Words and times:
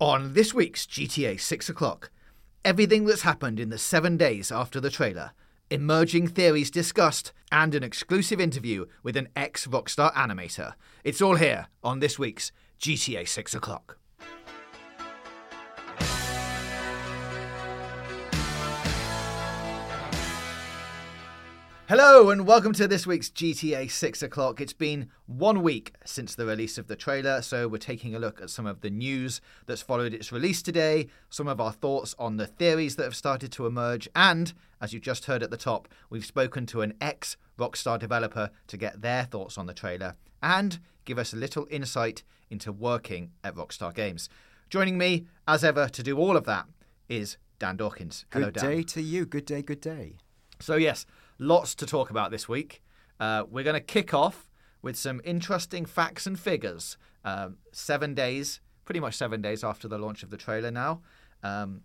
On 0.00 0.34
this 0.34 0.52
week's 0.52 0.84
GTA 0.84 1.40
6 1.40 1.70
o'clock, 1.70 2.10
everything 2.66 3.06
that's 3.06 3.22
happened 3.22 3.58
in 3.58 3.70
the 3.70 3.78
seven 3.78 4.18
days 4.18 4.52
after 4.52 4.78
the 4.78 4.90
trailer, 4.90 5.32
emerging 5.70 6.28
theories 6.28 6.70
discussed, 6.70 7.32
and 7.50 7.74
an 7.74 7.82
exclusive 7.82 8.38
interview 8.38 8.84
with 9.02 9.16
an 9.16 9.28
ex 9.34 9.66
Rockstar 9.66 10.12
animator. 10.12 10.74
It's 11.02 11.22
all 11.22 11.36
here 11.36 11.68
on 11.82 12.00
this 12.00 12.18
week's 12.18 12.52
GTA 12.78 13.26
6 13.26 13.54
o'clock. 13.54 13.96
Hello 21.88 22.30
and 22.30 22.48
welcome 22.48 22.72
to 22.72 22.88
this 22.88 23.06
week's 23.06 23.30
GTA 23.30 23.88
6 23.88 24.20
o'clock. 24.20 24.60
It's 24.60 24.72
been 24.72 25.08
one 25.26 25.62
week 25.62 25.94
since 26.04 26.34
the 26.34 26.44
release 26.44 26.78
of 26.78 26.88
the 26.88 26.96
trailer, 26.96 27.40
so 27.42 27.68
we're 27.68 27.78
taking 27.78 28.12
a 28.12 28.18
look 28.18 28.42
at 28.42 28.50
some 28.50 28.66
of 28.66 28.80
the 28.80 28.90
news 28.90 29.40
that's 29.66 29.82
followed 29.82 30.12
its 30.12 30.32
release 30.32 30.62
today, 30.62 31.06
some 31.30 31.46
of 31.46 31.60
our 31.60 31.70
thoughts 31.70 32.12
on 32.18 32.38
the 32.38 32.46
theories 32.48 32.96
that 32.96 33.04
have 33.04 33.14
started 33.14 33.52
to 33.52 33.66
emerge, 33.66 34.08
and, 34.16 34.52
as 34.80 34.92
you 34.92 34.98
just 34.98 35.26
heard 35.26 35.44
at 35.44 35.50
the 35.52 35.56
top, 35.56 35.86
we've 36.10 36.26
spoken 36.26 36.66
to 36.66 36.80
an 36.82 36.92
ex 37.00 37.36
Rockstar 37.56 38.00
developer 38.00 38.50
to 38.66 38.76
get 38.76 39.00
their 39.00 39.22
thoughts 39.22 39.56
on 39.56 39.66
the 39.66 39.72
trailer 39.72 40.16
and 40.42 40.80
give 41.04 41.20
us 41.20 41.32
a 41.32 41.36
little 41.36 41.68
insight 41.70 42.24
into 42.50 42.72
working 42.72 43.30
at 43.44 43.54
Rockstar 43.54 43.94
Games. 43.94 44.28
Joining 44.70 44.98
me, 44.98 45.26
as 45.46 45.62
ever, 45.62 45.88
to 45.90 46.02
do 46.02 46.18
all 46.18 46.36
of 46.36 46.46
that 46.46 46.66
is 47.08 47.36
Dan 47.60 47.76
Dawkins. 47.76 48.24
Hello, 48.32 48.46
Good 48.46 48.54
Dan. 48.54 48.70
day 48.70 48.82
to 48.82 49.00
you. 49.00 49.24
Good 49.24 49.46
day, 49.46 49.62
good 49.62 49.80
day. 49.80 50.16
So, 50.58 50.74
yes, 50.76 51.06
lots 51.38 51.74
to 51.76 51.86
talk 51.86 52.10
about 52.10 52.30
this 52.30 52.48
week. 52.48 52.82
Uh, 53.18 53.44
we're 53.50 53.64
going 53.64 53.74
to 53.74 53.80
kick 53.80 54.12
off 54.14 54.48
with 54.82 54.96
some 54.96 55.20
interesting 55.24 55.84
facts 55.84 56.26
and 56.26 56.38
figures. 56.38 56.96
Um, 57.24 57.56
seven 57.72 58.14
days, 58.14 58.60
pretty 58.84 59.00
much 59.00 59.14
seven 59.14 59.42
days 59.42 59.64
after 59.64 59.88
the 59.88 59.98
launch 59.98 60.22
of 60.22 60.30
the 60.30 60.36
trailer 60.36 60.70
now. 60.70 61.00
Um, 61.42 61.82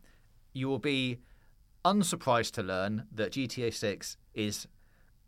you 0.54 0.68
will 0.68 0.80
be 0.80 1.20
unsurprised 1.84 2.54
to 2.55 2.63
learn 2.63 3.07
that 3.12 3.32
GTA 3.32 3.74
6 3.74 4.18
is 4.34 4.68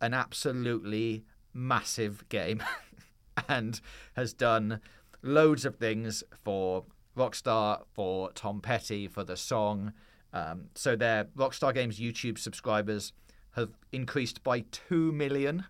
an 0.02 0.14
absolutely 0.14 1.24
massive 1.54 2.28
game 2.30 2.62
and 3.48 3.80
has 4.16 4.34
done 4.34 4.82
loads 5.22 5.66
of 5.66 5.78
things 5.78 6.24
for 6.44 6.86
Rockstar, 7.18 7.84
for 7.94 8.32
Tom 8.34 8.60
Petty, 8.62 9.08
for 9.08 9.24
the 9.24 9.38
song. 9.38 9.94
Um, 10.32 10.66
so 10.76 10.96
their 10.96 11.26
Rockstar 11.38 11.74
Games 11.74 12.00
YouTube 12.00 12.38
subscribers 12.38 13.14
have 13.54 13.70
increased 13.92 14.44
by 14.44 14.62
2 14.72 15.12
million. 15.12 15.66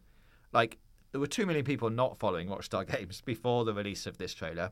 Like, 0.52 0.78
there 1.12 1.22
were 1.22 1.28
2 1.28 1.45
million 1.45 1.66
people 1.66 1.90
not 1.90 2.17
following 2.17 2.48
Rockstar 2.48 2.88
Games 2.98 3.22
before 3.22 3.66
the 3.66 3.73
release 3.73 4.06
of 4.06 4.17
this 4.17 4.34
trailer. 4.34 4.72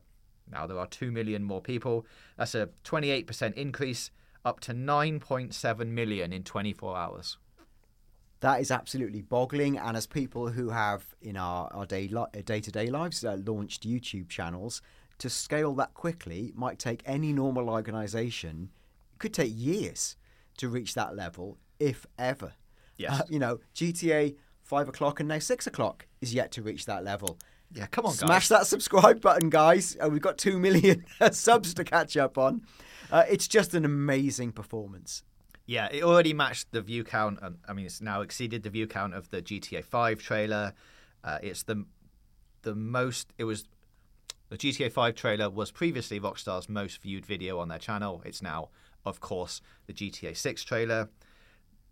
Now 0.52 0.68
there 0.68 0.78
are 0.78 0.88
2 0.88 1.12
million 1.12 1.44
more 1.44 1.62
people. 1.62 2.06
That's 2.38 2.56
a 2.56 2.70
28% 2.84 3.54
increase, 3.54 4.12
up 4.44 4.60
to 4.62 4.74
9.7 4.74 5.88
million 5.88 6.34
in 6.34 6.44
24 6.44 6.98
hours. 6.98 7.38
That 8.42 8.60
is 8.60 8.72
absolutely 8.72 9.22
boggling. 9.22 9.78
And 9.78 9.96
as 9.96 10.08
people 10.08 10.50
who 10.50 10.70
have 10.70 11.16
in 11.22 11.38
our, 11.38 11.72
our 11.72 11.86
day 11.86 12.08
to 12.08 12.72
day 12.72 12.88
lives 12.88 13.24
uh, 13.24 13.38
launched 13.46 13.88
YouTube 13.88 14.30
channels, 14.30 14.82
to 15.20 15.30
scale 15.30 15.76
that 15.76 15.94
quickly 15.94 16.52
might 16.56 16.80
take 16.80 17.04
any 17.06 17.32
normal 17.32 17.70
organization, 17.70 18.72
could 19.20 19.34
take 19.36 19.54
years 19.56 20.16
to 20.58 20.68
reach 20.68 20.96
that 20.96 21.16
level, 21.16 21.60
if 21.80 22.08
ever. 22.18 22.54
Yes. 23.02 23.20
Uh, 23.20 23.24
you 23.30 23.40
know, 23.40 23.60
GTA 23.76 24.36
5 24.64 24.90
o'clock 24.90 25.20
and 25.20 25.28
now 25.30 25.40
6 25.40 25.68
o'clock 25.68 26.08
is 26.22 26.34
yet 26.34 26.52
to 26.54 26.62
reach 26.62 26.86
that 26.86 27.04
level. 27.04 27.38
Yeah, 27.74 27.88
come 27.88 28.06
on, 28.06 28.14
Smash 28.14 28.50
guys. 28.50 28.50
that 28.50 28.68
subscribe 28.68 29.22
button, 29.22 29.50
guys. 29.50 29.98
Uh, 30.04 30.10
we've 30.10 30.22
got 30.22 30.38
2 30.38 30.60
million 30.60 31.06
subs 31.32 31.74
to 31.76 31.84
catch 31.84 32.18
up 32.18 32.38
on. 32.38 32.62
Uh, 33.12 33.24
it's 33.30 33.48
just 33.48 33.74
an 33.74 33.86
amazing 33.86 34.52
performance. 34.52 35.24
Yeah, 35.66 35.88
it 35.92 36.04
already 36.04 36.34
matched 36.34 36.72
the 36.72 36.82
view 36.82 37.04
count. 37.04 37.40
um, 37.42 37.58
I 37.68 37.74
mean, 37.74 37.86
it's 37.86 38.02
now 38.02 38.22
exceeded 38.22 38.64
the 38.64 38.70
view 38.70 38.88
count 38.88 39.14
of 39.14 39.30
the 39.30 39.42
GTA 39.42 39.84
5 39.84 40.20
trailer. 40.22 40.74
Uh, 41.24 41.40
it's 41.42 41.64
the 41.64 41.86
the 42.64 42.76
most. 42.76 43.32
It 43.38 43.46
was 43.46 43.66
the 44.50 44.58
GTA 44.58 44.92
5 44.92 45.16
trailer 45.16 45.50
was 45.50 45.72
previously 45.72 46.20
Rockstar's 46.20 46.68
most 46.68 47.02
viewed 47.02 47.26
video 47.26 47.60
on 47.60 47.70
their 47.70 47.80
channel. 47.80 48.22
It's 48.26 48.42
now, 48.42 48.70
of 49.06 49.22
course, 49.22 49.62
the 49.88 49.94
GTA 49.94 50.36
6 50.36 50.64
trailer. 50.64 51.10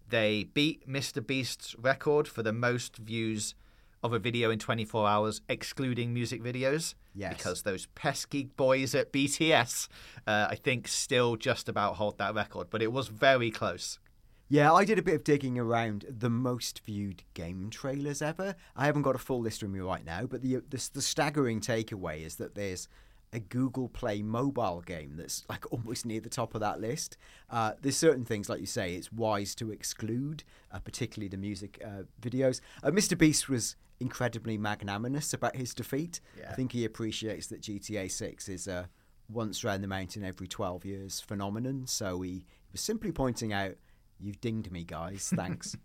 They 0.09 0.45
beat 0.45 0.87
Mr. 0.89 1.25
Beast's 1.25 1.75
record 1.77 2.27
for 2.27 2.41
the 2.41 2.53
most 2.53 2.97
views 2.97 3.53
of 4.01 4.13
a 4.13 4.19
video 4.19 4.49
in 4.49 4.59
24 4.59 5.07
hours, 5.07 5.41
excluding 5.49 6.13
music 6.13 6.41
videos. 6.41 6.95
Yes. 7.13 7.37
Because 7.37 7.63
those 7.63 7.85
pesky 7.95 8.45
boys 8.45 8.95
at 8.95 9.11
BTS, 9.11 9.87
uh, 10.25 10.47
I 10.49 10.55
think, 10.55 10.87
still 10.87 11.35
just 11.35 11.67
about 11.67 11.95
hold 11.95 12.17
that 12.17 12.33
record. 12.33 12.67
But 12.69 12.81
it 12.81 12.91
was 12.91 13.07
very 13.07 13.51
close. 13.51 13.99
Yeah, 14.47 14.73
I 14.73 14.83
did 14.83 14.97
a 14.97 15.03
bit 15.03 15.13
of 15.13 15.23
digging 15.23 15.59
around 15.59 16.05
the 16.09 16.29
most 16.29 16.81
viewed 16.83 17.21
game 17.35 17.69
trailers 17.69 18.21
ever. 18.21 18.55
I 18.75 18.85
haven't 18.87 19.03
got 19.03 19.13
a 19.15 19.19
full 19.19 19.41
list 19.41 19.61
with 19.61 19.71
me 19.71 19.79
right 19.79 20.03
now, 20.03 20.25
but 20.25 20.41
the 20.41 20.63
the, 20.69 20.89
the 20.93 21.01
staggering 21.03 21.59
takeaway 21.59 22.25
is 22.25 22.37
that 22.37 22.55
there's 22.55 22.87
a 23.31 23.39
Google 23.39 23.87
Play 23.87 24.21
mobile 24.21 24.81
game 24.81 25.15
that's 25.15 25.45
like 25.49 25.65
almost 25.71 26.05
near 26.05 26.19
the 26.19 26.29
top 26.29 26.55
of 26.55 26.61
that 26.61 26.79
list. 26.79 27.17
Uh, 27.49 27.73
there's 27.81 27.97
certain 27.97 28.25
things, 28.25 28.49
like 28.49 28.59
you 28.59 28.65
say, 28.65 28.95
it's 28.95 29.11
wise 29.11 29.55
to 29.55 29.71
exclude, 29.71 30.43
uh, 30.71 30.79
particularly 30.79 31.27
the 31.27 31.37
music 31.37 31.81
uh, 31.85 32.03
videos. 32.21 32.61
Uh, 32.83 32.91
Mr. 32.91 33.17
Beast 33.17 33.49
was 33.49 33.75
incredibly 33.99 34.57
magnanimous 34.57 35.33
about 35.33 35.55
his 35.55 35.73
defeat. 35.73 36.21
Yeah. 36.37 36.49
I 36.51 36.53
think 36.53 36.71
he 36.71 36.85
appreciates 36.85 37.47
that 37.47 37.61
GTA 37.61 38.09
6 38.09 38.49
is 38.49 38.67
a 38.67 38.89
once 39.29 39.63
round 39.63 39.83
the 39.83 39.87
mountain 39.87 40.23
every 40.23 40.47
12 40.47 40.85
years 40.85 41.19
phenomenon. 41.19 41.85
So 41.85 42.21
he, 42.21 42.31
he 42.31 42.71
was 42.71 42.81
simply 42.81 43.11
pointing 43.11 43.53
out, 43.53 43.75
You've 44.21 44.41
dinged 44.41 44.69
me, 44.69 44.83
guys. 44.83 45.31
Thanks. 45.35 45.77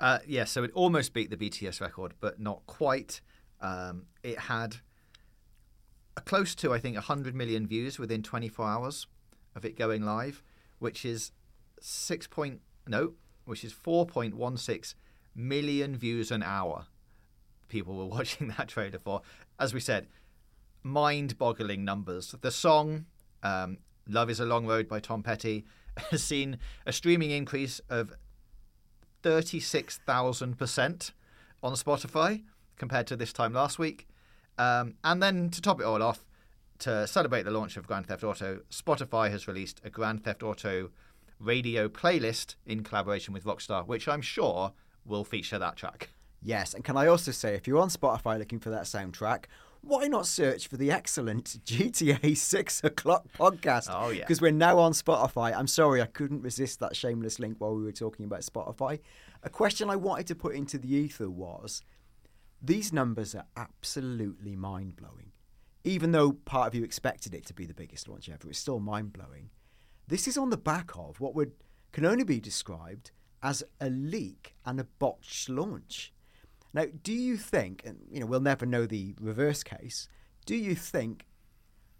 Uh, 0.00 0.18
yeah, 0.26 0.44
so 0.44 0.62
it 0.64 0.70
almost 0.72 1.12
beat 1.12 1.28
the 1.28 1.36
BTS 1.36 1.80
record, 1.80 2.14
but 2.20 2.40
not 2.40 2.62
quite. 2.66 3.20
Um, 3.60 4.06
it 4.22 4.38
had 4.38 4.76
close 6.24 6.54
to, 6.56 6.72
I 6.72 6.78
think, 6.78 6.94
100 6.94 7.34
million 7.34 7.66
views 7.66 7.98
within 7.98 8.22
24 8.22 8.66
hours 8.66 9.06
of 9.54 9.64
it 9.64 9.76
going 9.76 10.02
live, 10.02 10.42
which 10.78 11.04
is 11.04 11.32
six 11.80 12.26
point 12.26 12.60
no, 12.86 13.12
which 13.44 13.64
is 13.64 13.72
4.16 13.72 14.94
million 15.34 15.96
views 15.96 16.30
an 16.30 16.42
hour. 16.42 16.86
People 17.68 17.96
were 17.96 18.06
watching 18.16 18.48
that 18.56 18.68
trailer 18.68 18.98
for, 18.98 19.22
as 19.58 19.74
we 19.74 19.80
said, 19.80 20.06
mind-boggling 20.82 21.84
numbers. 21.84 22.34
The 22.40 22.50
song 22.50 23.06
um, 23.42 23.78
"Love 24.08 24.30
Is 24.30 24.40
a 24.40 24.46
Long 24.46 24.66
Road" 24.66 24.88
by 24.88 25.00
Tom 25.00 25.22
Petty 25.22 25.64
has 26.10 26.22
seen 26.22 26.58
a 26.86 26.92
streaming 26.92 27.30
increase 27.30 27.80
of 27.90 28.12
36,000% 29.22 31.10
on 31.62 31.72
Spotify 31.72 32.42
compared 32.76 33.06
to 33.08 33.16
this 33.16 33.32
time 33.32 33.52
last 33.52 33.78
week. 33.78 34.06
Um, 34.58 34.94
and 35.04 35.22
then 35.22 35.50
to 35.50 35.62
top 35.62 35.80
it 35.80 35.84
all 35.84 36.02
off, 36.02 36.24
to 36.80 37.06
celebrate 37.06 37.42
the 37.42 37.50
launch 37.50 37.76
of 37.76 37.86
Grand 37.86 38.06
Theft 38.06 38.24
Auto, 38.24 38.60
Spotify 38.70 39.30
has 39.30 39.48
released 39.48 39.80
a 39.84 39.90
Grand 39.90 40.24
Theft 40.24 40.42
Auto 40.42 40.90
radio 41.40 41.88
playlist 41.88 42.56
in 42.66 42.82
collaboration 42.82 43.32
with 43.32 43.44
Rockstar, 43.44 43.86
which 43.86 44.08
I'm 44.08 44.22
sure 44.22 44.72
will 45.04 45.24
feature 45.24 45.58
that 45.58 45.76
track. 45.76 46.10
yes, 46.42 46.74
and 46.74 46.84
can 46.84 46.96
I 46.96 47.06
also 47.06 47.30
say, 47.32 47.54
if 47.54 47.66
you're 47.66 47.80
on 47.80 47.88
Spotify 47.88 48.38
looking 48.38 48.60
for 48.60 48.70
that 48.70 48.84
soundtrack, 48.84 49.44
why 49.80 50.06
not 50.08 50.26
search 50.26 50.66
for 50.68 50.76
the 50.76 50.90
excellent 50.90 51.58
GTA 51.64 52.36
6 52.36 52.84
O'Clock 52.84 53.26
podcast? 53.38 53.88
Oh, 53.90 54.10
yeah. 54.10 54.20
Because 54.20 54.40
we're 54.40 54.50
now 54.50 54.78
on 54.78 54.92
Spotify. 54.92 55.56
I'm 55.56 55.66
sorry, 55.68 56.02
I 56.02 56.06
couldn't 56.06 56.42
resist 56.42 56.80
that 56.80 56.96
shameless 56.96 57.38
link 57.38 57.56
while 57.58 57.74
we 57.74 57.84
were 57.84 57.92
talking 57.92 58.24
about 58.24 58.40
Spotify. 58.40 58.98
A 59.42 59.48
question 59.50 59.88
I 59.88 59.96
wanted 59.96 60.26
to 60.28 60.34
put 60.34 60.54
into 60.54 60.78
the 60.78 60.92
ether 60.92 61.30
was 61.30 61.82
these 62.60 62.92
numbers 62.92 63.34
are 63.34 63.46
absolutely 63.56 64.56
mind 64.56 64.96
blowing. 64.96 65.32
Even 65.84 66.12
though 66.12 66.32
part 66.32 66.66
of 66.66 66.74
you 66.74 66.84
expected 66.84 67.34
it 67.34 67.46
to 67.46 67.54
be 67.54 67.66
the 67.66 67.74
biggest 67.74 68.08
launch 68.08 68.28
ever, 68.28 68.48
it's 68.48 68.58
still 68.58 68.80
mind 68.80 69.12
blowing. 69.12 69.50
This 70.06 70.26
is 70.26 70.36
on 70.36 70.50
the 70.50 70.56
back 70.56 70.90
of 70.96 71.20
what 71.20 71.34
would 71.34 71.52
can 71.92 72.04
only 72.04 72.24
be 72.24 72.40
described 72.40 73.10
as 73.42 73.62
a 73.80 73.88
leak 73.88 74.54
and 74.66 74.80
a 74.80 74.84
botched 74.84 75.48
launch. 75.48 76.12
Now, 76.74 76.86
do 77.02 77.12
you 77.12 77.36
think, 77.36 77.82
and 77.84 77.98
you 78.10 78.20
know, 78.20 78.26
we'll 78.26 78.40
never 78.40 78.66
know 78.66 78.86
the 78.86 79.14
reverse 79.20 79.62
case, 79.62 80.08
do 80.44 80.56
you 80.56 80.74
think 80.74 81.26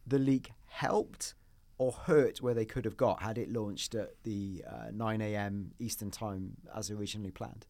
the 0.07 0.19
leak 0.19 0.53
helped 0.67 1.35
or 1.79 1.93
hurt 1.93 2.43
where 2.43 2.55
they 2.55 2.65
could 2.65 2.85
have 2.85 2.97
got 2.97 3.23
had 3.23 3.39
it 3.39 3.51
launched 3.51 3.95
at 3.95 4.15
the 4.25 4.65
uh, 4.69 4.91
9 4.93 5.21
a.m. 5.21 5.73
Eastern 5.79 6.11
Time 6.11 6.57
as 6.75 6.91
originally 6.91 7.31
planned? 7.31 7.67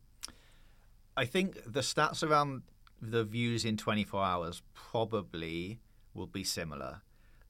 I 1.16 1.24
think 1.24 1.62
the 1.64 1.80
stats 1.80 2.22
around 2.22 2.62
the 3.00 3.24
views 3.24 3.64
in 3.64 3.76
24 3.76 4.22
hours 4.24 4.62
probably 4.74 5.80
will 6.14 6.26
be 6.26 6.44
similar. 6.44 7.02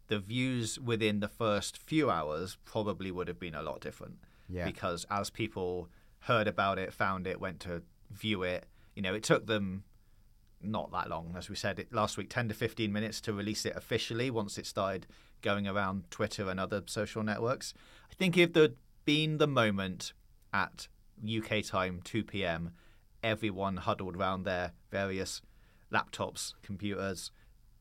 The 0.08 0.18
views 0.18 0.78
within 0.78 1.20
the 1.20 1.28
first 1.28 1.78
few 1.78 2.10
hours 2.10 2.56
probably 2.64 3.10
would 3.10 3.28
have 3.28 3.38
been 3.38 3.54
a 3.54 3.62
lot 3.62 3.80
different. 3.80 4.18
Yeah. 4.48 4.64
Because 4.64 5.06
as 5.10 5.30
people 5.30 5.88
heard 6.20 6.48
about 6.48 6.78
it, 6.78 6.92
found 6.92 7.26
it, 7.26 7.40
went 7.40 7.60
to 7.60 7.82
view 8.10 8.42
it, 8.42 8.66
you 8.94 9.02
know, 9.02 9.14
it 9.14 9.22
took 9.22 9.46
them 9.46 9.84
not 10.62 10.90
that 10.92 11.08
long, 11.08 11.34
as 11.36 11.48
we 11.48 11.54
said 11.54 11.78
it 11.78 11.92
last 11.92 12.16
week, 12.16 12.28
10 12.30 12.48
to 12.48 12.54
15 12.54 12.92
minutes 12.92 13.20
to 13.22 13.32
release 13.32 13.64
it 13.64 13.76
officially 13.76 14.30
once 14.30 14.58
it 14.58 14.66
started 14.66 15.06
going 15.42 15.68
around 15.68 16.10
Twitter 16.10 16.48
and 16.48 16.58
other 16.58 16.82
social 16.86 17.22
networks. 17.22 17.74
I 18.10 18.14
think 18.14 18.36
if 18.36 18.52
there'd 18.52 18.76
been 19.04 19.38
the 19.38 19.46
moment 19.46 20.12
at 20.52 20.88
UK 21.24 21.62
time, 21.64 22.00
2 22.02 22.24
p.m., 22.24 22.72
everyone 23.22 23.78
huddled 23.78 24.16
around 24.16 24.44
their 24.44 24.72
various 24.90 25.40
laptops, 25.92 26.54
computers, 26.62 27.30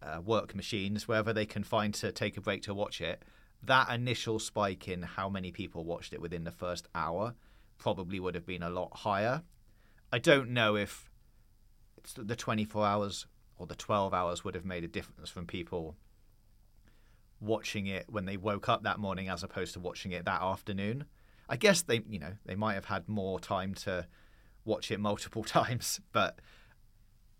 uh, 0.02 0.22
work 0.22 0.56
machines, 0.56 1.08
wherever 1.08 1.34
they 1.34 1.46
can 1.46 1.64
find 1.64 1.94
to 1.96 2.12
take 2.12 2.38
a 2.38 2.42
break 2.42 2.62
to 2.64 2.74
watch 2.74 3.02
it, 3.02 3.24
that 3.64 3.90
initial 3.90 4.40
spike 4.40 4.88
in 4.88 5.02
how 5.02 5.30
many 5.30 5.52
people 5.52 5.84
watched 5.84 6.14
it 6.14 6.22
within 6.22 6.44
the 6.44 6.52
first 6.52 6.88
hour 6.94 7.34
probably 7.78 8.20
would 8.20 8.36
have 8.36 8.46
been 8.46 8.64
a 8.64 8.70
lot 8.70 8.96
higher. 8.98 9.44
I 10.12 10.20
don't 10.20 10.52
know 10.52 10.76
if 10.76 11.10
the 12.16 12.36
24 12.36 12.86
hours 12.86 13.28
or 13.58 13.68
the 13.68 13.76
12 13.76 14.14
hours 14.14 14.44
would 14.44 14.56
have 14.56 14.66
made 14.66 14.84
a 14.84 14.88
difference 14.88 15.30
from 15.30 15.46
people 15.46 15.96
watching 17.40 17.88
it 17.88 18.06
when 18.10 18.26
they 18.26 18.38
woke 18.38 18.70
up 18.70 18.84
that 18.84 19.00
morning 19.00 19.30
as 19.30 19.44
opposed 19.44 19.74
to 19.74 19.80
watching 19.80 20.12
it 20.12 20.26
that 20.26 20.42
afternoon. 20.42 21.06
I 21.50 21.58
guess 21.58 21.82
they, 21.82 22.02
you 22.10 22.20
know, 22.20 22.34
they 22.46 22.56
might 22.56 22.74
have 22.74 22.86
had 22.86 23.08
more 23.08 23.40
time 23.40 23.74
to 23.76 24.08
watch 24.68 24.92
it 24.92 25.00
multiple 25.00 25.44
times, 25.60 26.00
but 26.12 26.40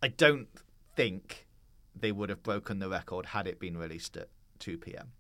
I 0.02 0.08
don't 0.08 0.48
think 0.96 1.46
they 1.96 2.12
would 2.12 2.30
have 2.30 2.42
broken 2.44 2.80
the 2.80 2.90
record 2.90 3.28
had 3.28 3.48
it 3.48 3.60
been 3.60 3.78
released 3.78 4.18
at 4.18 4.30
2 4.60 4.78
p.m. 4.78 5.12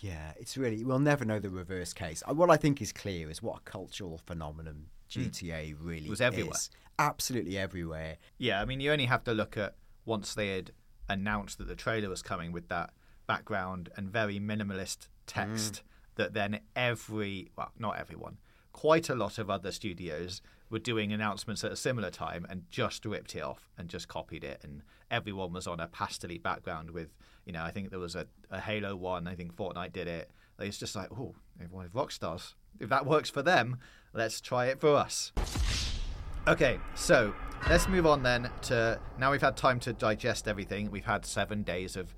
Yeah, 0.00 0.32
it's 0.38 0.56
really 0.58 0.84
we'll 0.84 0.98
never 0.98 1.24
know 1.24 1.38
the 1.38 1.48
reverse 1.50 1.92
case. 1.94 2.22
Uh, 2.28 2.34
What 2.34 2.50
I 2.50 2.56
think 2.58 2.82
is 2.82 2.92
clear 2.92 3.30
is 3.30 3.42
what 3.42 3.56
a 3.58 3.60
cultural 3.60 4.18
phenomenon 4.18 4.86
GTA 5.10 5.74
really 5.80 6.06
It 6.06 6.10
was 6.10 6.20
everywhere. 6.20 6.54
is. 6.54 6.70
Absolutely 6.98 7.56
everywhere. 7.56 8.16
Yeah, 8.38 8.60
I 8.60 8.64
mean, 8.66 8.80
you 8.80 8.92
only 8.92 9.06
have 9.06 9.24
to 9.24 9.32
look 9.32 9.56
at 9.56 9.74
once 10.04 10.34
they 10.34 10.48
had 10.54 10.72
announced 11.08 11.58
that 11.58 11.68
the 11.68 11.76
trailer 11.76 12.08
was 12.08 12.20
coming 12.22 12.52
with 12.52 12.68
that 12.68 12.90
background 13.26 13.88
and 13.96 14.10
very 14.10 14.38
minimalist 14.40 15.08
text, 15.26 15.82
that 16.16 16.32
then 16.34 16.60
every, 16.74 17.50
well, 17.56 17.72
not 17.78 17.98
everyone, 17.98 18.38
quite 18.76 19.08
a 19.08 19.14
lot 19.14 19.38
of 19.38 19.48
other 19.48 19.72
studios 19.72 20.42
were 20.68 20.78
doing 20.78 21.10
announcements 21.10 21.64
at 21.64 21.72
a 21.72 21.76
similar 21.76 22.10
time 22.10 22.46
and 22.50 22.62
just 22.70 23.06
ripped 23.06 23.34
it 23.34 23.40
off 23.40 23.70
and 23.78 23.88
just 23.88 24.06
copied 24.06 24.44
it. 24.44 24.60
And 24.62 24.82
everyone 25.10 25.54
was 25.54 25.66
on 25.66 25.80
a 25.80 25.86
pastely 25.86 26.36
background 26.36 26.90
with, 26.90 27.08
you 27.46 27.54
know, 27.54 27.62
I 27.62 27.70
think 27.70 27.88
there 27.88 27.98
was 27.98 28.14
a, 28.14 28.26
a 28.50 28.60
Halo 28.60 28.94
one, 28.94 29.26
I 29.26 29.34
think 29.34 29.56
Fortnite 29.56 29.94
did 29.94 30.08
it. 30.08 30.30
It's 30.58 30.76
just 30.76 30.94
like, 30.94 31.08
oh, 31.10 31.34
everyone 31.58 31.86
is 31.86 31.92
Rockstars. 31.92 32.52
If 32.78 32.90
that 32.90 33.06
works 33.06 33.30
for 33.30 33.40
them, 33.40 33.78
let's 34.12 34.42
try 34.42 34.66
it 34.66 34.78
for 34.78 34.94
us. 34.94 35.32
Okay, 36.46 36.78
so 36.94 37.34
let's 37.70 37.88
move 37.88 38.04
on 38.04 38.22
then 38.22 38.50
to 38.62 39.00
now 39.18 39.30
we've 39.30 39.40
had 39.40 39.56
time 39.56 39.80
to 39.80 39.94
digest 39.94 40.46
everything. 40.46 40.90
We've 40.90 41.06
had 41.06 41.24
seven 41.24 41.62
days 41.62 41.96
of 41.96 42.14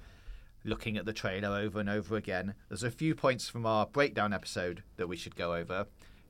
looking 0.65 0.97
at 0.97 1.07
the 1.07 1.13
trailer 1.13 1.57
over 1.57 1.79
and 1.79 1.89
over 1.89 2.17
again. 2.17 2.55
There's 2.69 2.83
a 2.83 2.91
few 2.91 3.15
points 3.15 3.49
from 3.49 3.65
our 3.65 3.87
breakdown 3.87 4.33
episode 4.33 4.83
that 4.97 5.07
we 5.07 5.17
should 5.17 5.37
go 5.37 5.55
over. 5.55 5.87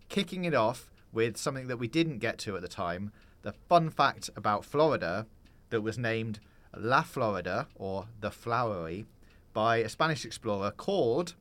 Kicking 0.08 0.44
it 0.44 0.54
off 0.54 0.90
with 1.12 1.36
something 1.36 1.68
that 1.68 1.78
we 1.78 1.88
didn't 1.88 2.18
get 2.18 2.38
to 2.38 2.56
at 2.56 2.62
the 2.62 2.68
time 2.68 3.12
the 3.42 3.52
fun 3.52 3.88
fact 3.88 4.30
about 4.36 4.64
Florida 4.64 5.26
that 5.70 5.80
was 5.80 5.96
named 5.96 6.40
La 6.76 7.02
Florida 7.02 7.68
or 7.76 8.06
the 8.20 8.30
Flowery 8.30 9.06
by 9.52 9.78
a 9.78 9.88
Spanish 9.88 10.24
explorer 10.24 10.70
called 10.70 11.34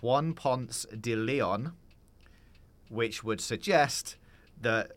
Juan 0.00 0.32
Ponce 0.32 0.86
de 0.98 1.14
Leon 1.16 1.72
which 2.88 3.22
would 3.22 3.40
suggest 3.40 4.16
that 4.60 4.92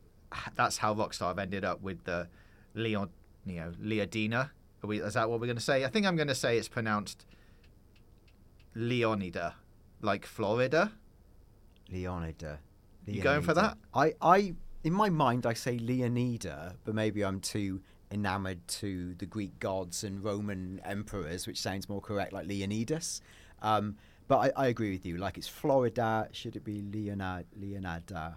that's 0.56 0.78
how 0.78 0.94
Rockstar 0.96 1.28
have 1.28 1.40
ended 1.40 1.66
up 1.66 1.82
with 1.82 2.04
the 2.06 2.28
Leon, 2.74 3.10
you 3.46 3.58
know, 3.58 3.74
Leodina. 3.82 4.52
We, 4.82 5.02
is 5.02 5.14
that 5.14 5.30
what 5.30 5.40
we're 5.40 5.48
going 5.48 5.58
to 5.58 5.64
say? 5.64 5.84
I 5.84 5.90
think 5.90 6.06
I'm 6.06 6.16
going 6.16 6.28
to 6.30 6.36
say 6.36 6.58
it's 6.58 6.70
pronounced 6.70 7.26
Leonida, 8.76 9.54
like 10.02 10.26
Florida. 10.26 10.94
Leonida. 11.92 12.60
You 13.06 13.22
going 13.22 13.42
for 13.42 13.54
that? 13.54 13.78
I, 13.94 14.14
I, 14.22 14.54
in 14.84 14.94
my 14.94 15.10
mind, 15.10 15.46
I 15.46 15.54
say 15.54 15.78
Leonida, 15.78 16.76
but 16.84 16.96
maybe 16.96 17.24
I'm 17.24 17.40
too 17.40 17.82
enamored 18.12 18.68
to 18.68 19.16
the 19.16 19.26
Greek 19.26 19.60
gods 19.60 20.04
and 20.04 20.24
Roman 20.24 20.82
emperors, 20.86 21.48
which 21.48 21.60
sounds 21.60 21.90
more 21.90 22.02
correct, 22.02 22.34
like 22.34 22.48
Leonidas. 22.48 23.22
Um, 23.62 23.96
but 24.28 24.54
I, 24.58 24.64
I 24.64 24.68
agree 24.68 24.92
with 24.92 25.06
you. 25.06 25.18
Like 25.18 25.38
it's 25.38 25.48
Florida. 25.48 26.28
Should 26.32 26.56
it 26.56 26.64
be 26.64 26.82
Leonard, 26.82 27.46
Leonada? 27.60 28.36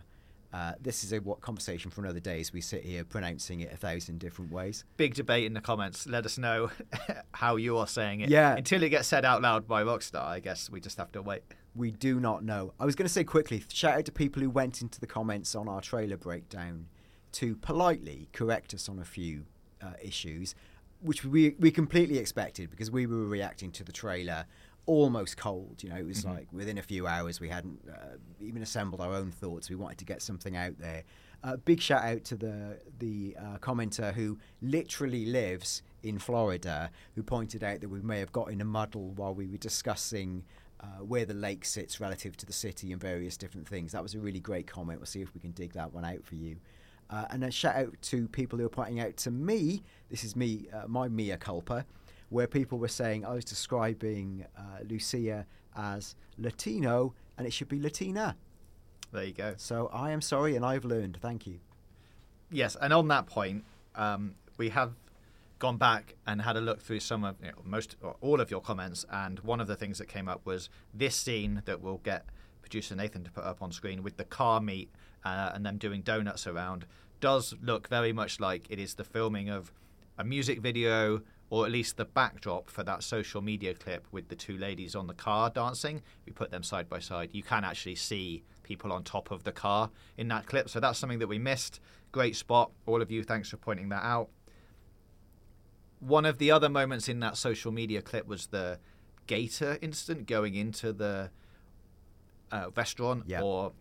Uh, 0.52 0.72
this 0.80 1.02
is 1.02 1.12
a 1.12 1.18
what 1.18 1.40
conversation 1.40 1.90
for 1.90 2.00
another 2.00 2.20
day 2.20 2.40
as 2.40 2.52
we 2.52 2.60
sit 2.60 2.84
here 2.84 3.02
pronouncing 3.02 3.60
it 3.60 3.72
a 3.72 3.76
thousand 3.76 4.20
different 4.20 4.52
ways. 4.52 4.84
Big 4.96 5.14
debate 5.14 5.44
in 5.44 5.52
the 5.52 5.60
comments. 5.60 6.06
Let 6.06 6.24
us 6.24 6.38
know 6.38 6.70
how 7.32 7.56
you 7.56 7.76
are 7.78 7.88
saying 7.88 8.20
it. 8.20 8.28
Yeah. 8.28 8.54
Until 8.54 8.82
it 8.84 8.90
gets 8.90 9.08
said 9.08 9.24
out 9.24 9.42
loud 9.42 9.66
by 9.66 9.82
Rockstar, 9.82 10.22
I 10.22 10.38
guess 10.38 10.70
we 10.70 10.80
just 10.80 10.96
have 10.98 11.10
to 11.12 11.22
wait. 11.22 11.42
We 11.76 11.90
do 11.90 12.20
not 12.20 12.44
know. 12.44 12.72
I 12.78 12.84
was 12.84 12.94
going 12.94 13.06
to 13.06 13.12
say 13.12 13.24
quickly, 13.24 13.62
shout 13.68 13.98
out 13.98 14.04
to 14.04 14.12
people 14.12 14.42
who 14.42 14.50
went 14.50 14.80
into 14.80 15.00
the 15.00 15.06
comments 15.06 15.54
on 15.54 15.68
our 15.68 15.80
trailer 15.80 16.16
breakdown 16.16 16.86
to 17.32 17.56
politely 17.56 18.28
correct 18.32 18.74
us 18.74 18.88
on 18.88 19.00
a 19.00 19.04
few 19.04 19.44
uh, 19.82 19.94
issues, 20.00 20.54
which 21.00 21.24
we 21.24 21.56
we 21.58 21.70
completely 21.70 22.18
expected 22.18 22.70
because 22.70 22.90
we 22.90 23.06
were 23.06 23.26
reacting 23.26 23.72
to 23.72 23.84
the 23.84 23.92
trailer 23.92 24.46
almost 24.86 25.36
cold. 25.36 25.82
You 25.82 25.90
know, 25.90 25.96
it 25.96 26.06
was 26.06 26.24
like 26.24 26.46
within 26.52 26.78
a 26.78 26.82
few 26.82 27.06
hours 27.06 27.40
we 27.40 27.48
hadn't 27.48 27.80
uh, 27.90 28.16
even 28.40 28.62
assembled 28.62 29.00
our 29.00 29.12
own 29.14 29.30
thoughts. 29.30 29.70
We 29.70 29.76
wanted 29.76 29.98
to 29.98 30.04
get 30.04 30.22
something 30.22 30.56
out 30.56 30.78
there. 30.78 31.04
Uh, 31.42 31.56
big 31.56 31.80
shout 31.80 32.02
out 32.02 32.24
to 32.24 32.36
the 32.36 32.78
the 32.98 33.36
uh, 33.38 33.58
commenter 33.58 34.12
who 34.14 34.38
literally 34.62 35.26
lives 35.26 35.82
in 36.02 36.18
Florida, 36.18 36.90
who 37.14 37.22
pointed 37.22 37.64
out 37.64 37.80
that 37.80 37.88
we 37.88 38.00
may 38.00 38.18
have 38.18 38.32
got 38.32 38.50
in 38.50 38.60
a 38.60 38.64
muddle 38.64 39.10
while 39.10 39.34
we 39.34 39.46
were 39.46 39.58
discussing. 39.58 40.44
Uh, 40.80 41.02
where 41.02 41.24
the 41.24 41.32
lake 41.32 41.64
sits 41.64 41.98
relative 41.98 42.36
to 42.36 42.44
the 42.44 42.52
city 42.52 42.92
and 42.92 43.00
various 43.00 43.38
different 43.38 43.66
things. 43.66 43.92
That 43.92 44.02
was 44.02 44.14
a 44.14 44.18
really 44.18 44.40
great 44.40 44.66
comment. 44.66 44.98
We'll 44.98 45.06
see 45.06 45.22
if 45.22 45.32
we 45.32 45.40
can 45.40 45.52
dig 45.52 45.72
that 45.72 45.94
one 45.94 46.04
out 46.04 46.22
for 46.24 46.34
you. 46.34 46.56
Uh, 47.08 47.24
and 47.30 47.44
a 47.44 47.50
shout 47.50 47.76
out 47.76 47.94
to 48.02 48.28
people 48.28 48.58
who 48.58 48.66
are 48.66 48.70
pointing 48.70 49.00
out 49.00 49.16
to 49.18 49.30
me, 49.30 49.82
this 50.10 50.24
is 50.24 50.36
me, 50.36 50.68
uh, 50.74 50.86
my 50.86 51.08
mea 51.08 51.36
culpa, 51.38 51.86
where 52.28 52.46
people 52.46 52.78
were 52.78 52.88
saying 52.88 53.24
I 53.24 53.32
was 53.32 53.44
describing 53.44 54.44
uh, 54.58 54.82
Lucia 54.86 55.46
as 55.76 56.16
Latino 56.38 57.14
and 57.38 57.46
it 57.46 57.52
should 57.52 57.68
be 57.68 57.80
Latina. 57.80 58.36
There 59.12 59.24
you 59.24 59.32
go. 59.32 59.54
So 59.56 59.88
I 59.92 60.10
am 60.10 60.20
sorry 60.20 60.56
and 60.56 60.64
I've 60.64 60.84
learned. 60.84 61.18
Thank 61.20 61.46
you. 61.46 61.60
Yes, 62.50 62.76
and 62.80 62.92
on 62.92 63.08
that 63.08 63.26
point, 63.26 63.64
um, 63.94 64.34
we 64.58 64.68
have 64.70 64.92
gone 65.64 65.78
back 65.78 66.14
and 66.26 66.42
had 66.42 66.58
a 66.58 66.60
look 66.60 66.82
through 66.82 67.00
some 67.00 67.24
of 67.24 67.36
you 67.40 67.46
know, 67.46 67.54
most 67.64 67.96
or 68.02 68.16
all 68.20 68.38
of 68.38 68.50
your 68.50 68.60
comments, 68.60 69.06
and 69.10 69.40
one 69.40 69.62
of 69.62 69.66
the 69.66 69.74
things 69.74 69.96
that 69.96 70.06
came 70.06 70.28
up 70.28 70.44
was 70.44 70.68
this 70.92 71.16
scene 71.16 71.62
that 71.64 71.80
we'll 71.80 72.02
get 72.04 72.26
producer 72.60 72.94
Nathan 72.94 73.24
to 73.24 73.30
put 73.30 73.44
up 73.44 73.62
on 73.62 73.72
screen 73.72 74.02
with 74.02 74.18
the 74.18 74.24
car 74.24 74.60
meet 74.60 74.90
uh, 75.24 75.52
and 75.54 75.64
them 75.64 75.78
doing 75.78 76.02
donuts 76.02 76.46
around 76.46 76.84
does 77.18 77.54
look 77.62 77.88
very 77.88 78.12
much 78.12 78.40
like 78.40 78.66
it 78.68 78.78
is 78.78 78.96
the 78.96 79.04
filming 79.04 79.48
of 79.48 79.72
a 80.18 80.24
music 80.24 80.60
video 80.60 81.22
or 81.48 81.64
at 81.64 81.72
least 81.72 81.96
the 81.96 82.04
backdrop 82.04 82.68
for 82.68 82.82
that 82.82 83.02
social 83.02 83.40
media 83.40 83.72
clip 83.72 84.06
with 84.12 84.28
the 84.28 84.36
two 84.36 84.58
ladies 84.58 84.94
on 84.94 85.06
the 85.06 85.14
car 85.14 85.48
dancing. 85.48 86.02
We 86.26 86.32
put 86.32 86.50
them 86.50 86.62
side 86.62 86.90
by 86.90 86.98
side. 86.98 87.30
You 87.32 87.42
can 87.42 87.64
actually 87.64 87.94
see 87.94 88.44
people 88.64 88.92
on 88.92 89.02
top 89.02 89.30
of 89.30 89.44
the 89.44 89.52
car 89.52 89.88
in 90.18 90.28
that 90.28 90.44
clip. 90.44 90.68
So 90.68 90.78
that's 90.78 90.98
something 90.98 91.20
that 91.20 91.28
we 91.28 91.38
missed. 91.38 91.80
Great 92.12 92.36
spot. 92.36 92.70
All 92.84 93.00
of 93.00 93.10
you, 93.10 93.22
thanks 93.22 93.48
for 93.48 93.56
pointing 93.56 93.88
that 93.88 94.04
out. 94.04 94.28
One 96.06 96.26
of 96.26 96.38
the 96.38 96.50
other 96.50 96.68
moments 96.68 97.08
in 97.08 97.20
that 97.20 97.36
social 97.36 97.72
media 97.72 98.02
clip 98.02 98.26
was 98.26 98.48
the 98.48 98.78
gator 99.26 99.78
incident 99.80 100.26
going 100.26 100.54
into 100.54 100.92
the 100.92 101.30
uh, 102.52 102.66
restaurant 102.76 103.24
or 103.42 103.72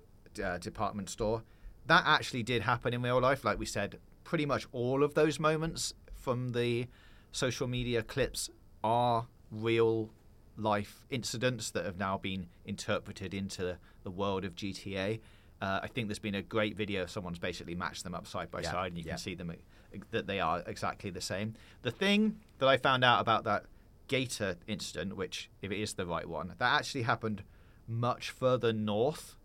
uh, 0.44 0.58
department 0.58 1.10
store. 1.10 1.44
That 1.88 2.04
actually 2.06 2.44
did 2.44 2.62
happen 2.62 2.94
in 2.94 3.02
real 3.02 3.20
life. 3.20 3.44
Like 3.44 3.60
we 3.60 3.66
said, 3.66 4.00
pretty 4.24 4.46
much 4.46 4.66
all 4.72 5.04
of 5.04 5.16
those 5.16 5.40
moments 5.40 5.94
from 6.16 6.54
the 6.54 6.88
social 7.34 7.68
media 7.68 8.02
clips 8.04 8.50
are 8.84 9.28
real 9.52 10.10
life 10.56 11.06
incidents 11.10 11.72
that 11.72 11.84
have 11.86 11.98
now 11.98 12.18
been 12.18 12.48
interpreted 12.64 13.34
into 13.34 13.78
the 14.04 14.12
world 14.12 14.46
of 14.46 14.56
GTA. 14.56 15.20
Uh, 15.62 15.80
I 15.84 15.88
think 15.88 16.08
there's 16.08 16.20
been 16.20 16.36
a 16.36 16.42
great 16.42 16.78
video. 16.78 17.06
Someone's 17.06 17.40
basically 17.40 17.76
matched 17.76 18.04
them 18.04 18.16
up 18.16 18.28
side 18.28 18.50
by 18.52 18.62
Yeah, 18.62 18.72
side, 18.72 18.88
and 18.92 18.98
you 18.98 19.04
yeah. 19.06 19.14
can 19.14 19.18
see 19.18 19.36
them 19.36 19.52
that 20.12 20.28
they 20.28 20.40
are 20.40 20.64
exactly 20.66 21.10
the 21.10 21.22
same. 21.22 21.56
The 21.82 21.92
thing 21.92 22.40
that 22.60 22.68
I 22.68 22.78
found 22.78 23.04
out 23.04 23.22
about 23.22 23.44
that 23.46 23.66
Gator 24.08 24.58
incident, 24.68 25.16
which 25.16 25.50
if 25.62 25.72
it 25.72 25.82
is 25.82 25.94
the 25.94 26.06
right 26.06 26.28
one, 26.28 26.54
that 26.58 26.74
actually 26.74 27.04
happened 27.04 27.44
much 27.88 28.32
further 28.32 28.74
north 28.74 29.36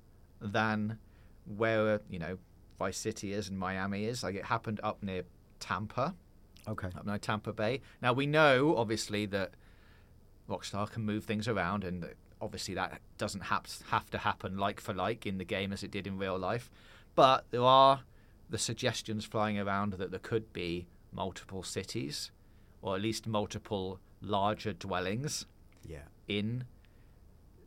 than 0.40 0.98
where 1.46 2.00
you 2.10 2.18
know 2.18 2.38
Vice 2.78 2.98
City 2.98 3.32
is 3.32 3.48
and 3.48 3.58
Miami 3.58 4.04
is. 4.04 4.22
Like 4.22 4.34
it 4.34 4.46
happened 4.46 4.80
up 4.82 5.02
near 5.02 5.22
Tampa 5.60 6.14
Okay. 6.68 6.88
up 6.88 7.06
near 7.06 7.18
Tampa 7.18 7.52
Bay. 7.52 7.80
Now 8.02 8.12
we 8.12 8.26
know, 8.26 8.76
obviously, 8.76 9.26
that 9.26 9.52
Rockstar 10.48 10.90
can 10.90 11.04
move 11.04 11.24
things 11.24 11.48
around, 11.48 11.84
and 11.84 12.08
obviously 12.40 12.74
that 12.74 13.00
doesn't 13.16 13.42
have 13.42 13.64
have 13.90 14.10
to 14.10 14.18
happen 14.18 14.56
like 14.56 14.80
for 14.80 14.94
like 14.94 15.26
in 15.26 15.38
the 15.38 15.44
game 15.44 15.72
as 15.72 15.82
it 15.82 15.90
did 15.90 16.06
in 16.06 16.18
real 16.18 16.38
life. 16.38 16.70
But 17.14 17.46
there 17.50 17.62
are 17.62 18.00
the 18.50 18.58
suggestions 18.58 19.24
flying 19.24 19.58
around 19.58 19.94
that 19.94 20.10
there 20.10 20.20
could 20.20 20.52
be 20.52 20.86
multiple 21.12 21.62
cities, 21.62 22.30
or 22.82 22.96
at 22.96 23.02
least 23.02 23.26
multiple 23.26 24.00
larger 24.20 24.72
dwellings. 24.72 25.46
Yeah. 25.86 26.02
in 26.26 26.64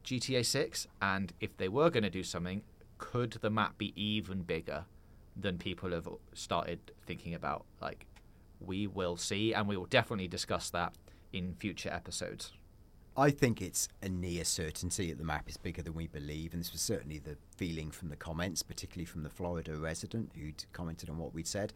GTA 0.04 0.46
6? 0.46 0.88
And 1.02 1.34
if 1.40 1.58
they 1.58 1.68
were 1.68 1.90
going 1.90 2.04
to 2.04 2.10
do 2.10 2.24
something, 2.24 2.62
could 2.98 3.32
the 3.42 3.50
map 3.50 3.78
be 3.78 3.94
even 3.96 4.44
bigger 4.44 4.86
than 5.36 5.58
people 5.58 5.92
have 5.92 6.08
started 6.34 6.92
thinking 7.06 7.34
about? 7.34 7.66
Like, 7.82 8.06
we 8.60 8.86
will 8.88 9.18
see, 9.18 9.54
and 9.54 9.68
we 9.68 9.76
will 9.76 9.86
definitely 9.88 10.28
discuss 10.28 10.70
that 10.70 10.94
in 11.34 11.56
future 11.56 11.90
episodes. 11.90 12.54
I 13.18 13.30
think 13.30 13.62
it's 13.62 13.90
a 14.02 14.08
near 14.08 14.46
certainty 14.46 15.10
that 15.10 15.18
the 15.18 15.26
map 15.26 15.50
is 15.50 15.58
bigger 15.58 15.82
than 15.82 15.96
we 15.96 16.08
believe, 16.08 16.54
and 16.54 16.62
this 16.62 16.72
was 16.72 16.82
certainly 16.82 17.20
the 17.20 17.36
feeling 17.58 17.92
from 17.92 18.08
the 18.08 18.16
comments, 18.16 18.64
particularly 18.64 19.06
from 19.06 19.24
the 19.24 19.30
Florida 19.30 19.76
resident 19.76 20.32
who'd 20.34 20.64
commented 20.72 21.10
on 21.10 21.18
what 21.18 21.34
we'd 21.34 21.48
said. 21.48 21.74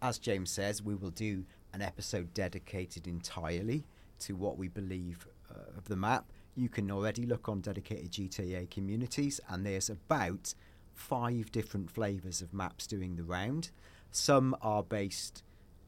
As 0.00 0.18
James 0.18 0.48
says, 0.48 0.80
we 0.80 0.94
will 0.94 1.10
do 1.10 1.44
an 1.72 1.82
episode 1.82 2.32
dedicated 2.34 3.08
entirely 3.08 3.84
to 4.20 4.36
what 4.36 4.58
we 4.58 4.68
believe 4.68 5.26
uh, 5.50 5.76
of 5.76 5.88
the 5.88 5.96
map. 5.96 6.26
You 6.54 6.68
can 6.68 6.88
already 6.90 7.26
look 7.26 7.48
on 7.48 7.60
dedicated 7.60 8.12
GTA 8.12 8.70
communities, 8.70 9.40
and 9.48 9.66
there's 9.66 9.90
about 9.90 10.54
five 10.94 11.50
different 11.50 11.90
flavours 11.90 12.42
of 12.42 12.54
maps 12.54 12.86
doing 12.86 13.16
the 13.16 13.24
round. 13.24 13.70
Some 14.12 14.56
are 14.62 14.84
based 14.84 15.42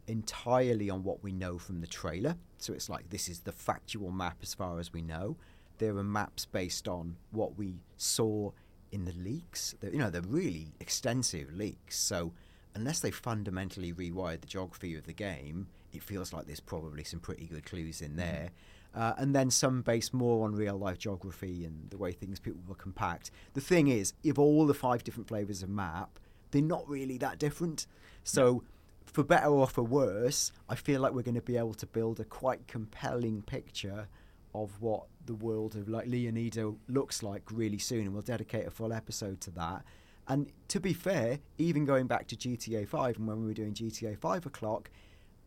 entirely 0.06 0.90
on 0.90 1.02
what 1.02 1.22
we 1.22 1.32
know 1.32 1.58
from 1.58 1.80
the 1.80 1.86
trailer. 1.86 2.36
So 2.58 2.72
it's 2.72 2.88
like 2.88 3.10
this 3.10 3.28
is 3.28 3.40
the 3.40 3.52
factual 3.52 4.10
map 4.10 4.38
as 4.42 4.54
far 4.54 4.78
as 4.78 4.92
we 4.92 5.02
know. 5.02 5.36
There 5.78 5.96
are 5.96 6.04
maps 6.04 6.44
based 6.44 6.88
on 6.88 7.16
what 7.30 7.56
we 7.56 7.76
saw 7.96 8.50
in 8.90 9.04
the 9.04 9.12
leaks. 9.12 9.74
They're, 9.80 9.92
you 9.92 9.98
know, 9.98 10.10
they're 10.10 10.22
really 10.22 10.74
extensive 10.80 11.52
leaks. 11.52 11.98
So 11.98 12.32
unless 12.74 13.00
they 13.00 13.10
fundamentally 13.10 13.92
rewired 13.92 14.40
the 14.42 14.46
geography 14.46 14.96
of 14.96 15.04
the 15.04 15.12
game, 15.12 15.68
it 15.92 16.02
feels 16.02 16.32
like 16.32 16.46
there's 16.46 16.60
probably 16.60 17.04
some 17.04 17.20
pretty 17.20 17.46
good 17.46 17.64
clues 17.64 18.00
in 18.00 18.16
there. 18.16 18.50
Uh, 18.94 19.14
and 19.16 19.34
then 19.34 19.50
some 19.50 19.80
based 19.80 20.12
more 20.12 20.44
on 20.44 20.54
real 20.54 20.76
life 20.76 20.98
geography 20.98 21.64
and 21.64 21.88
the 21.90 21.96
way 21.96 22.12
things 22.12 22.38
people 22.38 22.60
were 22.68 22.74
compact. 22.74 23.30
The 23.54 23.60
thing 23.60 23.88
is, 23.88 24.12
if 24.22 24.38
all 24.38 24.66
the 24.66 24.74
five 24.74 25.02
different 25.02 25.28
flavors 25.28 25.62
of 25.62 25.70
map, 25.70 26.18
they're 26.50 26.60
not 26.60 26.86
really 26.86 27.16
that 27.18 27.38
different. 27.38 27.86
So 28.22 28.62
for 29.06 29.24
better 29.24 29.48
or 29.48 29.66
for 29.66 29.82
worse, 29.82 30.52
I 30.68 30.74
feel 30.74 31.00
like 31.00 31.12
we're 31.12 31.22
going 31.22 31.34
to 31.34 31.42
be 31.42 31.56
able 31.56 31.74
to 31.74 31.86
build 31.86 32.20
a 32.20 32.24
quite 32.24 32.66
compelling 32.66 33.42
picture 33.42 34.08
of 34.54 34.80
what 34.80 35.04
the 35.24 35.34
world 35.34 35.76
of 35.76 35.88
like 35.88 36.06
Leonido 36.06 36.76
looks 36.88 37.22
like 37.22 37.42
really 37.50 37.78
soon, 37.78 38.02
and 38.02 38.12
we'll 38.12 38.22
dedicate 38.22 38.66
a 38.66 38.70
full 38.70 38.92
episode 38.92 39.40
to 39.42 39.50
that. 39.52 39.84
And 40.28 40.52
to 40.68 40.80
be 40.80 40.92
fair, 40.92 41.38
even 41.58 41.84
going 41.84 42.06
back 42.06 42.28
to 42.28 42.36
GTA 42.36 42.86
5 42.86 43.16
and 43.16 43.26
when 43.26 43.40
we 43.40 43.46
were 43.46 43.54
doing 43.54 43.74
GTA 43.74 44.18
5 44.18 44.46
o'clock, 44.46 44.90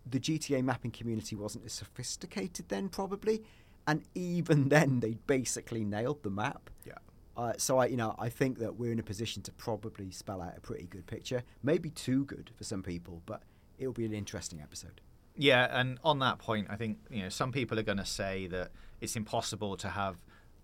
the 0.06 0.20
GTA 0.20 0.64
mapping 0.64 0.92
community 0.92 1.36
wasn't 1.36 1.66
as 1.66 1.74
sophisticated 1.74 2.70
then, 2.70 2.90
probably. 2.90 3.44
And 3.88 4.04
even 4.16 4.70
then, 4.70 5.00
they 5.00 5.18
basically 5.28 5.84
nailed 5.84 6.24
the 6.24 6.30
map. 6.30 6.70
Yeah. 6.86 6.94
Uh, 7.38 7.54
so 7.58 7.78
I, 7.78 7.88
you 7.88 7.98
know, 7.98 8.16
I 8.18 8.30
think 8.30 8.60
that 8.60 8.78
we're 8.78 8.92
in 8.92 9.00
a 9.00 9.04
position 9.04 9.42
to 9.44 9.52
probably 9.52 10.12
spell 10.12 10.42
out 10.42 10.54
a 10.58 10.62
pretty 10.62 10.86
good 10.86 11.06
picture. 11.06 11.44
Maybe 11.64 11.90
too 11.90 12.26
good 12.26 12.50
for 12.56 12.64
some 12.64 12.82
people, 12.82 13.22
but 13.26 13.44
it'll 13.78 13.94
be 13.94 14.06
an 14.06 14.14
interesting 14.14 14.62
episode. 14.62 15.02
Yeah, 15.38 15.68
and 15.70 16.00
on 16.04 16.20
that 16.20 16.40
point, 16.40 16.68
I 16.70 16.78
think 16.78 16.98
you 17.10 17.24
know 17.24 17.30
some 17.30 17.52
people 17.52 17.78
are 17.78 17.84
going 17.84 17.98
to 17.98 18.06
say 18.06 18.48
that 18.48 18.72
it's 19.02 19.18
impossible 19.18 19.76
to 19.78 19.90
have 19.90 20.16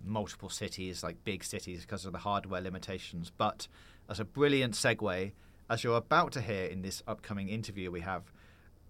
multiple 0.04 0.50
cities 0.50 1.04
like 1.04 1.24
big 1.24 1.44
cities 1.44 1.82
because 1.82 2.06
of 2.06 2.14
the 2.14 2.20
hardware 2.20 2.62
limitations. 2.62 3.32
But 3.36 3.68
as 4.10 4.20
a 4.20 4.26
brilliant 4.26 4.74
segue, 4.74 5.32
as 5.70 5.84
you're 5.84 5.98
about 5.98 6.32
to 6.34 6.42
hear 6.42 6.66
in 6.66 6.82
this 6.82 7.04
upcoming 7.08 7.50
interview 7.50 7.92
we 7.92 8.02
have, 8.02 8.32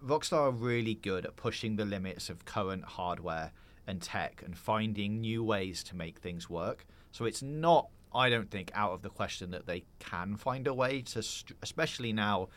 Rockstar 0.04 0.48
are 0.48 0.50
really 0.50 0.94
good 0.94 1.26
at 1.26 1.36
pushing 1.36 1.76
the 1.76 1.84
limits 1.84 2.30
of 2.30 2.44
current 2.44 2.84
hardware 2.84 3.52
and 3.86 4.00
tech 4.00 4.42
and 4.44 4.56
finding 4.56 5.20
new 5.20 5.42
ways 5.42 5.82
to 5.84 5.96
make 5.96 6.18
things 6.18 6.48
work. 6.48 6.86
So 7.12 7.26
it's 7.26 7.42
not, 7.42 7.88
I 8.14 8.28
don't 8.30 8.50
think, 8.50 8.70
out 8.74 8.92
of 8.92 9.02
the 9.02 9.10
question 9.10 9.50
that 9.52 9.66
they 9.66 9.84
can 9.98 10.36
find 10.36 10.66
a 10.66 10.74
way 10.74 11.02
to, 11.02 11.22
st- 11.22 11.56
especially 11.62 12.12
now 12.12 12.48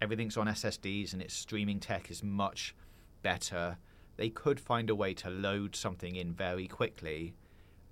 everything's 0.00 0.36
on 0.36 0.46
SSDs 0.46 1.12
and 1.12 1.22
its 1.22 1.34
streaming 1.34 1.80
tech 1.80 2.10
is 2.10 2.22
much 2.22 2.74
better. 3.22 3.78
They 4.16 4.28
could 4.28 4.60
find 4.60 4.90
a 4.90 4.94
way 4.94 5.14
to 5.14 5.30
load 5.30 5.74
something 5.74 6.14
in 6.14 6.32
very 6.34 6.66
quickly 6.68 7.34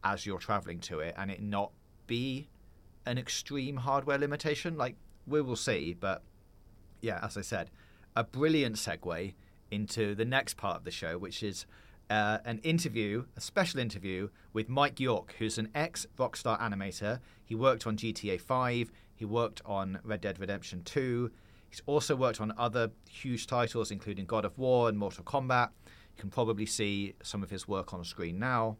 as 0.04 0.26
you're 0.26 0.38
traveling 0.38 0.80
to 0.80 1.00
it 1.00 1.14
and 1.16 1.30
it 1.30 1.42
not 1.42 1.72
be 2.06 2.48
an 3.06 3.16
extreme 3.16 3.78
hardware 3.78 4.18
limitation. 4.18 4.76
Like, 4.76 4.96
we 5.26 5.40
will 5.40 5.56
see, 5.56 5.96
but 5.98 6.22
yeah, 7.00 7.20
as 7.22 7.36
I 7.36 7.42
said, 7.42 7.70
a 8.14 8.24
brilliant 8.24 8.76
segue 8.76 9.34
into 9.70 10.14
the 10.14 10.24
next 10.24 10.56
part 10.56 10.76
of 10.76 10.84
the 10.84 10.90
show, 10.90 11.16
which 11.16 11.42
is 11.42 11.64
uh, 12.10 12.38
an 12.44 12.58
interview, 12.58 13.24
a 13.36 13.40
special 13.40 13.80
interview 13.80 14.28
with 14.52 14.68
Mike 14.68 15.00
York, 15.00 15.34
who's 15.38 15.56
an 15.56 15.68
ex 15.74 16.06
Rockstar 16.18 16.60
animator. 16.60 17.20
He 17.44 17.54
worked 17.54 17.86
on 17.86 17.96
GTA 17.96 18.40
5, 18.40 18.90
he 19.14 19.24
worked 19.24 19.62
on 19.64 20.00
Red 20.04 20.20
Dead 20.20 20.38
Redemption 20.38 20.82
2, 20.82 21.30
He's 21.70 21.82
also 21.86 22.16
worked 22.16 22.40
on 22.40 22.52
other 22.58 22.90
huge 23.08 23.46
titles, 23.46 23.92
including 23.92 24.26
God 24.26 24.44
of 24.44 24.58
War 24.58 24.88
and 24.88 24.98
Mortal 24.98 25.22
Kombat. 25.22 25.70
You 25.86 26.20
can 26.20 26.30
probably 26.30 26.66
see 26.66 27.14
some 27.22 27.44
of 27.44 27.50
his 27.50 27.68
work 27.68 27.94
on 27.94 28.04
screen 28.04 28.40
now. 28.40 28.76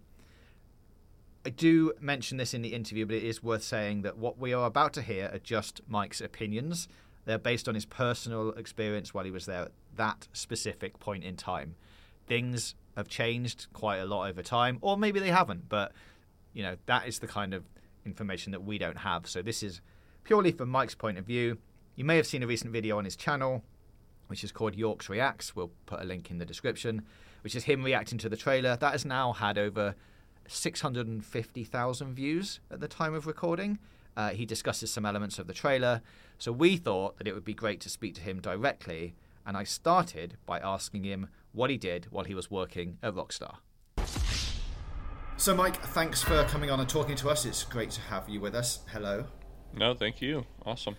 I 1.47 1.51
do 1.51 1.95
mention 2.01 2.37
this 2.37 2.53
in 2.53 2.63
the 2.63 2.75
interview, 2.75 3.07
but 3.07 3.17
it 3.17 3.23
is 3.23 3.43
worth 3.43 3.63
saying 3.63 4.03
that 4.03 4.19
what 4.19 4.39
we 4.39 4.53
are 4.53 4.67
about 4.67 4.93
to 4.95 5.03
hear 5.03 5.31
are 5.33 5.39
just 5.39 5.81
Mike's 5.89 6.21
opinions. 6.21 6.89
They're 7.25 7.39
based 7.39 7.69
on 7.69 7.77
his 7.77 7.87
personal 7.87 8.51
experience 8.53 9.15
while 9.15 9.25
he 9.25 9.31
was 9.31 9.47
there 9.47 9.63
at 9.63 9.73
that 9.97 10.27
specific 10.33 10.99
point 10.99 11.23
in 11.23 11.37
time. 11.37 11.77
Things 12.27 12.75
have 12.97 13.09
changed 13.09 13.67
quite 13.73 13.99
a 13.99 14.05
lot 14.05 14.29
over 14.29 14.43
time, 14.43 14.79
or 14.81 14.97
maybe 14.97 15.21
they 15.21 15.31
haven't, 15.31 15.69
but 15.69 15.93
you 16.53 16.63
know, 16.63 16.77
that 16.87 17.07
is 17.07 17.19
the 17.21 17.27
kind 17.27 17.55
of 17.55 17.65
information 18.05 18.53
that 18.53 18.63
we 18.63 18.79
don't 18.79 18.99
have. 18.99 19.29
So 19.29 19.43
this 19.43 19.63
is 19.63 19.81
purely 20.25 20.53
from 20.53 20.69
Mike's 20.69 20.95
point 20.95 21.19
of 21.19 21.25
view. 21.25 21.59
You 21.97 22.05
may 22.05 22.17
have 22.17 22.27
seen 22.27 22.43
a 22.43 22.47
recent 22.47 22.73
video 22.73 22.99
on 22.99 23.05
his 23.05 23.17
channel, 23.17 23.63
which 24.27 24.43
is 24.43 24.53
called 24.53 24.75
Yorks 24.75 25.09
Reacts. 25.09 25.55
We'll 25.55 25.71
put 25.87 26.01
a 26.01 26.05
link 26.05 26.31
in 26.31 26.39
the 26.39 26.45
description, 26.45 27.03
which 27.43 27.55
is 27.55 27.65
him 27.65 27.83
reacting 27.83 28.19
to 28.19 28.29
the 28.29 28.37
trailer. 28.37 28.77
That 28.77 28.93
has 28.93 29.05
now 29.05 29.33
had 29.33 29.59
over 29.59 29.95
650,000 30.49 32.15
views 32.15 32.61
at 32.71 32.81
the 32.81 32.89
time 32.89 33.15
of 33.15 33.27
recording. 33.27 33.79
Uh, 34.17 34.31
he 34.31 34.45
discusses 34.45 34.91
some 34.91 35.07
elements 35.07 35.39
of 35.39 35.47
the 35.47 35.53
trailer. 35.53 36.03
So 36.39 36.53
we 36.53 36.77
thought 36.77 37.19
that 37.19 37.29
it 37.29 37.35
would 37.35 37.45
be 37.45 37.55
great 37.55 37.81
to 37.81 37.89
speak 37.89 38.15
to 38.17 38.21
him 38.21 38.41
directly, 38.41 39.15
and 39.51 39.57
I 39.57 39.65
started 39.65 40.37
by 40.47 40.61
asking 40.61 41.03
him 41.03 41.27
what 41.51 41.71
he 41.71 41.77
did 41.77 42.07
while 42.11 42.25
he 42.25 42.37
was 42.37 42.53
working 42.53 42.99
at 43.03 43.15
Rockstar. 43.15 43.57
So, 45.37 45.57
Mike, 45.57 45.83
thanks 45.87 46.23
for 46.23 46.45
coming 46.45 46.71
on 46.71 46.79
and 46.79 46.89
talking 46.89 47.17
to 47.17 47.29
us. 47.29 47.45
It's 47.45 47.65
great 47.65 47.91
to 47.91 48.01
have 48.03 48.29
you 48.29 48.41
with 48.41 48.55
us. 48.55 48.79
Hello. 48.93 49.25
No, 49.75 49.93
thank 49.93 50.23
you. 50.23 50.47
Awesome. 50.65 50.95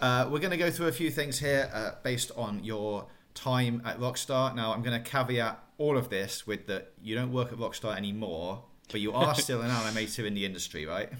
Uh, 0.00 0.30
we're 0.30 0.38
going 0.38 0.52
to 0.52 0.56
go 0.56 0.70
through 0.70 0.86
a 0.86 0.92
few 0.92 1.10
things 1.10 1.40
here 1.40 1.70
uh, 1.74 1.90
based 2.02 2.30
on 2.38 2.64
your 2.64 3.08
time 3.34 3.82
at 3.84 4.00
Rockstar. 4.00 4.54
Now, 4.54 4.72
I'm 4.72 4.82
going 4.82 4.98
to 4.98 5.10
caveat 5.10 5.62
all 5.76 5.98
of 5.98 6.08
this 6.08 6.46
with 6.46 6.68
that 6.68 6.94
you 7.02 7.14
don't 7.14 7.32
work 7.32 7.52
at 7.52 7.58
Rockstar 7.58 7.94
anymore, 7.94 8.64
but 8.90 9.02
you 9.02 9.12
are 9.12 9.34
still 9.34 9.60
an 9.60 9.68
animator 9.82 10.24
in 10.24 10.32
the 10.32 10.46
industry, 10.46 10.86
right? 10.86 11.10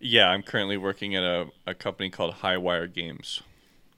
Yeah, 0.00 0.30
I'm 0.30 0.42
currently 0.42 0.78
working 0.78 1.14
at 1.14 1.22
a, 1.22 1.46
a 1.64 1.74
company 1.74 2.10
called 2.10 2.34
Highwire 2.42 2.92
Games. 2.92 3.40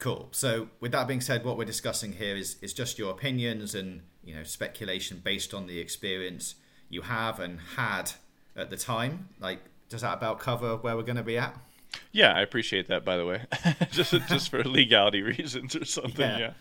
Cool. 0.04 0.28
So, 0.32 0.68
with 0.80 0.92
that 0.92 1.08
being 1.08 1.23
said, 1.23 1.46
what 1.46 1.56
we're 1.56 1.64
discussing 1.64 2.12
here 2.12 2.37
is, 2.37 2.56
is 2.61 2.75
just 2.75 2.99
your 2.99 3.11
opinions 3.11 3.75
and 3.75 4.02
you 4.23 4.34
know 4.34 4.42
speculation 4.42 5.23
based 5.25 5.54
on 5.54 5.66
the 5.66 5.78
experience 5.78 6.56
you 6.90 7.00
have 7.00 7.40
and 7.40 7.58
had 7.76 8.12
at 8.54 8.68
the 8.68 8.76
time. 8.76 9.30
Like, 9.40 9.61
does 9.88 10.02
that 10.02 10.12
about 10.12 10.40
cover 10.40 10.76
where 10.76 10.94
we're 10.94 11.04
going 11.04 11.16
to 11.16 11.23
be 11.23 11.38
at? 11.38 11.56
Yeah, 12.12 12.34
I 12.34 12.42
appreciate 12.42 12.87
that. 12.88 13.02
By 13.02 13.16
the 13.16 13.25
way, 13.25 13.44
just 13.92 14.12
just 14.28 14.50
for 14.50 14.62
legality 14.62 15.23
reasons 15.38 15.75
or 15.75 15.87
something. 15.87 16.20
Yeah. 16.20 16.38
yeah. 16.38 16.52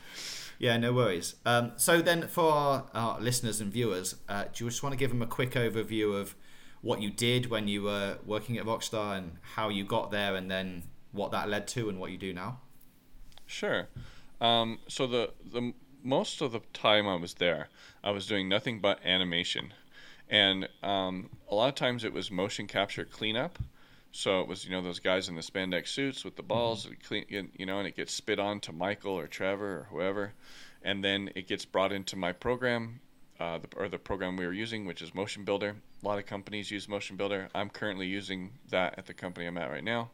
Yeah, 0.58 0.78
no 0.78 0.94
worries. 0.94 1.36
Um, 1.46 1.74
so 1.76 2.02
then, 2.02 2.30
for 2.30 2.50
our, 2.50 2.86
our 2.94 3.20
listeners 3.20 3.60
and 3.60 3.74
viewers, 3.74 4.16
uh, 4.30 4.46
do 4.54 4.64
you 4.64 4.70
just 4.70 4.84
want 4.84 4.94
to 4.94 4.98
give 4.98 5.10
them 5.10 5.22
a 5.22 5.28
quick 5.28 5.52
overview 5.52 6.18
of 6.18 6.34
what 6.82 7.02
you 7.02 7.10
did 7.10 7.50
when 7.50 7.68
you 7.68 7.84
were 7.84 8.20
working 8.26 8.58
at 8.58 8.64
Rockstar 8.64 9.18
and 9.18 9.34
how 9.42 9.68
you 9.68 9.84
got 9.84 10.12
there, 10.12 10.34
and 10.38 10.50
then 10.50 10.84
what 11.12 11.32
that 11.32 11.50
led 11.50 11.68
to 11.68 11.90
and 11.90 12.00
what 12.00 12.10
you 12.10 12.18
do 12.18 12.32
now? 12.34 12.60
Sure. 13.46 13.88
Um, 14.42 14.80
so 14.88 15.08
the 15.08 15.32
the 15.52 15.74
most 16.04 16.42
of 16.42 16.52
the 16.52 16.62
time 16.74 17.08
I 17.08 17.16
was 17.16 17.36
there, 17.36 17.70
I 18.04 18.12
was 18.12 18.28
doing 18.28 18.50
nothing 18.50 18.80
but 18.80 19.00
animation, 19.06 19.74
and 20.30 20.68
um, 20.82 21.30
a 21.50 21.56
lot 21.56 21.70
of 21.70 21.76
times 21.76 22.04
it 22.04 22.14
was 22.14 22.30
motion 22.30 22.68
capture 22.68 23.06
cleanup. 23.06 23.60
So 24.16 24.42
it 24.42 24.48
was, 24.48 24.64
you 24.64 24.70
know, 24.70 24.82
those 24.82 25.00
guys 25.00 25.28
in 25.28 25.36
the 25.36 25.42
spandex 25.42 25.88
suits 25.88 26.24
with 26.24 26.36
the 26.36 26.44
balls, 26.44 26.86
mm-hmm. 26.86 26.94
clean, 27.04 27.50
you 27.58 27.66
know, 27.66 27.80
and 27.80 27.88
it 27.88 27.96
gets 27.96 28.14
spit 28.14 28.38
on 28.38 28.60
to 28.60 28.72
Michael 28.72 29.14
or 29.14 29.26
Trevor 29.26 29.80
or 29.80 29.88
whoever, 29.90 30.34
and 30.84 31.04
then 31.04 31.32
it 31.36 31.48
gets 31.48 31.66
brought 31.66 31.92
into 31.92 32.16
my 32.16 32.32
program, 32.32 33.00
uh, 33.40 33.58
the, 33.58 33.68
or 33.76 33.90
the 33.90 33.98
program 33.98 34.38
we 34.38 34.46
were 34.46 34.54
using, 34.54 34.86
which 34.86 35.02
is 35.02 35.16
Motion 35.16 35.44
Builder. 35.46 35.76
A 36.04 36.08
lot 36.08 36.20
of 36.20 36.28
companies 36.28 36.70
use 36.70 36.88
Motion 36.88 37.16
Builder. 37.18 37.50
I'm 37.56 37.72
currently 37.72 38.06
using 38.06 38.52
that 38.70 39.00
at 39.00 39.08
the 39.08 39.16
company 39.16 39.48
I'm 39.48 39.58
at 39.58 39.72
right 39.72 39.84
now. 39.84 40.12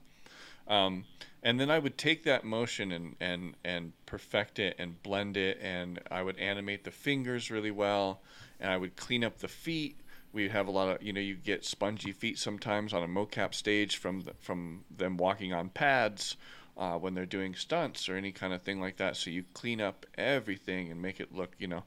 Um, 0.69 1.03
and 1.43 1.59
then 1.59 1.69
I 1.71 1.79
would 1.79 1.97
take 1.97 2.23
that 2.23 2.43
motion 2.43 2.91
and, 2.91 3.15
and, 3.19 3.55
and 3.63 3.93
perfect 4.05 4.59
it 4.59 4.75
and 4.77 5.01
blend 5.03 5.37
it, 5.37 5.59
and 5.61 5.99
I 6.11 6.23
would 6.23 6.37
animate 6.37 6.83
the 6.83 6.91
fingers 6.91 7.49
really 7.49 7.71
well, 7.71 8.21
and 8.59 8.71
I 8.71 8.77
would 8.77 8.95
clean 8.95 9.23
up 9.23 9.39
the 9.39 9.47
feet 9.47 9.99
we 10.31 10.49
have 10.49 10.67
a 10.67 10.71
lot 10.71 10.89
of 10.89 11.01
you 11.01 11.11
know 11.13 11.19
you 11.19 11.35
get 11.35 11.65
spongy 11.65 12.11
feet 12.11 12.37
sometimes 12.37 12.93
on 12.93 13.03
a 13.03 13.07
mocap 13.07 13.53
stage 13.53 13.97
from 13.97 14.21
the, 14.21 14.33
from 14.39 14.83
them 14.95 15.17
walking 15.17 15.53
on 15.53 15.69
pads 15.69 16.37
uh, 16.77 16.97
when 16.97 17.13
they're 17.13 17.25
doing 17.25 17.55
stunts 17.55 18.07
or 18.07 18.15
any 18.15 18.31
kind 18.31 18.53
of 18.53 18.61
thing 18.61 18.79
like 18.79 18.97
that. 18.97 19.17
So 19.17 19.29
you 19.29 19.43
clean 19.53 19.81
up 19.81 20.05
everything 20.17 20.91
and 20.91 21.01
make 21.01 21.19
it 21.19 21.33
look 21.33 21.55
you 21.57 21.67
know, 21.67 21.83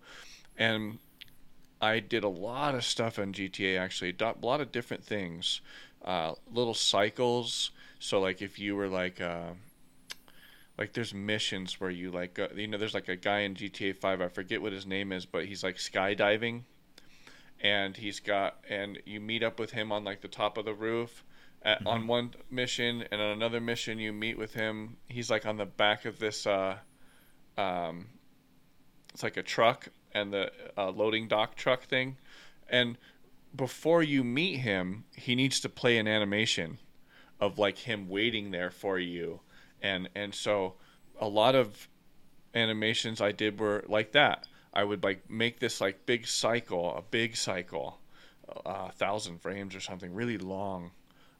and 0.56 0.98
I 1.80 2.00
did 2.00 2.24
a 2.24 2.28
lot 2.28 2.74
of 2.74 2.84
stuff 2.84 3.18
on 3.18 3.32
GTA 3.32 3.78
actually, 3.78 4.14
a 4.20 4.34
lot 4.42 4.60
of 4.60 4.70
different 4.72 5.04
things, 5.04 5.60
uh, 6.04 6.34
little 6.52 6.74
cycles. 6.74 7.70
So 8.02 8.20
like 8.20 8.42
if 8.42 8.58
you 8.58 8.76
were 8.76 8.88
like. 8.88 9.20
Uh, 9.20 9.54
like 10.78 10.94
there's 10.94 11.12
missions 11.12 11.78
where 11.78 11.90
you 11.90 12.10
like 12.10 12.38
you 12.56 12.66
know 12.66 12.78
there's 12.78 12.94
like 12.94 13.08
a 13.08 13.14
guy 13.14 13.40
in 13.40 13.54
GTA 13.54 13.94
5 13.94 14.22
I 14.22 14.28
forget 14.28 14.62
what 14.62 14.72
his 14.72 14.86
name 14.86 15.12
is 15.12 15.26
but 15.26 15.44
he's 15.44 15.62
like 15.62 15.76
skydiving 15.76 16.62
and 17.60 17.94
he's 17.94 18.20
got 18.20 18.56
and 18.68 18.98
you 19.04 19.20
meet 19.20 19.42
up 19.42 19.60
with 19.60 19.70
him 19.70 19.92
on 19.92 20.02
like 20.02 20.22
the 20.22 20.28
top 20.28 20.56
of 20.56 20.64
the 20.64 20.72
roof 20.72 21.24
at, 21.62 21.78
mm-hmm. 21.78 21.88
on 21.88 22.06
one 22.06 22.34
mission 22.50 23.04
and 23.12 23.20
on 23.20 23.28
another 23.28 23.60
mission 23.60 23.98
you 23.98 24.14
meet 24.14 24.38
with 24.38 24.54
him 24.54 24.96
he's 25.08 25.30
like 25.30 25.44
on 25.44 25.58
the 25.58 25.66
back 25.66 26.06
of 26.06 26.18
this 26.18 26.46
uh 26.46 26.76
um 27.58 28.06
it's 29.12 29.22
like 29.22 29.36
a 29.36 29.42
truck 29.42 29.88
and 30.12 30.32
the 30.32 30.50
uh, 30.78 30.90
loading 30.90 31.28
dock 31.28 31.54
truck 31.54 31.82
thing 31.82 32.16
and 32.68 32.96
before 33.54 34.02
you 34.02 34.24
meet 34.24 34.56
him 34.56 35.04
he 35.14 35.34
needs 35.34 35.60
to 35.60 35.68
play 35.68 35.98
an 35.98 36.08
animation 36.08 36.78
of 37.42 37.58
like 37.58 37.76
him 37.76 38.08
waiting 38.08 38.50
there 38.50 38.70
for 38.70 38.98
you 38.98 39.40
and 39.82 40.08
and 40.14 40.34
so 40.34 40.74
a 41.20 41.28
lot 41.28 41.54
of 41.54 41.88
animations 42.54 43.20
I 43.20 43.32
did 43.32 43.60
were 43.60 43.84
like 43.86 44.12
that 44.12 44.46
I 44.72 44.84
would 44.84 45.04
like 45.04 45.28
make 45.28 45.60
this 45.60 45.80
like 45.80 46.06
big 46.06 46.26
cycle, 46.26 46.96
a 46.96 47.02
big 47.02 47.36
cycle, 47.36 47.98
a 48.48 48.68
uh, 48.68 48.90
thousand 48.90 49.40
frames 49.40 49.74
or 49.74 49.80
something, 49.80 50.14
really 50.14 50.38
long, 50.38 50.92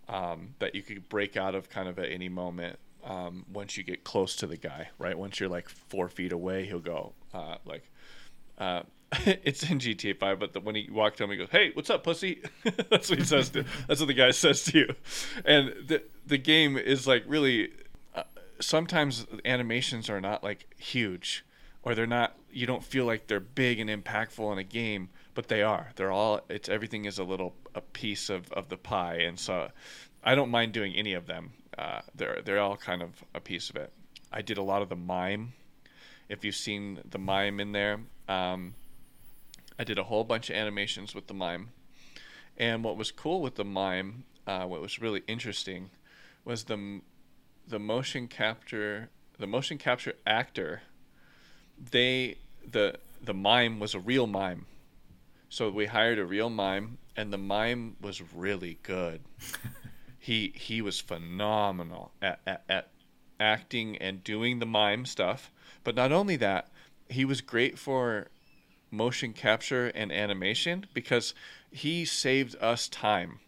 um, 0.08 0.54
that 0.58 0.74
you 0.74 0.82
could 0.82 1.08
break 1.08 1.36
out 1.36 1.54
of 1.54 1.70
kind 1.70 1.88
of 1.88 1.98
at 1.98 2.10
any 2.10 2.28
moment. 2.28 2.78
Um, 3.04 3.46
once 3.52 3.76
you 3.76 3.82
get 3.82 4.04
close 4.04 4.36
to 4.36 4.46
the 4.46 4.56
guy, 4.56 4.90
right? 4.98 5.18
Once 5.18 5.40
you're 5.40 5.48
like 5.48 5.68
four 5.68 6.08
feet 6.08 6.32
away, 6.32 6.66
he'll 6.66 6.78
go 6.78 7.14
uh, 7.32 7.56
like. 7.64 7.90
Uh, 8.58 8.82
it's 9.26 9.68
in 9.68 9.78
GTA 9.78 10.18
5, 10.18 10.38
but 10.38 10.52
the, 10.54 10.60
when 10.60 10.74
he 10.74 10.88
walked 10.90 11.20
him, 11.20 11.30
he 11.30 11.36
goes, 11.36 11.50
"Hey, 11.50 11.70
what's 11.74 11.90
up, 11.90 12.02
pussy?" 12.02 12.42
that's 12.90 13.10
what 13.10 13.18
he 13.18 13.24
says 13.24 13.50
to. 13.50 13.64
That's 13.86 14.00
what 14.00 14.06
the 14.06 14.14
guy 14.14 14.30
says 14.32 14.64
to 14.64 14.78
you, 14.78 14.94
and 15.44 15.74
the 15.86 16.02
the 16.26 16.38
game 16.38 16.76
is 16.76 17.06
like 17.06 17.24
really. 17.26 17.70
Uh, 18.14 18.22
sometimes 18.60 19.26
animations 19.44 20.08
are 20.08 20.20
not 20.20 20.42
like 20.42 20.72
huge 20.78 21.44
or 21.82 21.94
they're 21.94 22.06
not 22.06 22.36
you 22.50 22.66
don't 22.66 22.84
feel 22.84 23.04
like 23.04 23.26
they're 23.26 23.40
big 23.40 23.80
and 23.80 23.90
impactful 23.90 24.52
in 24.52 24.58
a 24.58 24.64
game 24.64 25.08
but 25.34 25.48
they 25.48 25.62
are 25.62 25.90
they're 25.96 26.12
all 26.12 26.40
it's 26.48 26.68
everything 26.68 27.04
is 27.04 27.18
a 27.18 27.24
little 27.24 27.54
a 27.74 27.80
piece 27.80 28.30
of, 28.30 28.50
of 28.52 28.68
the 28.68 28.76
pie 28.76 29.16
and 29.16 29.38
so 29.38 29.68
i 30.22 30.34
don't 30.34 30.50
mind 30.50 30.72
doing 30.72 30.94
any 30.94 31.12
of 31.14 31.26
them 31.26 31.52
uh, 31.78 32.00
they're 32.14 32.40
they're 32.44 32.60
all 32.60 32.76
kind 32.76 33.02
of 33.02 33.24
a 33.34 33.40
piece 33.40 33.70
of 33.70 33.76
it 33.76 33.92
i 34.32 34.42
did 34.42 34.58
a 34.58 34.62
lot 34.62 34.82
of 34.82 34.88
the 34.88 34.96
mime 34.96 35.52
if 36.28 36.44
you've 36.44 36.54
seen 36.54 37.00
the 37.10 37.18
mime 37.18 37.58
in 37.58 37.72
there 37.72 37.98
um, 38.28 38.74
i 39.82 39.84
did 39.84 39.98
a 39.98 40.04
whole 40.04 40.24
bunch 40.24 40.48
of 40.48 40.56
animations 40.56 41.14
with 41.14 41.26
the 41.26 41.34
mime 41.34 41.68
and 42.56 42.84
what 42.84 42.96
was 42.96 43.10
cool 43.10 43.42
with 43.42 43.56
the 43.56 43.64
mime 43.64 44.24
uh, 44.46 44.64
what 44.64 44.80
was 44.80 45.00
really 45.00 45.22
interesting 45.26 45.90
was 46.44 46.64
the 46.64 47.00
the 47.68 47.78
motion 47.78 48.26
capture 48.28 49.08
the 49.38 49.46
motion 49.46 49.78
capture 49.78 50.14
actor 50.26 50.82
they 51.90 52.36
the 52.70 52.96
the 53.22 53.34
mime 53.34 53.78
was 53.78 53.94
a 53.94 54.00
real 54.00 54.26
mime. 54.26 54.66
So 55.48 55.70
we 55.70 55.86
hired 55.86 56.18
a 56.18 56.24
real 56.24 56.50
mime 56.50 56.98
and 57.16 57.32
the 57.32 57.38
mime 57.38 57.96
was 58.00 58.22
really 58.34 58.78
good. 58.82 59.20
he 60.18 60.52
he 60.56 60.80
was 60.80 61.00
phenomenal 61.00 62.12
at, 62.20 62.40
at, 62.46 62.62
at 62.68 62.88
acting 63.38 63.96
and 63.98 64.24
doing 64.24 64.58
the 64.58 64.66
mime 64.66 65.04
stuff. 65.04 65.50
But 65.84 65.94
not 65.94 66.12
only 66.12 66.36
that, 66.36 66.68
he 67.08 67.24
was 67.24 67.40
great 67.40 67.78
for 67.78 68.28
motion 68.92 69.32
capture 69.32 69.88
and 69.88 70.12
animation 70.12 70.86
because 70.92 71.34
he 71.70 72.04
saved 72.04 72.54
us 72.60 72.88
time. 72.88 73.40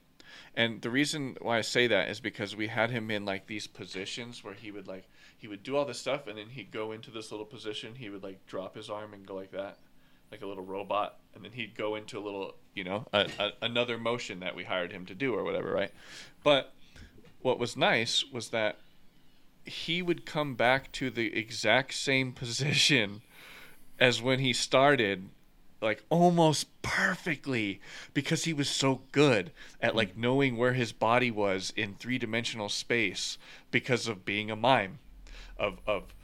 And 0.56 0.82
the 0.82 0.90
reason 0.90 1.36
why 1.40 1.58
I 1.58 1.62
say 1.62 1.86
that 1.88 2.08
is 2.08 2.20
because 2.20 2.56
we 2.56 2.68
had 2.68 2.90
him 2.90 3.10
in 3.10 3.24
like 3.24 3.46
these 3.46 3.66
positions 3.66 4.42
where 4.42 4.54
he 4.54 4.70
would 4.70 4.86
like 4.86 5.08
he 5.36 5.48
would 5.48 5.62
do 5.62 5.76
all 5.76 5.84
this 5.84 5.98
stuff 5.98 6.26
and 6.26 6.38
then 6.38 6.48
he'd 6.48 6.70
go 6.70 6.92
into 6.92 7.10
this 7.10 7.30
little 7.30 7.46
position. 7.46 7.94
He 7.94 8.08
would 8.08 8.22
like 8.22 8.46
drop 8.46 8.76
his 8.76 8.88
arm 8.88 9.12
and 9.12 9.26
go 9.26 9.34
like 9.34 9.50
that, 9.50 9.78
like 10.30 10.42
a 10.42 10.46
little 10.46 10.64
robot, 10.64 11.18
and 11.34 11.44
then 11.44 11.52
he'd 11.52 11.76
go 11.76 11.96
into 11.96 12.18
a 12.18 12.22
little, 12.22 12.54
you 12.72 12.84
know, 12.84 13.06
a, 13.12 13.28
a, 13.38 13.50
another 13.62 13.98
motion 13.98 14.40
that 14.40 14.54
we 14.54 14.64
hired 14.64 14.92
him 14.92 15.04
to 15.06 15.14
do 15.14 15.34
or 15.34 15.44
whatever, 15.44 15.72
right? 15.72 15.90
But 16.42 16.72
what 17.42 17.58
was 17.58 17.76
nice 17.76 18.24
was 18.32 18.50
that 18.50 18.78
he 19.64 20.02
would 20.02 20.24
come 20.24 20.54
back 20.54 20.92
to 20.92 21.10
the 21.10 21.36
exact 21.36 21.94
same 21.94 22.32
position 22.42 23.22
as 23.98 24.22
when 24.22 24.38
he 24.38 24.52
started 24.52 25.28
like 25.80 26.02
almost 26.08 26.66
perfectly 26.82 27.80
because 28.14 28.44
he 28.44 28.52
was 28.52 28.68
so 28.68 29.02
good 29.12 29.52
at 29.80 29.94
like 29.94 30.16
knowing 30.16 30.56
where 30.56 30.72
his 30.72 30.92
body 30.92 31.30
was 31.30 31.72
in 31.76 31.94
three-dimensional 31.94 32.70
space 32.70 33.36
because 33.70 34.08
of 34.08 34.24
being 34.24 34.50
a 34.50 34.56
mime 34.56 34.98
of 35.58 35.78
of 35.86 36.14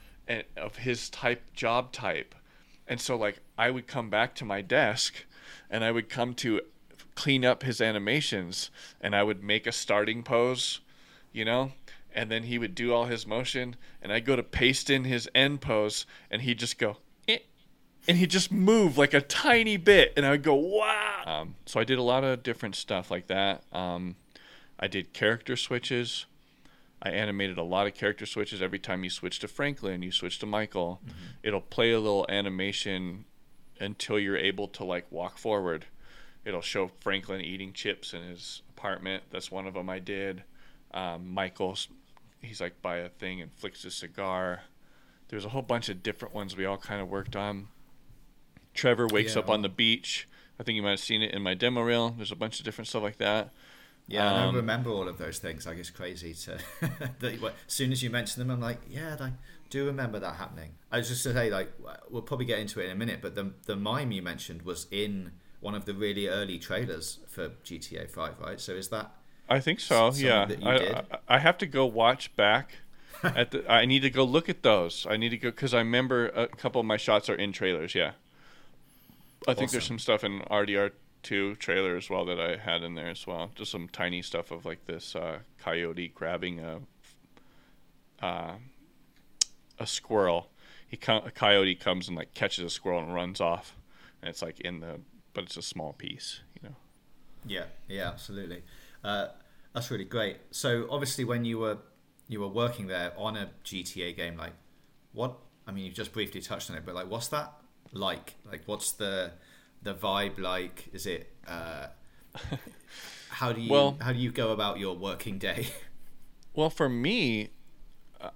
of 0.57 0.77
his 0.77 1.09
type 1.09 1.53
job 1.53 1.91
type. 1.91 2.33
And 2.87 2.99
so 2.99 3.15
like 3.15 3.39
i 3.57 3.69
would 3.69 3.87
come 3.87 4.09
back 4.09 4.33
to 4.35 4.45
my 4.45 4.61
desk 4.61 5.25
and 5.69 5.83
i 5.83 5.91
would 5.91 6.09
come 6.09 6.33
to 6.35 6.61
clean 7.15 7.45
up 7.45 7.63
his 7.63 7.81
animations 7.81 8.71
and 8.99 9.15
i 9.15 9.21
would 9.21 9.43
make 9.43 9.67
a 9.67 9.71
starting 9.71 10.23
pose 10.23 10.79
you 11.33 11.45
know? 11.45 11.71
And 12.13 12.29
then 12.29 12.43
he 12.43 12.57
would 12.57 12.75
do 12.75 12.93
all 12.93 13.05
his 13.05 13.25
motion 13.25 13.75
and 14.01 14.11
i'd 14.11 14.25
go 14.25 14.35
to 14.35 14.43
paste 14.43 14.89
in 14.89 15.05
his 15.05 15.29
end 15.33 15.61
pose 15.61 16.05
and 16.29 16.41
he'd 16.41 16.59
just 16.59 16.77
go 16.77 16.97
and 18.07 18.17
he'd 18.17 18.29
just 18.29 18.51
move 18.51 18.97
like 18.97 19.13
a 19.13 19.21
tiny 19.21 19.77
bit 19.77 20.13
and 20.17 20.25
i 20.25 20.31
would 20.31 20.43
go 20.43 20.55
wow 20.55 21.23
um, 21.25 21.55
so 21.65 21.79
i 21.79 21.83
did 21.83 21.97
a 21.97 22.03
lot 22.03 22.23
of 22.23 22.43
different 22.43 22.75
stuff 22.75 23.11
like 23.11 23.27
that 23.27 23.63
um, 23.71 24.15
i 24.79 24.87
did 24.87 25.13
character 25.13 25.55
switches 25.55 26.25
I 27.03 27.09
animated 27.09 27.57
a 27.57 27.63
lot 27.63 27.87
of 27.87 27.95
character 27.95 28.27
switches. 28.27 28.61
Every 28.61 28.77
time 28.77 29.03
you 29.03 29.09
switch 29.09 29.39
to 29.39 29.47
Franklin, 29.47 30.03
you 30.03 30.11
switch 30.11 30.37
to 30.39 30.45
Michael. 30.45 31.01
Mm-hmm. 31.03 31.15
It'll 31.41 31.61
play 31.61 31.91
a 31.91 31.99
little 31.99 32.27
animation 32.29 33.25
until 33.79 34.19
you're 34.19 34.37
able 34.37 34.67
to 34.67 34.83
like 34.83 35.11
walk 35.11 35.39
forward. 35.39 35.85
It'll 36.45 36.61
show 36.61 36.91
Franklin 36.99 37.41
eating 37.41 37.73
chips 37.73 38.13
in 38.13 38.21
his 38.21 38.61
apartment. 38.69 39.23
That's 39.31 39.49
one 39.49 39.65
of 39.65 39.73
them 39.73 39.89
I 39.89 39.97
did. 39.99 40.43
Um, 40.93 41.33
Michael's 41.33 41.87
he's 42.41 42.61
like 42.61 42.81
by 42.81 42.97
a 42.97 43.09
thing 43.09 43.41
and 43.41 43.51
flicks 43.53 43.83
a 43.85 43.91
cigar. 43.91 44.61
There's 45.29 45.45
a 45.45 45.49
whole 45.49 45.61
bunch 45.61 45.89
of 45.89 46.03
different 46.03 46.33
ones 46.33 46.55
we 46.55 46.65
all 46.65 46.77
kind 46.77 47.01
of 47.01 47.09
worked 47.09 47.35
on. 47.35 47.67
Trevor 48.73 49.07
wakes 49.07 49.35
yeah. 49.35 49.39
up 49.39 49.49
on 49.49 49.61
the 49.61 49.69
beach. 49.69 50.27
I 50.59 50.63
think 50.63 50.75
you 50.75 50.83
might 50.83 50.91
have 50.91 50.99
seen 50.99 51.21
it 51.21 51.31
in 51.31 51.41
my 51.41 51.53
demo 51.53 51.81
reel. 51.81 52.11
There's 52.11 52.31
a 52.31 52.35
bunch 52.35 52.59
of 52.59 52.65
different 52.65 52.87
stuff 52.87 53.03
like 53.03 53.17
that. 53.17 53.49
Yeah, 54.07 54.31
um, 54.31 54.53
I 54.53 54.57
remember 54.57 54.89
all 54.89 55.07
of 55.07 55.17
those 55.17 55.39
things. 55.39 55.65
Like 55.65 55.77
it's 55.77 55.89
crazy 55.89 56.33
to. 56.33 56.57
that, 57.19 57.43
as 57.43 57.51
soon 57.67 57.91
as 57.91 58.03
you 58.03 58.09
mention 58.09 58.39
them, 58.39 58.51
I'm 58.51 58.61
like, 58.61 58.79
yeah, 58.89 59.15
I 59.19 59.31
do 59.69 59.85
remember 59.85 60.19
that 60.19 60.35
happening. 60.35 60.71
I 60.91 60.97
was 60.97 61.07
just 61.07 61.23
to 61.23 61.33
say, 61.33 61.49
like, 61.49 61.71
we'll 62.09 62.21
probably 62.21 62.45
get 62.45 62.59
into 62.59 62.81
it 62.81 62.85
in 62.85 62.91
a 62.91 62.95
minute, 62.95 63.19
but 63.21 63.35
the 63.35 63.53
the 63.65 63.75
mime 63.75 64.11
you 64.11 64.21
mentioned 64.21 64.63
was 64.63 64.87
in 64.91 65.31
one 65.61 65.75
of 65.75 65.85
the 65.85 65.93
really 65.93 66.27
early 66.27 66.59
trailers 66.59 67.19
for 67.27 67.49
GTA 67.63 68.09
Five, 68.09 68.39
right? 68.39 68.59
So 68.59 68.73
is 68.73 68.89
that? 68.89 69.11
I 69.49 69.59
think 69.59 69.79
so. 69.79 70.11
Yeah, 70.13 70.47
I, 70.63 70.75
I, 70.75 71.03
I 71.27 71.39
have 71.39 71.57
to 71.59 71.65
go 71.65 71.85
watch 71.85 72.35
back. 72.35 72.75
at 73.23 73.51
the, 73.51 73.71
I 73.71 73.85
need 73.85 74.01
to 74.01 74.09
go 74.09 74.23
look 74.23 74.49
at 74.49 74.63
those. 74.63 75.05
I 75.09 75.17
need 75.17 75.29
to 75.29 75.37
go 75.37 75.51
because 75.51 75.73
I 75.73 75.79
remember 75.79 76.27
a 76.29 76.47
couple 76.47 76.81
of 76.81 76.87
my 76.87 76.97
shots 76.97 77.29
are 77.29 77.35
in 77.35 77.51
trailers. 77.51 77.95
Yeah, 77.95 78.11
I 79.47 79.51
awesome. 79.51 79.59
think 79.59 79.71
there's 79.71 79.87
some 79.87 79.99
stuff 79.99 80.23
in 80.23 80.41
RDR 80.41 80.91
two 81.23 81.55
trailer 81.55 81.95
as 81.95 82.09
well 82.09 82.25
that 82.25 82.39
I 82.39 82.57
had 82.57 82.83
in 82.83 82.95
there 82.95 83.09
as 83.09 83.25
well. 83.25 83.51
Just 83.55 83.71
some 83.71 83.87
tiny 83.89 84.21
stuff 84.21 84.51
of 84.51 84.65
like 84.65 84.85
this 84.85 85.15
uh, 85.15 85.39
coyote 85.59 86.09
grabbing 86.09 86.59
a 86.59 86.79
uh, 88.21 88.53
a 89.79 89.87
squirrel. 89.87 90.49
He 90.87 90.99
a 91.07 91.31
coyote 91.31 91.75
comes 91.75 92.07
and 92.07 92.17
like 92.17 92.33
catches 92.33 92.65
a 92.65 92.69
squirrel 92.69 93.01
and 93.01 93.13
runs 93.13 93.41
off, 93.41 93.75
and 94.21 94.29
it's 94.29 94.41
like 94.41 94.59
in 94.59 94.79
the 94.79 94.99
but 95.33 95.45
it's 95.45 95.57
a 95.57 95.61
small 95.61 95.93
piece, 95.93 96.41
you 96.55 96.67
know. 96.67 96.75
Yeah, 97.45 97.65
yeah, 97.87 98.09
absolutely. 98.09 98.63
Uh, 99.03 99.27
that's 99.73 99.89
really 99.89 100.05
great. 100.05 100.37
So 100.51 100.87
obviously, 100.89 101.23
when 101.23 101.45
you 101.45 101.59
were 101.59 101.77
you 102.27 102.41
were 102.41 102.47
working 102.47 102.87
there 102.87 103.13
on 103.17 103.37
a 103.37 103.49
GTA 103.63 104.15
game, 104.15 104.37
like 104.37 104.53
what? 105.13 105.37
I 105.67 105.71
mean, 105.71 105.85
you've 105.85 105.95
just 105.95 106.11
briefly 106.11 106.41
touched 106.41 106.69
on 106.69 106.77
it, 106.77 106.85
but 106.85 106.95
like, 106.95 107.09
what's 107.09 107.29
that 107.29 107.53
like? 107.91 108.35
Like, 108.49 108.61
what's 108.65 108.91
the 108.91 109.31
the 109.81 109.93
vibe 109.93 110.39
like? 110.39 110.89
Is 110.93 111.05
it 111.05 111.33
uh, 111.47 111.87
how 113.29 113.51
do 113.53 113.61
you 113.61 113.71
well, 113.71 113.97
how 114.01 114.13
do 114.13 114.19
you 114.19 114.31
go 114.31 114.51
about 114.51 114.79
your 114.79 114.95
working 114.95 115.37
day? 115.37 115.67
Well, 116.53 116.69
for 116.69 116.89
me, 116.89 117.51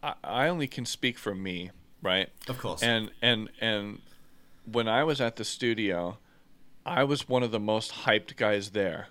I, 0.01 0.13
I 0.23 0.47
only 0.47 0.67
can 0.67 0.85
speak 0.85 1.17
for 1.17 1.35
me, 1.35 1.71
right? 2.01 2.29
Of 2.47 2.57
course. 2.57 2.81
And 2.81 3.11
and 3.21 3.49
and 3.59 3.99
when 4.63 4.87
I 4.87 5.03
was 5.03 5.19
at 5.19 5.35
the 5.35 5.43
studio, 5.43 6.17
I 6.85 7.03
was 7.03 7.27
one 7.27 7.43
of 7.43 7.51
the 7.51 7.59
most 7.59 7.91
hyped 8.05 8.37
guys 8.37 8.69
there 8.69 9.07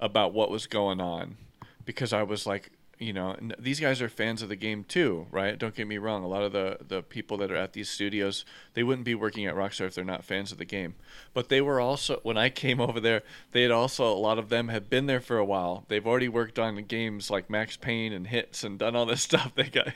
about 0.00 0.32
what 0.32 0.50
was 0.50 0.66
going 0.66 1.00
on 1.00 1.36
because 1.84 2.12
I 2.12 2.24
was 2.24 2.46
like, 2.46 2.72
you 2.98 3.12
know, 3.12 3.36
these 3.58 3.78
guys 3.78 4.00
are 4.00 4.08
fans 4.08 4.40
of 4.40 4.48
the 4.48 4.56
game 4.56 4.82
too, 4.82 5.26
right? 5.30 5.58
Don't 5.58 5.74
get 5.74 5.86
me 5.86 5.98
wrong. 5.98 6.24
A 6.24 6.28
lot 6.28 6.42
of 6.42 6.52
the 6.52 6.78
the 6.86 7.02
people 7.02 7.36
that 7.38 7.50
are 7.50 7.56
at 7.56 7.74
these 7.74 7.90
studios, 7.90 8.44
they 8.74 8.82
wouldn't 8.82 9.04
be 9.04 9.14
working 9.14 9.44
at 9.44 9.54
Rockstar 9.54 9.86
if 9.86 9.94
they're 9.94 10.04
not 10.04 10.24
fans 10.24 10.50
of 10.50 10.58
the 10.58 10.64
game. 10.64 10.94
But 11.34 11.48
they 11.48 11.60
were 11.60 11.78
also 11.78 12.20
when 12.22 12.38
I 12.38 12.48
came 12.48 12.80
over 12.80 12.98
there, 12.98 13.22
they 13.52 13.62
had 13.62 13.70
also 13.70 14.10
a 14.10 14.16
lot 14.16 14.38
of 14.38 14.48
them 14.48 14.68
had 14.68 14.88
been 14.88 15.06
there 15.06 15.20
for 15.20 15.36
a 15.36 15.44
while. 15.44 15.84
They've 15.88 16.06
already 16.06 16.28
worked 16.28 16.58
on 16.58 16.76
games 16.84 17.30
like 17.30 17.50
Max 17.50 17.76
Payne 17.76 18.12
and 18.12 18.26
Hits 18.26 18.64
and 18.64 18.78
done 18.78 18.96
all 18.96 19.06
this 19.06 19.22
stuff. 19.30 19.54
They 19.54 19.64
got 19.64 19.88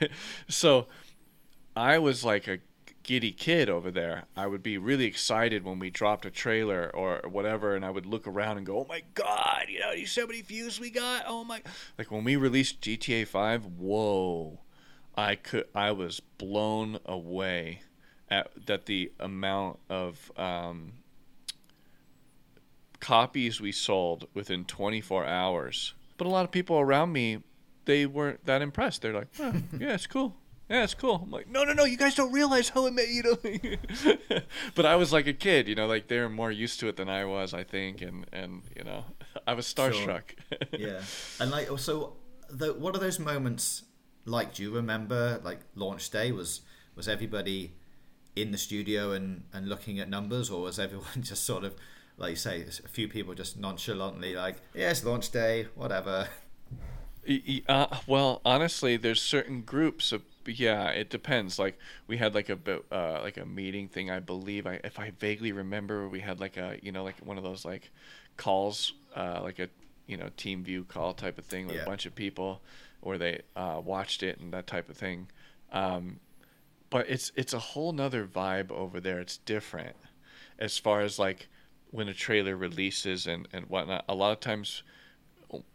so 0.47 0.87
I 1.75 1.97
was 1.97 2.23
like 2.23 2.47
a 2.47 2.59
giddy 3.03 3.31
kid 3.31 3.69
over 3.69 3.91
there. 3.91 4.25
I 4.35 4.47
would 4.47 4.63
be 4.63 4.77
really 4.77 5.05
excited 5.05 5.63
when 5.63 5.79
we 5.79 5.89
dropped 5.89 6.25
a 6.25 6.31
trailer 6.31 6.91
or 6.93 7.21
whatever, 7.29 7.75
and 7.75 7.85
I 7.85 7.89
would 7.89 8.05
look 8.05 8.27
around 8.27 8.57
and 8.57 8.65
go, 8.65 8.79
"Oh 8.79 8.85
my 8.87 9.03
god, 9.13 9.65
you 9.69 9.79
know, 9.79 9.93
so 10.05 10.27
many 10.27 10.41
views 10.41 10.79
we 10.79 10.89
got! 10.89 11.25
Oh 11.27 11.43
my!" 11.43 11.61
Like 11.97 12.11
when 12.11 12.23
we 12.23 12.35
released 12.35 12.81
GTA 12.81 13.27
Five, 13.27 13.65
whoa, 13.65 14.59
I 15.15 15.35
could, 15.35 15.67
I 15.75 15.91
was 15.91 16.19
blown 16.19 16.99
away 17.05 17.81
at 18.29 18.51
that 18.65 18.85
the 18.85 19.11
amount 19.19 19.79
of 19.89 20.31
um, 20.37 20.93
copies 22.99 23.59
we 23.59 23.71
sold 23.71 24.27
within 24.33 24.63
24 24.65 25.25
hours. 25.25 25.93
But 26.17 26.27
a 26.27 26.29
lot 26.29 26.45
of 26.45 26.51
people 26.51 26.79
around 26.79 27.11
me, 27.11 27.39
they 27.85 28.05
weren't 28.05 28.45
that 28.45 28.61
impressed. 28.61 29.01
They're 29.01 29.13
like, 29.13 29.35
"Huh, 29.35 29.53
"Yeah, 29.77 29.93
it's 29.93 30.07
cool." 30.07 30.35
Yeah, 30.71 30.83
it's 30.83 30.93
cool. 30.93 31.19
I'm 31.21 31.29
like, 31.29 31.49
no, 31.49 31.65
no, 31.65 31.73
no, 31.73 31.83
you 31.83 31.97
guys 31.97 32.15
don't 32.15 32.31
realize 32.31 32.69
how 32.69 32.85
it 32.85 32.93
made 32.93 33.09
you 33.09 33.23
know. 33.23 34.39
but 34.75 34.85
I 34.85 34.95
was 34.95 35.11
like 35.11 35.27
a 35.27 35.33
kid, 35.33 35.67
you 35.67 35.75
know, 35.75 35.85
like 35.85 36.07
they're 36.07 36.29
more 36.29 36.49
used 36.49 36.79
to 36.79 36.87
it 36.87 36.95
than 36.95 37.09
I 37.09 37.25
was, 37.25 37.53
I 37.53 37.65
think, 37.65 38.01
and 38.01 38.25
and 38.31 38.61
you 38.75 38.85
know, 38.85 39.03
I 39.47 39.53
was 39.53 39.65
starstruck. 39.65 40.23
yeah, 40.71 41.01
and 41.41 41.51
like 41.51 41.69
also, 41.69 42.13
the, 42.49 42.73
what 42.73 42.95
are 42.95 42.99
those 42.99 43.19
moments 43.19 43.83
like? 44.23 44.53
Do 44.53 44.63
you 44.63 44.71
remember 44.71 45.41
like 45.43 45.59
launch 45.75 46.09
day? 46.09 46.31
Was 46.31 46.61
was 46.95 47.09
everybody 47.09 47.73
in 48.37 48.51
the 48.51 48.57
studio 48.57 49.11
and 49.11 49.43
and 49.51 49.67
looking 49.67 49.99
at 49.99 50.07
numbers, 50.07 50.49
or 50.49 50.61
was 50.61 50.79
everyone 50.79 51.21
just 51.21 51.43
sort 51.43 51.65
of 51.65 51.75
like 52.17 52.29
you 52.29 52.35
say, 52.37 52.61
a 52.61 52.87
few 52.87 53.09
people 53.09 53.33
just 53.33 53.57
nonchalantly 53.57 54.35
like, 54.35 54.57
yes, 54.73 55.03
launch 55.03 55.31
day, 55.31 55.67
whatever. 55.75 56.29
Uh, 57.67 57.87
well, 58.07 58.41
honestly, 58.45 58.95
there's 58.97 59.21
certain 59.21 59.61
groups 59.61 60.11
of 60.11 60.23
yeah, 60.45 60.89
it 60.89 61.09
depends. 61.09 61.59
Like 61.59 61.77
we 62.07 62.17
had 62.17 62.33
like 62.35 62.49
a 62.49 62.57
uh, 62.91 63.19
like 63.23 63.37
a 63.37 63.45
meeting 63.45 63.87
thing. 63.87 64.09
I 64.09 64.19
believe 64.19 64.65
I, 64.67 64.79
if 64.83 64.99
I 64.99 65.11
vaguely 65.19 65.51
remember, 65.51 66.07
we 66.07 66.19
had 66.21 66.39
like 66.39 66.57
a 66.57 66.77
you 66.81 66.91
know 66.91 67.03
like 67.03 67.17
one 67.23 67.37
of 67.37 67.43
those 67.43 67.65
like 67.65 67.91
calls, 68.37 68.93
uh, 69.15 69.39
like 69.41 69.59
a 69.59 69.69
you 70.07 70.17
know 70.17 70.29
team 70.37 70.63
view 70.63 70.83
call 70.83 71.13
type 71.13 71.37
of 71.37 71.45
thing 71.45 71.67
with 71.67 71.75
Yeah. 71.77 71.83
a 71.83 71.85
bunch 71.85 72.05
of 72.05 72.15
people, 72.15 72.61
where 73.01 73.17
they 73.17 73.41
uh, 73.55 73.81
watched 73.83 74.23
it 74.23 74.39
and 74.39 74.53
that 74.53 74.67
type 74.67 74.89
of 74.89 74.97
thing. 74.97 75.27
Um, 75.71 76.19
but 76.89 77.09
it's 77.09 77.31
it's 77.35 77.53
a 77.53 77.59
whole 77.59 77.93
nother 77.93 78.25
vibe 78.25 78.71
over 78.71 78.99
there. 78.99 79.19
It's 79.19 79.37
different 79.37 79.95
as 80.59 80.77
far 80.77 81.01
as 81.01 81.17
like 81.19 81.47
when 81.91 82.07
a 82.07 82.13
trailer 82.13 82.55
releases 82.57 83.27
and 83.27 83.47
and 83.53 83.65
whatnot. 83.67 84.05
A 84.07 84.15
lot 84.15 84.31
of 84.31 84.39
times. 84.39 84.83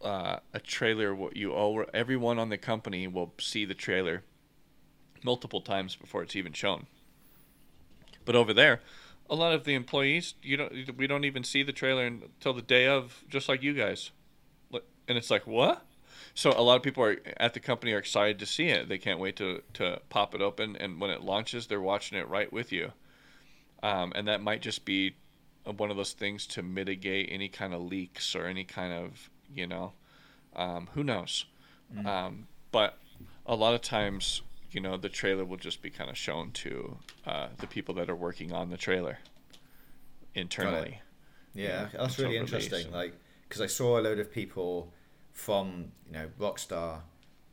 Uh, 0.01 0.39
a 0.55 0.61
trailer, 0.61 1.15
what 1.15 1.37
you 1.37 1.53
all, 1.53 1.85
everyone 1.93 2.39
on 2.39 2.49
the 2.49 2.57
company 2.57 3.07
will 3.07 3.35
see 3.39 3.67
the 3.67 3.75
trailer 3.75 4.23
multiple 5.23 5.61
times 5.61 5.97
before 5.97 6.23
it's 6.23 6.37
even 6.37 6.53
shown. 6.53 6.87
But 8.25 8.37
over 8.37 8.53
there, 8.53 8.81
a 9.31 9.35
lot 9.35 9.53
of 9.53 9.65
the 9.65 9.75
employees, 9.75 10.35
you 10.43 10.57
don't, 10.57 10.97
we 10.97 11.07
don't 11.07 11.25
even 11.25 11.45
see 11.45 11.63
the 11.63 11.73
trailer 11.73 12.07
until 12.07 12.53
the 12.53 12.63
day 12.63 12.87
of, 12.87 13.25
just 13.29 13.49
like 13.49 13.63
you 13.63 13.75
guys. 13.75 14.11
And 15.09 15.17
it's 15.17 15.31
like, 15.31 15.47
what? 15.47 15.85
So 16.35 16.51
a 16.51 16.63
lot 16.63 16.77
of 16.77 16.83
people 16.83 17.05
are 17.05 17.17
at 17.37 17.55
the 17.55 17.61
company 17.61 17.93
are 17.93 17.99
excited 17.99 18.41
to 18.41 18.47
see 18.47 18.67
it. 18.69 18.89
They 18.89 18.99
can't 18.99 19.21
wait 19.21 19.37
to 19.37 19.63
to 19.75 20.01
pop 20.09 20.35
it 20.35 20.43
open, 20.43 20.77
and 20.77 21.01
when 21.01 21.11
it 21.11 21.23
launches, 21.23 21.67
they're 21.67 21.81
watching 21.81 22.19
it 22.19 22.29
right 22.29 22.53
with 22.53 22.73
you. 22.73 22.93
Um, 23.83 24.13
and 24.17 24.27
that 24.27 24.43
might 24.43 24.63
just 24.63 24.85
be 24.85 25.15
one 25.65 25.91
of 25.91 25.97
those 25.97 26.13
things 26.13 26.47
to 26.49 26.63
mitigate 26.63 27.29
any 27.31 27.49
kind 27.49 27.73
of 27.73 27.81
leaks 27.83 28.35
or 28.35 28.47
any 28.47 28.65
kind 28.65 28.93
of, 28.93 29.31
you 29.55 29.67
know, 29.67 29.93
um, 30.57 30.89
who 30.95 31.05
knows. 31.05 31.47
Um, 32.05 32.49
but 32.73 32.99
a 33.47 33.55
lot 33.55 33.75
of 33.75 33.81
times, 33.81 34.43
you 34.71 34.81
know, 34.81 34.97
the 34.97 35.09
trailer 35.09 35.45
will 35.45 35.57
just 35.57 35.83
be 35.83 35.91
kind 35.91 36.11
of 36.11 36.17
shown 36.17 36.51
to 36.53 36.99
uh, 37.27 37.49
the 37.59 37.67
people 37.67 37.95
that 37.95 38.11
are 38.11 38.17
working 38.17 38.53
on 38.53 38.71
the 38.71 38.77
trailer 38.77 39.19
internally. 40.35 41.01
Yeah, 41.55 41.89
Yeah, 41.93 41.99
that's 41.99 42.19
really 42.19 42.37
interesting. 42.37 42.91
Like, 42.93 43.15
because 43.49 43.63
I 43.63 43.67
saw 43.67 43.99
a 43.99 44.03
load 44.03 44.19
of 44.19 44.31
people 44.31 44.93
from 45.33 45.93
you 46.07 46.13
know 46.13 46.29
Rockstar 46.39 47.01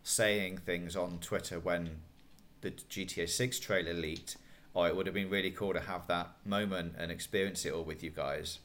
saying 0.04 0.58
things 0.60 0.95
on 0.95 1.19
Twitter 1.19 1.60
when 1.60 2.02
the 2.62 2.71
GTA 2.71 3.30
Six 3.30 3.60
trailer 3.60 3.93
leaked. 3.93 4.38
Oh, 4.76 4.84
it 4.84 4.95
would 4.95 5.06
have 5.06 5.13
been 5.13 5.30
really 5.30 5.52
cool 5.52 5.73
to 5.73 5.80
have 5.80 6.08
that 6.08 6.32
moment 6.45 6.95
and 6.97 7.12
experience 7.12 7.63
it 7.63 7.73
all 7.73 7.84
with 7.84 8.04
you 8.04 8.10
guys. 8.10 8.58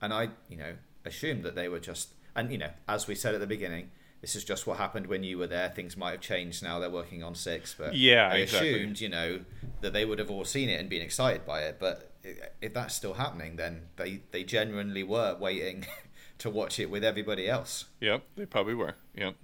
And 0.00 0.12
I, 0.14 0.30
you 0.48 0.56
know, 0.56 0.76
assumed 1.04 1.44
that 1.44 1.54
they 1.54 1.68
were 1.68 1.80
just, 1.80 2.14
and 2.34 2.50
you 2.50 2.56
know, 2.56 2.70
as 2.88 3.06
we 3.06 3.14
said 3.14 3.34
at 3.34 3.40
the 3.40 3.46
beginning, 3.46 3.90
this 4.20 4.36
is 4.36 4.44
just 4.44 4.66
what 4.66 4.76
happened 4.78 5.06
when 5.06 5.22
you 5.24 5.38
were 5.38 5.46
there. 5.46 5.68
Things 5.70 5.96
might 5.96 6.12
have 6.12 6.20
changed 6.20 6.62
now. 6.62 6.78
They're 6.78 6.90
working 6.90 7.22
on 7.22 7.34
six, 7.34 7.74
but 7.78 7.94
Yeah, 7.94 8.28
I 8.32 8.36
exactly. 8.36 8.74
assumed, 8.74 9.00
you 9.00 9.08
know, 9.08 9.40
that 9.80 9.92
they 9.92 10.04
would 10.04 10.18
have 10.18 10.30
all 10.30 10.44
seen 10.44 10.68
it 10.68 10.78
and 10.78 10.88
been 10.90 11.02
excited 11.02 11.46
by 11.46 11.62
it. 11.62 11.78
But 11.80 12.12
if 12.60 12.74
that's 12.74 12.94
still 12.94 13.14
happening, 13.14 13.56
then 13.56 13.82
they 13.96 14.22
they 14.30 14.44
genuinely 14.44 15.02
were 15.02 15.36
waiting 15.40 15.86
to 16.38 16.50
watch 16.50 16.78
it 16.78 16.90
with 16.90 17.02
everybody 17.02 17.48
else. 17.48 17.86
Yep, 18.00 18.24
they 18.36 18.46
probably 18.46 18.74
were. 18.74 18.94
Yep. 19.14 19.34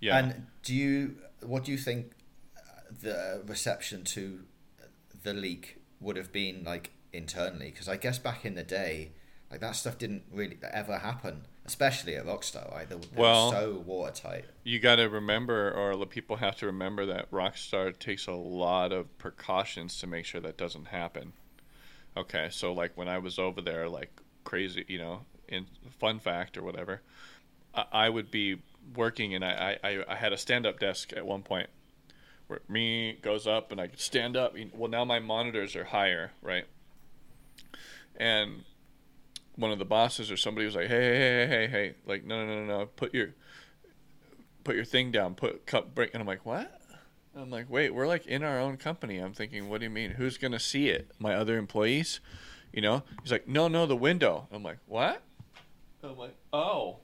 Yeah. 0.00 0.18
And 0.18 0.46
do 0.62 0.74
you 0.74 1.16
what 1.42 1.64
do 1.64 1.72
you 1.72 1.78
think 1.78 2.12
the 3.02 3.42
reception 3.46 4.04
to 4.04 4.40
the 5.22 5.32
leak 5.34 5.78
would 6.00 6.16
have 6.16 6.32
been 6.32 6.64
like 6.64 6.90
internally? 7.12 7.70
Because 7.70 7.88
I 7.88 7.96
guess 7.96 8.18
back 8.18 8.44
in 8.44 8.54
the 8.54 8.62
day, 8.64 9.12
like 9.50 9.60
that 9.60 9.76
stuff 9.76 9.96
didn't 9.98 10.24
really 10.30 10.58
ever 10.72 10.98
happen, 10.98 11.46
especially 11.66 12.14
at 12.16 12.24
Rockstar. 12.26 12.72
Right? 12.72 12.88
They, 12.88 12.96
they 12.96 13.06
Well- 13.16 13.50
so 13.50 13.82
watertight. 13.84 14.44
you 14.64 14.78
got 14.78 14.96
to 14.96 15.04
remember, 15.08 15.70
or 15.72 16.06
people 16.06 16.36
have 16.36 16.56
to 16.56 16.66
remember 16.66 17.04
that 17.06 17.30
Rockstar 17.30 17.96
takes 17.98 18.26
a 18.26 18.32
lot 18.32 18.92
of 18.92 19.16
precautions 19.18 19.98
to 20.00 20.06
make 20.06 20.24
sure 20.24 20.40
that 20.40 20.56
doesn't 20.56 20.86
happen. 20.86 21.32
Okay, 22.16 22.48
so 22.50 22.72
like 22.72 22.96
when 22.96 23.08
I 23.08 23.18
was 23.18 23.38
over 23.38 23.60
there, 23.60 23.88
like 23.88 24.20
crazy, 24.44 24.84
you 24.88 24.98
know, 24.98 25.26
in 25.48 25.66
fun 25.98 26.18
fact 26.18 26.56
or 26.56 26.62
whatever, 26.62 27.02
I, 27.74 27.84
I 27.92 28.08
would 28.08 28.30
be 28.30 28.62
working 28.94 29.34
and 29.34 29.44
I, 29.44 29.78
I, 29.84 30.04
I 30.08 30.14
had 30.14 30.32
a 30.32 30.38
stand 30.38 30.64
up 30.64 30.78
desk 30.78 31.12
at 31.14 31.26
one 31.26 31.42
point 31.42 31.68
where 32.46 32.60
me 32.68 33.18
goes 33.20 33.46
up 33.46 33.70
and 33.72 33.80
I 33.80 33.88
could 33.88 34.00
stand 34.00 34.36
up. 34.36 34.54
Well, 34.72 34.88
now 34.90 35.04
my 35.04 35.18
monitors 35.18 35.74
are 35.76 35.84
higher, 35.84 36.30
right? 36.40 36.64
And 38.16 38.64
one 39.56 39.72
of 39.72 39.78
the 39.78 39.84
bosses 39.84 40.30
or 40.30 40.36
somebody 40.36 40.66
was 40.66 40.76
like, 40.76 40.88
hey, 40.88 41.00
hey, 41.00 41.18
hey, 41.18 41.46
hey, 41.46 41.66
hey, 41.68 41.94
like, 42.06 42.24
no, 42.24 42.46
no, 42.46 42.64
no, 42.64 42.78
no, 42.78 42.86
put 42.86 43.12
your 43.14 43.34
put 44.64 44.76
your 44.76 44.84
thing 44.84 45.10
down, 45.10 45.34
put 45.34 45.66
cup 45.66 45.94
break, 45.94 46.12
and 46.12 46.20
I'm 46.20 46.26
like, 46.26 46.44
what? 46.44 46.80
I'm 47.34 47.50
like, 47.50 47.68
wait, 47.68 47.94
we're 47.94 48.06
like 48.06 48.26
in 48.26 48.42
our 48.42 48.58
own 48.58 48.76
company. 48.76 49.18
I'm 49.18 49.34
thinking, 49.34 49.68
what 49.68 49.80
do 49.80 49.84
you 49.84 49.90
mean? 49.90 50.12
Who's 50.12 50.38
gonna 50.38 50.58
see 50.58 50.88
it? 50.88 51.10
My 51.18 51.34
other 51.34 51.58
employees? 51.58 52.20
You 52.72 52.82
know? 52.82 53.02
He's 53.22 53.32
like, 53.32 53.48
no, 53.48 53.68
no, 53.68 53.86
the 53.86 53.96
window. 53.96 54.48
I'm 54.52 54.62
like, 54.62 54.78
what? 54.86 55.22
I'm 56.02 56.16
like, 56.16 56.36
oh, 56.52 56.98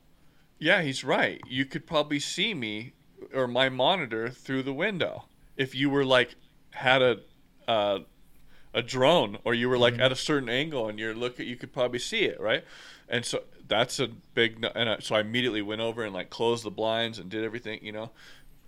yeah, 0.58 0.82
he's 0.82 1.02
right. 1.02 1.40
You 1.48 1.64
could 1.64 1.86
probably 1.86 2.20
see 2.20 2.54
me 2.54 2.92
or 3.34 3.46
my 3.46 3.68
monitor 3.68 4.28
through 4.28 4.62
the 4.62 4.72
window 4.72 5.24
if 5.56 5.74
you 5.74 5.90
were 5.90 6.04
like 6.04 6.36
had 6.70 7.02
a 7.02 7.20
uh, 7.68 8.00
a 8.74 8.82
drone 8.82 9.38
or 9.44 9.54
you 9.54 9.68
were 9.68 9.78
like 9.78 9.98
at 9.98 10.12
a 10.12 10.16
certain 10.16 10.48
angle 10.48 10.88
and 10.88 10.98
you're 10.98 11.14
look 11.14 11.38
at 11.38 11.46
you 11.46 11.56
could 11.56 11.72
probably 11.72 11.98
see 11.98 12.24
it 12.24 12.40
right? 12.40 12.64
And 13.08 13.24
so 13.24 13.42
that's 13.68 13.98
a 14.00 14.08
big 14.08 14.64
and 14.74 14.88
I, 14.88 14.98
so 15.00 15.14
I 15.14 15.20
immediately 15.20 15.62
went 15.62 15.80
over 15.80 16.04
and 16.04 16.14
like 16.14 16.30
closed 16.30 16.64
the 16.64 16.70
blinds 16.70 17.18
and 17.18 17.30
did 17.30 17.44
everything 17.44 17.80
you 17.82 17.92
know? 17.92 18.10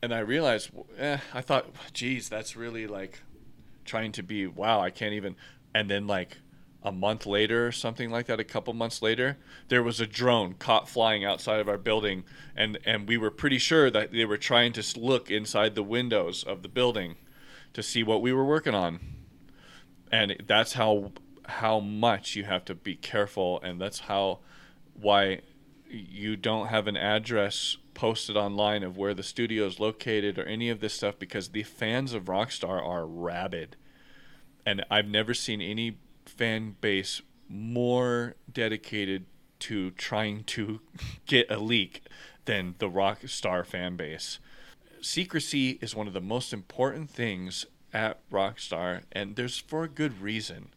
And 0.02 0.12
I 0.12 0.18
realized 0.18 0.70
eh, 0.98 1.18
I 1.32 1.40
thought 1.40 1.66
geez 1.92 2.28
that's 2.28 2.56
really 2.56 2.86
like 2.86 3.22
trying 3.84 4.12
to 4.12 4.22
be 4.22 4.46
wow 4.46 4.80
I 4.80 4.90
can't 4.90 5.14
even 5.14 5.36
and 5.74 5.90
then 5.90 6.06
like 6.06 6.38
a 6.82 6.92
month 6.92 7.24
later 7.24 7.66
or 7.66 7.72
something 7.72 8.10
like 8.10 8.26
that 8.26 8.38
a 8.38 8.44
couple 8.44 8.74
months 8.74 9.00
later 9.00 9.38
there 9.68 9.82
was 9.82 10.00
a 10.00 10.06
drone 10.06 10.52
caught 10.52 10.86
flying 10.86 11.24
outside 11.24 11.60
of 11.60 11.68
our 11.68 11.78
building 11.78 12.24
and 12.54 12.78
and 12.84 13.08
we 13.08 13.16
were 13.16 13.30
pretty 13.30 13.56
sure 13.56 13.90
that 13.90 14.12
they 14.12 14.26
were 14.26 14.36
trying 14.36 14.70
to 14.74 15.00
look 15.00 15.30
inside 15.30 15.74
the 15.74 15.82
windows 15.82 16.44
of 16.44 16.60
the 16.60 16.68
building 16.68 17.16
to 17.72 17.82
see 17.82 18.02
what 18.02 18.20
we 18.20 18.34
were 18.34 18.44
working 18.44 18.74
on 18.74 19.00
and 20.14 20.36
that's 20.46 20.74
how 20.74 21.10
how 21.46 21.80
much 21.80 22.36
you 22.36 22.44
have 22.44 22.64
to 22.64 22.74
be 22.74 22.94
careful 22.94 23.60
and 23.62 23.80
that's 23.80 24.00
how 24.00 24.38
why 24.94 25.40
you 25.90 26.36
don't 26.36 26.68
have 26.68 26.86
an 26.86 26.96
address 26.96 27.76
posted 27.94 28.36
online 28.36 28.84
of 28.84 28.96
where 28.96 29.12
the 29.12 29.24
studio 29.24 29.66
is 29.66 29.80
located 29.80 30.38
or 30.38 30.44
any 30.44 30.70
of 30.70 30.78
this 30.78 30.94
stuff 30.94 31.18
because 31.18 31.48
the 31.48 31.64
fans 31.64 32.14
of 32.14 32.24
Rockstar 32.24 32.80
are 32.80 33.04
rabid 33.04 33.76
and 34.64 34.84
I've 34.88 35.08
never 35.08 35.34
seen 35.34 35.60
any 35.60 35.98
fan 36.24 36.76
base 36.80 37.20
more 37.48 38.36
dedicated 38.50 39.26
to 39.60 39.90
trying 39.92 40.44
to 40.44 40.80
get 41.26 41.50
a 41.50 41.58
leak 41.58 42.02
than 42.44 42.76
the 42.78 42.88
Rockstar 42.88 43.66
fan 43.66 43.96
base. 43.96 44.38
Secrecy 45.00 45.78
is 45.82 45.94
one 45.94 46.06
of 46.06 46.14
the 46.14 46.20
most 46.20 46.52
important 46.52 47.10
things 47.10 47.66
at 47.94 48.28
Rockstar, 48.28 49.02
and 49.12 49.36
there's 49.36 49.58
for 49.58 49.84
a 49.84 49.88
good 49.88 50.20
reason. 50.20 50.68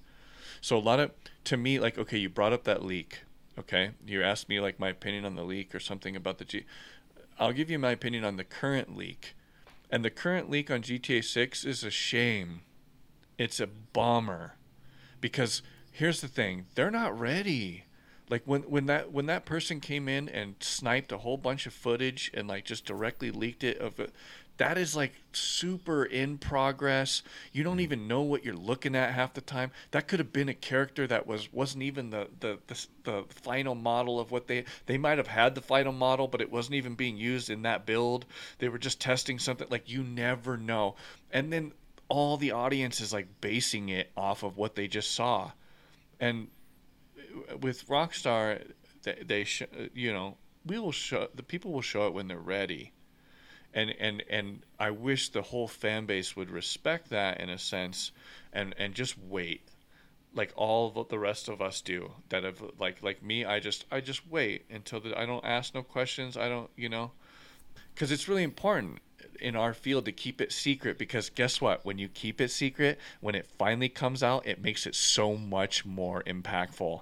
So 0.61 0.77
a 0.77 0.79
lot 0.79 0.99
of 0.99 1.11
to 1.45 1.57
me, 1.57 1.79
like 1.79 1.97
okay, 1.97 2.17
you 2.17 2.29
brought 2.29 2.53
up 2.53 2.63
that 2.65 2.85
leak. 2.85 3.23
Okay, 3.59 3.91
you 4.05 4.23
asked 4.23 4.47
me 4.47 4.59
like 4.59 4.79
my 4.79 4.89
opinion 4.89 5.25
on 5.25 5.35
the 5.35 5.43
leak 5.43 5.73
or 5.73 5.79
something 5.79 6.15
about 6.15 6.37
the 6.37 6.45
G. 6.45 6.63
I'll 7.39 7.53
give 7.53 7.69
you 7.69 7.79
my 7.79 7.91
opinion 7.91 8.23
on 8.23 8.37
the 8.37 8.43
current 8.43 8.95
leak, 8.95 9.35
and 9.89 10.05
the 10.05 10.09
current 10.09 10.49
leak 10.49 10.71
on 10.71 10.81
GTA 10.81 11.23
6 11.23 11.65
is 11.65 11.83
a 11.83 11.91
shame. 11.91 12.61
It's 13.37 13.59
a 13.59 13.67
bummer, 13.67 14.55
because 15.19 15.61
here's 15.91 16.21
the 16.21 16.27
thing: 16.27 16.67
they're 16.75 16.91
not 16.91 17.19
ready. 17.19 17.85
Like 18.29 18.43
when 18.45 18.63
when 18.63 18.85
that 18.87 19.11
when 19.11 19.25
that 19.27 19.45
person 19.45 19.79
came 19.79 20.07
in 20.07 20.29
and 20.29 20.55
sniped 20.59 21.11
a 21.11 21.19
whole 21.19 21.37
bunch 21.37 21.65
of 21.65 21.73
footage 21.73 22.29
and 22.33 22.47
like 22.47 22.65
just 22.65 22.85
directly 22.85 23.31
leaked 23.31 23.63
it 23.63 23.77
of 23.79 23.99
that 24.57 24.77
is 24.77 24.95
like 24.95 25.13
super 25.31 26.03
in 26.03 26.37
progress. 26.37 27.21
You 27.53 27.63
don't 27.63 27.79
even 27.79 28.07
know 28.07 28.21
what 28.21 28.43
you're 28.43 28.55
looking 28.55 28.95
at 28.95 29.13
half 29.13 29.33
the 29.33 29.41
time. 29.41 29.71
That 29.91 30.07
could 30.07 30.19
have 30.19 30.33
been 30.33 30.49
a 30.49 30.53
character 30.53 31.05
that 31.07 31.27
was 31.27 31.51
wasn't 31.53 31.83
even 31.83 32.09
the 32.09 32.27
the 32.39 32.59
the, 32.67 32.87
the 33.03 33.25
final 33.29 33.75
model 33.75 34.19
of 34.19 34.31
what 34.31 34.47
they 34.47 34.65
they 34.87 34.97
might 34.97 35.17
have 35.17 35.27
had 35.27 35.55
the 35.55 35.61
final 35.61 35.93
model, 35.93 36.27
but 36.27 36.41
it 36.41 36.51
wasn't 36.51 36.75
even 36.75 36.95
being 36.95 37.17
used 37.17 37.49
in 37.49 37.61
that 37.63 37.85
build. 37.85 38.25
They 38.57 38.69
were 38.69 38.79
just 38.79 38.99
testing 38.99 39.37
something. 39.39 39.67
Like 39.69 39.89
you 39.89 40.03
never 40.03 40.57
know. 40.57 40.95
And 41.31 41.53
then 41.53 41.73
all 42.09 42.37
the 42.37 42.51
audience 42.51 42.99
is 42.99 43.13
like 43.13 43.27
basing 43.41 43.89
it 43.89 44.11
off 44.17 44.43
of 44.43 44.57
what 44.57 44.75
they 44.75 44.87
just 44.87 45.11
saw, 45.11 45.51
and 46.19 46.47
with 47.61 47.87
Rockstar, 47.87 48.71
they, 49.03 49.23
they 49.25 49.43
sh- 49.43 49.63
you 49.93 50.11
know 50.11 50.37
we 50.65 50.79
will 50.79 50.91
show 50.91 51.27
the 51.35 51.43
people 51.43 51.71
will 51.71 51.81
show 51.81 52.07
it 52.07 52.13
when 52.13 52.27
they're 52.27 52.39
ready 52.39 52.93
and 53.73 53.93
and 53.99 54.23
and 54.29 54.61
I 54.79 54.91
wish 54.91 55.29
the 55.29 55.41
whole 55.41 55.67
fan 55.67 56.05
base 56.05 56.35
would 56.35 56.49
respect 56.49 57.09
that 57.09 57.39
in 57.39 57.49
a 57.49 57.57
sense, 57.57 58.11
and 58.53 58.73
and 58.77 58.93
just 58.93 59.17
wait, 59.17 59.61
like 60.33 60.51
all 60.55 61.05
the 61.09 61.19
rest 61.19 61.47
of 61.47 61.61
us 61.61 61.81
do. 61.81 62.11
That 62.29 62.43
have 62.43 62.61
like 62.79 63.03
like 63.03 63.23
me, 63.23 63.45
I 63.45 63.59
just 63.59 63.85
I 63.91 64.01
just 64.01 64.27
wait 64.29 64.65
until 64.69 64.99
the, 64.99 65.17
I 65.19 65.25
don't 65.25 65.45
ask 65.45 65.75
no 65.75 65.83
questions. 65.83 66.37
I 66.37 66.49
don't 66.49 66.69
you 66.75 66.89
know, 66.89 67.11
because 67.93 68.11
it's 68.11 68.27
really 68.27 68.43
important 68.43 68.99
in 69.39 69.55
our 69.55 69.73
field 69.73 70.05
to 70.05 70.11
keep 70.11 70.41
it 70.41 70.51
secret 70.51 70.97
because 70.97 71.29
guess 71.29 71.61
what 71.61 71.85
when 71.85 71.97
you 71.97 72.07
keep 72.07 72.41
it 72.41 72.49
secret 72.49 72.99
when 73.21 73.35
it 73.35 73.45
finally 73.57 73.89
comes 73.89 74.23
out 74.23 74.45
it 74.47 74.61
makes 74.61 74.87
it 74.87 74.95
so 74.95 75.35
much 75.35 75.85
more 75.85 76.23
impactful 76.23 77.01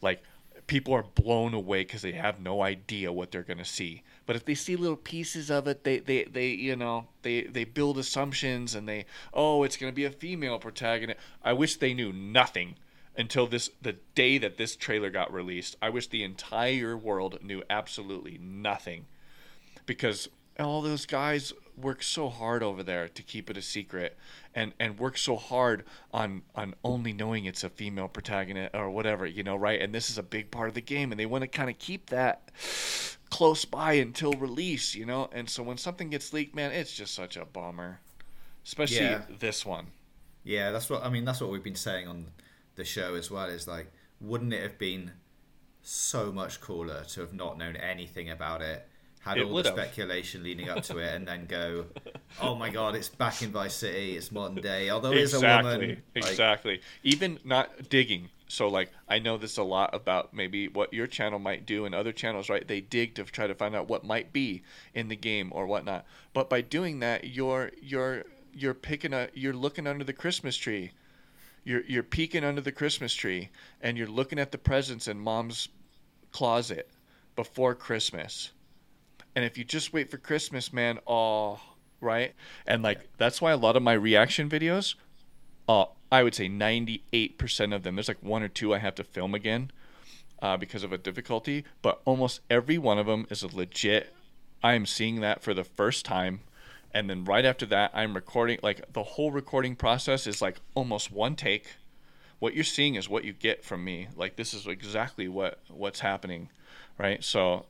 like 0.00 0.22
people 0.66 0.94
are 0.94 1.04
blown 1.14 1.54
away 1.54 1.82
because 1.82 2.02
they 2.02 2.12
have 2.12 2.40
no 2.40 2.62
idea 2.62 3.12
what 3.12 3.30
they're 3.30 3.42
going 3.42 3.58
to 3.58 3.64
see 3.64 4.02
but 4.26 4.36
if 4.36 4.44
they 4.44 4.54
see 4.54 4.76
little 4.76 4.96
pieces 4.96 5.50
of 5.50 5.66
it 5.66 5.84
they, 5.84 5.98
they, 5.98 6.24
they 6.24 6.48
you 6.48 6.76
know 6.76 7.06
they, 7.22 7.42
they 7.42 7.64
build 7.64 7.98
assumptions 7.98 8.74
and 8.74 8.88
they 8.88 9.06
oh 9.32 9.62
it's 9.62 9.76
going 9.76 9.90
to 9.90 9.96
be 9.96 10.04
a 10.04 10.10
female 10.10 10.58
protagonist. 10.58 11.18
I 11.42 11.52
wish 11.52 11.76
they 11.76 11.94
knew 11.94 12.12
nothing 12.12 12.76
until 13.16 13.46
this 13.46 13.70
the 13.80 13.96
day 14.14 14.38
that 14.38 14.56
this 14.56 14.76
trailer 14.76 15.10
got 15.10 15.32
released. 15.32 15.76
I 15.80 15.90
wish 15.90 16.08
the 16.08 16.22
entire 16.22 16.96
world 16.96 17.38
knew 17.42 17.62
absolutely 17.70 18.38
nothing. 18.38 19.06
Because 19.86 20.28
all 20.58 20.82
those 20.82 21.06
guys 21.06 21.52
work 21.76 22.02
so 22.02 22.28
hard 22.28 22.62
over 22.62 22.82
there 22.82 23.08
to 23.08 23.22
keep 23.22 23.50
it 23.50 23.56
a 23.56 23.62
secret 23.62 24.16
and 24.54 24.72
and 24.80 24.98
work 24.98 25.18
so 25.18 25.36
hard 25.36 25.84
on 26.12 26.42
on 26.54 26.74
only 26.82 27.12
knowing 27.12 27.44
it's 27.44 27.62
a 27.62 27.68
female 27.68 28.08
protagonist 28.08 28.74
or 28.74 28.90
whatever 28.90 29.26
you 29.26 29.42
know 29.42 29.56
right? 29.56 29.80
And 29.80 29.94
this 29.94 30.10
is 30.10 30.18
a 30.18 30.22
big 30.22 30.50
part 30.50 30.68
of 30.68 30.74
the 30.74 30.80
game 30.80 31.12
and 31.12 31.20
they 31.20 31.26
want 31.26 31.42
to 31.42 31.48
kind 31.48 31.68
of 31.68 31.78
keep 31.78 32.08
that 32.10 32.50
close 33.36 33.64
by 33.64 33.92
until 34.06 34.32
release 34.48 34.94
you 34.94 35.04
know 35.10 35.28
and 35.32 35.48
so 35.50 35.62
when 35.62 35.76
something 35.76 36.08
gets 36.10 36.32
leaked 36.32 36.54
man 36.54 36.70
it's 36.72 36.94
just 37.00 37.12
such 37.14 37.36
a 37.36 37.44
bummer 37.44 38.00
especially 38.64 39.06
Yeah. 39.14 39.22
this 39.46 39.64
one 39.66 39.86
Yeah, 40.54 40.70
that's 40.70 40.88
what 40.88 41.04
I 41.04 41.08
mean. 41.10 41.24
That's 41.24 41.40
what 41.40 41.50
we've 41.50 41.68
been 41.72 41.74
saying 41.88 42.06
on 42.06 42.18
the 42.76 42.84
show 42.84 43.14
as 43.20 43.30
well. 43.32 43.48
Is 43.48 43.66
like, 43.66 43.88
wouldn't 44.20 44.52
it 44.52 44.62
have 44.62 44.78
been 44.78 45.10
so 45.82 46.30
much 46.40 46.60
cooler 46.60 47.00
to 47.12 47.20
have 47.20 47.34
not 47.34 47.58
known 47.58 47.74
anything 47.76 48.30
about 48.30 48.62
it, 48.62 48.78
had 49.26 49.38
It 49.38 49.44
all 49.44 49.56
the 49.56 49.64
have. 49.64 49.74
speculation 49.74 50.42
leading 50.42 50.68
up 50.68 50.82
to 50.84 50.98
it, 50.98 51.14
and 51.14 51.26
then 51.26 51.46
go, 51.46 51.86
"Oh 52.40 52.54
my 52.54 52.70
God, 52.70 52.94
it's 52.94 53.08
back 53.08 53.42
in 53.42 53.50
Vice 53.50 53.74
City. 53.74 54.16
It's 54.16 54.30
modern 54.30 54.62
day." 54.62 54.88
Although 54.88 55.10
there's 55.10 55.34
a 55.34 55.36
exactly 55.36 55.72
woman, 55.72 56.02
like, 56.14 56.26
exactly 56.30 56.80
even 57.02 57.38
not 57.44 57.88
digging 57.88 58.30
so 58.48 58.68
like 58.68 58.90
i 59.08 59.18
know 59.18 59.36
this 59.36 59.56
a 59.56 59.62
lot 59.62 59.92
about 59.94 60.32
maybe 60.32 60.68
what 60.68 60.92
your 60.92 61.06
channel 61.06 61.38
might 61.38 61.66
do 61.66 61.84
and 61.84 61.94
other 61.94 62.12
channels 62.12 62.48
right 62.48 62.68
they 62.68 62.80
dig 62.80 63.14
to 63.14 63.24
try 63.24 63.46
to 63.46 63.54
find 63.54 63.74
out 63.74 63.88
what 63.88 64.04
might 64.04 64.32
be 64.32 64.62
in 64.94 65.08
the 65.08 65.16
game 65.16 65.50
or 65.52 65.66
whatnot 65.66 66.04
but 66.32 66.48
by 66.48 66.60
doing 66.60 67.00
that 67.00 67.24
you're 67.24 67.70
you're 67.82 68.24
you're 68.54 68.74
picking 68.74 69.12
a 69.12 69.28
you're 69.34 69.52
looking 69.52 69.86
under 69.86 70.04
the 70.04 70.12
christmas 70.12 70.56
tree 70.56 70.92
you're 71.64 71.82
you're 71.86 72.02
peeking 72.02 72.44
under 72.44 72.60
the 72.60 72.72
christmas 72.72 73.12
tree 73.14 73.48
and 73.80 73.98
you're 73.98 74.06
looking 74.06 74.38
at 74.38 74.52
the 74.52 74.58
presents 74.58 75.08
in 75.08 75.18
mom's 75.18 75.68
closet 76.30 76.88
before 77.34 77.74
christmas 77.74 78.52
and 79.36 79.44
if 79.44 79.58
you 79.58 79.64
just 79.64 79.92
wait 79.92 80.10
for 80.10 80.16
Christmas, 80.16 80.72
man, 80.72 80.98
oh, 81.06 81.60
right? 82.00 82.34
And 82.66 82.82
like 82.82 83.06
that's 83.18 83.40
why 83.40 83.52
a 83.52 83.56
lot 83.56 83.76
of 83.76 83.82
my 83.82 83.92
reaction 83.92 84.48
videos, 84.48 84.94
uh, 85.68 85.84
I 86.10 86.22
would 86.22 86.34
say 86.34 86.48
98% 86.48 87.74
of 87.74 87.82
them. 87.82 87.96
There's 87.96 88.08
like 88.08 88.22
one 88.22 88.42
or 88.42 88.48
two 88.48 88.74
I 88.74 88.78
have 88.78 88.94
to 88.94 89.04
film 89.04 89.34
again, 89.34 89.70
uh, 90.40 90.56
because 90.56 90.82
of 90.82 90.92
a 90.92 90.98
difficulty, 90.98 91.64
but 91.82 92.00
almost 92.06 92.40
every 92.48 92.78
one 92.78 92.98
of 92.98 93.06
them 93.06 93.26
is 93.28 93.42
a 93.42 93.54
legit. 93.54 94.14
I 94.62 94.72
am 94.72 94.86
seeing 94.86 95.20
that 95.20 95.42
for 95.42 95.52
the 95.52 95.64
first 95.64 96.06
time, 96.06 96.40
and 96.94 97.10
then 97.10 97.24
right 97.24 97.44
after 97.44 97.66
that, 97.66 97.90
I'm 97.92 98.14
recording. 98.14 98.58
Like 98.62 98.92
the 98.94 99.02
whole 99.02 99.30
recording 99.30 99.76
process 99.76 100.26
is 100.26 100.40
like 100.40 100.56
almost 100.74 101.12
one 101.12 101.36
take. 101.36 101.66
What 102.38 102.54
you're 102.54 102.64
seeing 102.64 102.94
is 102.94 103.08
what 103.08 103.24
you 103.24 103.34
get 103.34 103.64
from 103.64 103.84
me. 103.84 104.08
Like 104.16 104.36
this 104.36 104.54
is 104.54 104.66
exactly 104.66 105.28
what 105.28 105.60
what's 105.68 106.00
happening, 106.00 106.48
right? 106.98 107.22
So 107.22 107.66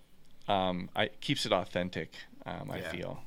um, 0.49 0.89
I 0.95 1.05
it 1.05 1.21
keeps 1.21 1.47
it 1.47 1.53
authentic. 1.53 2.15
Um, 2.45 2.71
I 2.71 2.79
Yeah. 2.79 2.91
feel. 2.91 3.23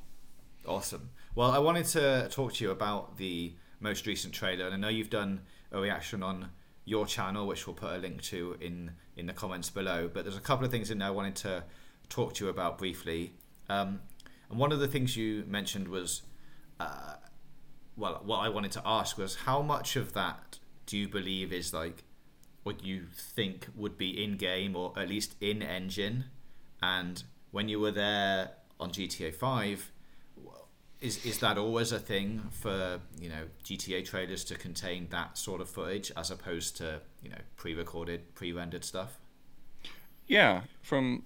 Awesome. 0.66 1.10
Well, 1.34 1.50
I 1.50 1.58
wanted 1.58 1.86
to 1.86 2.28
talk 2.30 2.54
to 2.54 2.64
you 2.64 2.70
about 2.70 3.16
the 3.16 3.54
most 3.80 4.06
recent 4.06 4.34
trailer, 4.34 4.66
and 4.66 4.74
I 4.74 4.76
know 4.76 4.88
you've 4.88 5.10
done 5.10 5.42
a 5.70 5.80
reaction 5.80 6.22
on 6.22 6.50
your 6.84 7.06
channel, 7.06 7.46
which 7.46 7.66
we'll 7.66 7.76
put 7.76 7.92
a 7.92 7.98
link 7.98 8.22
to 8.22 8.56
in 8.60 8.92
in 9.16 9.26
the 9.26 9.32
comments 9.32 9.70
below. 9.70 10.08
But 10.12 10.24
there's 10.24 10.36
a 10.36 10.40
couple 10.40 10.64
of 10.64 10.70
things 10.70 10.90
in 10.90 10.98
there 10.98 11.08
I 11.08 11.12
wanted 11.12 11.36
to 11.36 11.64
talk 12.08 12.34
to 12.34 12.44
you 12.44 12.50
about 12.50 12.78
briefly. 12.78 13.32
Um, 13.68 14.00
and 14.50 14.58
one 14.58 14.72
of 14.72 14.80
the 14.80 14.88
things 14.88 15.16
you 15.16 15.44
mentioned 15.46 15.88
was, 15.88 16.22
uh, 16.80 17.14
well, 17.96 18.20
what 18.24 18.38
I 18.38 18.48
wanted 18.48 18.72
to 18.72 18.82
ask 18.84 19.16
was 19.18 19.36
how 19.36 19.62
much 19.62 19.94
of 19.96 20.12
that 20.14 20.58
do 20.86 20.96
you 20.98 21.08
believe 21.08 21.52
is 21.52 21.72
like 21.72 22.02
what 22.64 22.82
you 22.82 23.06
think 23.12 23.68
would 23.76 23.96
be 23.96 24.22
in 24.22 24.36
game 24.36 24.74
or 24.74 24.92
at 24.96 25.08
least 25.08 25.36
in 25.40 25.62
engine, 25.62 26.24
and 26.82 27.22
when 27.50 27.68
you 27.68 27.80
were 27.80 27.90
there 27.90 28.50
on 28.78 28.90
GTA 28.90 29.34
Five 29.34 29.90
is 31.00 31.24
is 31.24 31.38
that 31.38 31.56
always 31.56 31.92
a 31.92 31.98
thing 31.98 32.42
for 32.50 33.00
you 33.18 33.28
know 33.28 33.44
GTA 33.64 34.04
trailers 34.04 34.44
to 34.44 34.54
contain 34.54 35.08
that 35.10 35.38
sort 35.38 35.60
of 35.60 35.68
footage 35.68 36.12
as 36.16 36.30
opposed 36.30 36.76
to 36.78 37.00
you 37.22 37.30
know 37.30 37.38
pre-recorded, 37.56 38.34
pre-rendered 38.34 38.84
stuff? 38.84 39.18
Yeah, 40.26 40.62
from 40.82 41.24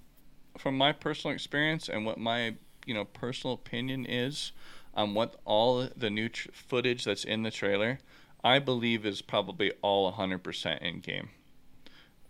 from 0.57 0.77
my 0.77 0.91
personal 0.93 1.33
experience 1.33 1.89
and 1.89 2.05
what 2.05 2.17
my 2.17 2.55
you 2.85 2.93
know 2.93 3.05
personal 3.05 3.53
opinion 3.53 4.05
is 4.05 4.51
on 4.93 5.13
what 5.13 5.35
all 5.43 5.89
the 5.95 6.09
new 6.09 6.29
tr- 6.29 6.49
footage 6.53 7.03
that's 7.03 7.25
in 7.25 7.43
the 7.43 7.51
trailer, 7.51 7.99
I 8.43 8.59
believe 8.59 9.05
is 9.05 9.21
probably 9.21 9.73
all 9.81 10.13
100% 10.13 10.77
in 10.79 11.01
game. 11.01 11.29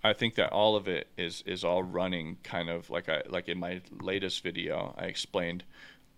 I 0.05 0.13
think 0.13 0.35
that 0.35 0.51
all 0.51 0.75
of 0.75 0.87
it 0.87 1.07
is 1.17 1.43
is 1.47 1.63
all 1.63 1.81
running 1.81 2.37
kind 2.43 2.69
of 2.69 2.91
like 2.91 3.09
I 3.09 3.23
like 3.27 3.49
in 3.49 3.59
my 3.59 3.81
latest 3.99 4.43
video 4.43 4.93
I 4.97 5.05
explained 5.05 5.63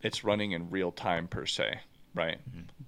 it's 0.02 0.26
running 0.26 0.52
in 0.52 0.69
real 0.69 0.91
time 0.91 1.28
per 1.28 1.45
se, 1.45 1.80
right? 2.13 2.38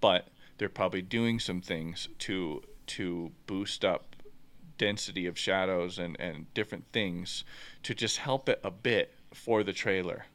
But 0.01 0.27
they're 0.57 0.67
probably 0.67 1.01
doing 1.01 1.39
some 1.39 1.61
things 1.61 2.09
to 2.19 2.61
to 2.87 3.31
boost 3.47 3.85
up 3.85 4.17
density 4.77 5.25
of 5.25 5.39
shadows 5.39 5.99
and, 5.99 6.19
and 6.19 6.53
different 6.53 6.85
things 6.91 7.45
to 7.83 7.95
just 7.95 8.17
help 8.17 8.49
it 8.49 8.59
a 8.63 8.71
bit 8.71 9.13
for 9.33 9.63
the 9.63 9.73
trailer. 9.73 10.25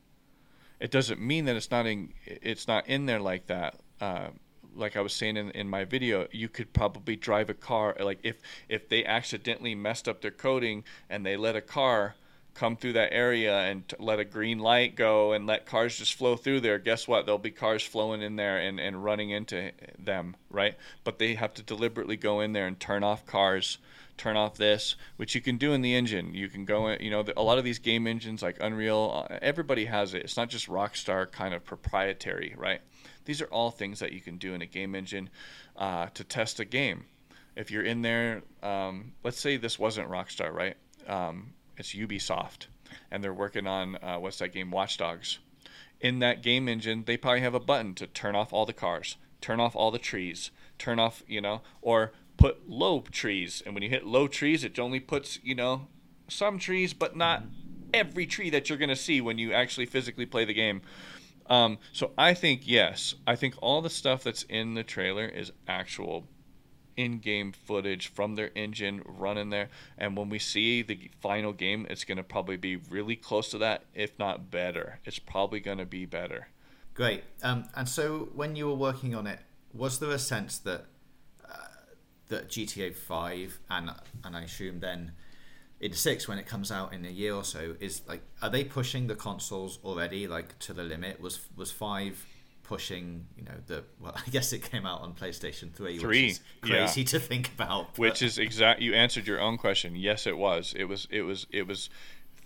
It 0.80 0.90
doesn't 0.90 1.20
mean 1.20 1.44
that 1.44 1.56
it's 1.56 1.70
not 1.70 1.86
in 1.86 2.14
it's 2.24 2.66
not 2.66 2.86
in 2.86 3.04
there 3.04 3.20
like 3.20 3.48
that. 3.48 3.80
Uh, 4.00 4.28
like 4.76 4.96
I 4.96 5.00
was 5.00 5.12
saying 5.12 5.36
in, 5.36 5.50
in 5.50 5.68
my 5.68 5.84
video, 5.84 6.26
you 6.32 6.48
could 6.48 6.72
probably 6.72 7.16
drive 7.16 7.50
a 7.50 7.54
car 7.54 7.96
like 8.00 8.20
if 8.22 8.40
if 8.68 8.88
they 8.88 9.04
accidentally 9.04 9.74
messed 9.74 10.08
up 10.08 10.20
their 10.20 10.30
coding 10.30 10.84
and 11.08 11.24
they 11.24 11.36
let 11.36 11.56
a 11.56 11.60
car 11.60 12.14
come 12.54 12.76
through 12.76 12.92
that 12.94 13.12
area 13.12 13.58
and 13.60 13.86
t- 13.88 13.96
let 13.98 14.20
a 14.20 14.24
green 14.24 14.58
light 14.58 14.94
go 14.94 15.32
and 15.32 15.46
let 15.46 15.66
cars 15.66 15.98
just 15.98 16.14
flow 16.14 16.36
through 16.36 16.60
there, 16.60 16.78
guess 16.78 17.06
what? 17.06 17.26
There'll 17.26 17.38
be 17.38 17.50
cars 17.50 17.82
flowing 17.82 18.22
in 18.22 18.36
there 18.36 18.58
and, 18.58 18.80
and 18.80 19.04
running 19.04 19.30
into 19.30 19.72
them, 19.98 20.36
right? 20.50 20.76
But 21.02 21.18
they 21.18 21.34
have 21.34 21.52
to 21.54 21.62
deliberately 21.62 22.16
go 22.16 22.40
in 22.40 22.52
there 22.52 22.66
and 22.66 22.78
turn 22.78 23.02
off 23.02 23.26
cars, 23.26 23.78
turn 24.16 24.36
off 24.36 24.56
this, 24.56 24.94
which 25.16 25.34
you 25.34 25.40
can 25.40 25.56
do 25.56 25.72
in 25.72 25.82
the 25.82 25.94
engine. 25.94 26.32
You 26.32 26.48
can 26.48 26.64
go 26.64 26.88
in, 26.88 27.02
you 27.02 27.10
know, 27.10 27.24
a 27.36 27.42
lot 27.42 27.58
of 27.58 27.64
these 27.64 27.80
game 27.80 28.06
engines 28.06 28.42
like 28.42 28.56
Unreal, 28.60 29.26
uh, 29.28 29.38
everybody 29.42 29.86
has 29.86 30.14
it. 30.14 30.22
It's 30.22 30.36
not 30.36 30.48
just 30.48 30.68
Rockstar 30.68 31.30
kind 31.30 31.54
of 31.54 31.64
proprietary, 31.64 32.54
right? 32.56 32.80
These 33.24 33.40
are 33.40 33.46
all 33.46 33.70
things 33.70 34.00
that 34.00 34.12
you 34.12 34.20
can 34.20 34.36
do 34.36 34.54
in 34.54 34.62
a 34.62 34.66
game 34.66 34.94
engine 34.94 35.30
uh, 35.76 36.06
to 36.14 36.24
test 36.24 36.60
a 36.60 36.64
game. 36.64 37.04
If 37.56 37.70
you're 37.70 37.84
in 37.84 38.02
there, 38.02 38.42
um, 38.62 39.12
let's 39.22 39.40
say 39.40 39.56
this 39.56 39.78
wasn't 39.78 40.10
Rockstar, 40.10 40.52
right? 40.52 40.76
Um, 41.06 41.52
it's 41.76 41.94
Ubisoft, 41.94 42.66
and 43.10 43.22
they're 43.22 43.32
working 43.34 43.66
on 43.66 43.96
uh, 43.96 44.16
what's 44.18 44.38
that 44.38 44.52
game, 44.52 44.70
Watch 44.70 44.98
Dogs. 44.98 45.38
In 46.00 46.18
that 46.18 46.42
game 46.42 46.68
engine, 46.68 47.04
they 47.06 47.16
probably 47.16 47.40
have 47.40 47.54
a 47.54 47.60
button 47.60 47.94
to 47.94 48.06
turn 48.06 48.34
off 48.34 48.52
all 48.52 48.66
the 48.66 48.72
cars, 48.72 49.16
turn 49.40 49.60
off 49.60 49.76
all 49.76 49.90
the 49.90 49.98
trees, 49.98 50.50
turn 50.78 50.98
off, 50.98 51.22
you 51.26 51.40
know, 51.40 51.62
or 51.80 52.12
put 52.36 52.68
low 52.68 53.00
trees. 53.00 53.62
And 53.64 53.74
when 53.74 53.82
you 53.82 53.88
hit 53.88 54.04
low 54.04 54.26
trees, 54.26 54.64
it 54.64 54.78
only 54.78 55.00
puts, 55.00 55.38
you 55.42 55.54
know, 55.54 55.86
some 56.28 56.58
trees, 56.58 56.92
but 56.92 57.16
not 57.16 57.44
every 57.92 58.26
tree 58.26 58.50
that 58.50 58.68
you're 58.68 58.78
going 58.78 58.88
to 58.88 58.96
see 58.96 59.20
when 59.20 59.38
you 59.38 59.52
actually 59.52 59.86
physically 59.86 60.26
play 60.26 60.44
the 60.44 60.52
game. 60.52 60.82
Um, 61.46 61.78
so 61.92 62.12
I 62.16 62.34
think 62.34 62.62
yes, 62.64 63.14
I 63.26 63.36
think 63.36 63.54
all 63.60 63.82
the 63.82 63.90
stuff 63.90 64.24
that's 64.24 64.44
in 64.44 64.74
the 64.74 64.82
trailer 64.82 65.26
is 65.26 65.52
actual 65.68 66.26
in-game 66.96 67.52
footage 67.52 68.06
from 68.06 68.36
their 68.36 68.50
engine 68.54 69.02
running 69.04 69.50
there. 69.50 69.68
And 69.98 70.16
when 70.16 70.28
we 70.28 70.38
see 70.38 70.82
the 70.82 71.10
final 71.20 71.52
game 71.52 71.86
it's 71.90 72.04
going 72.04 72.18
to 72.18 72.24
probably 72.24 72.56
be 72.56 72.76
really 72.76 73.16
close 73.16 73.50
to 73.50 73.58
that 73.58 73.82
if 73.94 74.18
not 74.18 74.50
better. 74.50 75.00
It's 75.04 75.18
probably 75.18 75.60
going 75.60 75.78
to 75.78 75.86
be 75.86 76.06
better. 76.06 76.48
Great. 76.94 77.24
Um, 77.42 77.68
and 77.74 77.88
so 77.88 78.28
when 78.34 78.54
you 78.54 78.68
were 78.68 78.74
working 78.74 79.14
on 79.14 79.26
it, 79.26 79.40
was 79.72 79.98
there 79.98 80.10
a 80.10 80.18
sense 80.18 80.58
that 80.58 80.86
uh, 81.44 81.56
that 82.28 82.48
GTA 82.48 82.94
Five 82.94 83.58
and 83.68 83.90
and 84.22 84.36
I 84.36 84.42
assume 84.42 84.78
then 84.78 85.12
in 85.80 85.92
six 85.92 86.28
when 86.28 86.38
it 86.38 86.46
comes 86.46 86.70
out 86.70 86.92
in 86.92 87.04
a 87.04 87.10
year 87.10 87.34
or 87.34 87.44
so 87.44 87.74
is 87.80 88.02
like 88.08 88.22
are 88.42 88.50
they 88.50 88.64
pushing 88.64 89.06
the 89.06 89.14
consoles 89.14 89.78
already 89.84 90.26
like 90.26 90.58
to 90.60 90.72
the 90.72 90.82
limit? 90.82 91.20
Was 91.20 91.40
was 91.56 91.70
five 91.70 92.24
pushing 92.62 93.26
you 93.36 93.44
know 93.44 93.52
the 93.66 93.84
well 94.00 94.14
I 94.26 94.30
guess 94.30 94.52
it 94.52 94.62
came 94.62 94.86
out 94.86 95.02
on 95.02 95.12
PlayStation 95.12 95.72
Three, 95.72 95.98
Three, 95.98 96.22
which 96.24 96.32
is 96.32 96.40
crazy 96.62 97.04
to 97.04 97.20
think 97.20 97.52
about. 97.54 97.98
which 97.98 98.22
is 98.22 98.38
exact 98.38 98.80
you 98.80 98.94
answered 98.94 99.26
your 99.26 99.40
own 99.40 99.58
question 99.58 99.94
yes 99.94 100.26
it 100.26 100.36
was 100.36 100.74
it 100.76 100.84
was 100.84 101.06
it 101.10 101.22
was 101.22 101.46
it 101.50 101.66
was 101.66 101.90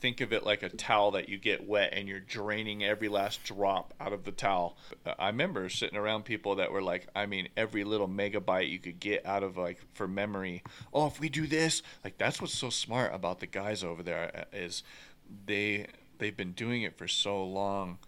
think 0.01 0.21
of 0.21 0.33
it 0.33 0.45
like 0.45 0.63
a 0.63 0.69
towel 0.69 1.13
that 1.13 1.29
you 1.29 1.39
get 1.39 1.67
wet 1.67 1.93
and 1.93 2.09
you're 2.09 2.21
draining 2.21 2.85
every 2.85 3.09
last 3.09 3.45
drop 3.45 3.95
out 4.01 4.13
of 4.13 4.25
the 4.25 4.33
towel. 4.33 4.77
I 5.19 5.29
remember 5.29 5.69
sitting 5.69 5.99
around 5.99 6.25
people 6.25 6.57
that 6.57 6.73
were 6.73 6.83
like 6.83 7.07
i 7.15 7.27
mean 7.27 7.49
every 7.57 7.85
little 7.85 8.09
megabyte 8.09 8.71
you 8.71 8.79
could 8.79 9.01
get 9.01 9.25
out 9.27 9.43
of 9.43 9.57
like 9.57 9.79
for 9.95 10.09
memory 10.09 10.63
oh 10.93 11.07
if 11.07 11.21
we 11.21 11.29
do 11.29 11.47
this 11.47 11.83
like 12.05 12.19
that's 12.19 12.41
what's 12.41 12.57
so 12.57 12.71
smart 12.71 13.15
about 13.15 13.41
the 13.41 13.47
guys 13.47 13.85
over 13.85 14.03
there 14.03 14.47
uh, 14.53 14.69
they 15.47 15.87
they've 16.19 16.37
been 16.37 16.53
doing 16.53 16.83
it 16.83 16.97
for 16.97 17.09
so 17.09 17.45
long 17.45 17.99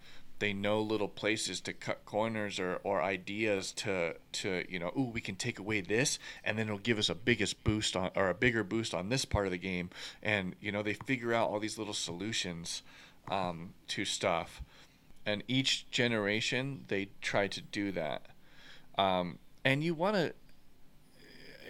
they 0.41 0.53
know 0.53 0.81
little 0.81 1.07
places 1.07 1.61
to 1.61 1.71
cut 1.71 2.03
corners 2.03 2.59
or, 2.59 2.79
or 2.83 2.99
ideas 2.99 3.71
to 3.71 4.15
to 4.31 4.65
you 4.67 4.79
know 4.79 4.91
ooh 4.97 5.11
we 5.13 5.21
can 5.21 5.35
take 5.35 5.59
away 5.59 5.81
this 5.81 6.17
and 6.43 6.57
then 6.57 6.65
it'll 6.65 6.79
give 6.79 6.97
us 6.97 7.09
a 7.09 7.15
biggest 7.15 7.63
boost 7.63 7.95
on 7.95 8.09
or 8.15 8.27
a 8.27 8.33
bigger 8.33 8.63
boost 8.63 8.95
on 8.95 9.09
this 9.09 9.23
part 9.23 9.45
of 9.45 9.51
the 9.51 9.57
game. 9.59 9.91
And 10.21 10.55
you 10.59 10.71
know 10.71 10.81
they 10.81 10.95
figure 10.95 11.31
out 11.31 11.49
all 11.49 11.59
these 11.59 11.77
little 11.77 11.93
solutions 11.93 12.81
um, 13.29 13.75
to 13.89 14.03
stuff. 14.03 14.63
And 15.27 15.43
each 15.47 15.89
generation 15.91 16.85
they 16.87 17.09
try 17.21 17.47
to 17.47 17.61
do 17.61 17.91
that. 17.91 18.25
Um, 18.97 19.37
and 19.63 19.83
you 19.83 19.93
want 19.93 20.15
to 20.15 20.33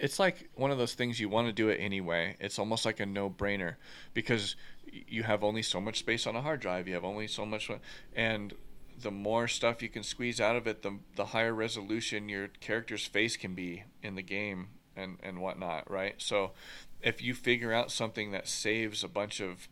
it's 0.00 0.18
like 0.18 0.48
one 0.54 0.70
of 0.70 0.78
those 0.78 0.94
things 0.94 1.20
you 1.20 1.28
want 1.28 1.46
to 1.46 1.52
do 1.52 1.68
it 1.68 1.76
anyway. 1.76 2.36
It's 2.40 2.58
almost 2.58 2.86
like 2.86 3.00
a 3.00 3.06
no-brainer 3.06 3.74
because 4.14 4.56
you 4.92 5.22
have 5.22 5.42
only 5.42 5.62
so 5.62 5.80
much 5.80 5.98
space 5.98 6.26
on 6.26 6.36
a 6.36 6.42
hard 6.42 6.60
drive. 6.60 6.86
You 6.86 6.94
have 6.94 7.04
only 7.04 7.26
so 7.26 7.46
much, 7.46 7.70
and 8.14 8.54
the 9.00 9.10
more 9.10 9.48
stuff 9.48 9.82
you 9.82 9.88
can 9.88 10.02
squeeze 10.02 10.40
out 10.40 10.56
of 10.56 10.66
it, 10.66 10.82
the 10.82 10.98
the 11.16 11.26
higher 11.26 11.54
resolution 11.54 12.28
your 12.28 12.48
character's 12.48 13.06
face 13.06 13.36
can 13.36 13.54
be 13.54 13.84
in 14.02 14.14
the 14.14 14.22
game 14.22 14.68
and 14.96 15.18
and 15.22 15.40
whatnot, 15.40 15.90
right? 15.90 16.14
So, 16.18 16.52
if 17.00 17.22
you 17.22 17.34
figure 17.34 17.72
out 17.72 17.90
something 17.90 18.32
that 18.32 18.48
saves 18.48 19.02
a 19.02 19.08
bunch 19.08 19.40
of 19.40 19.68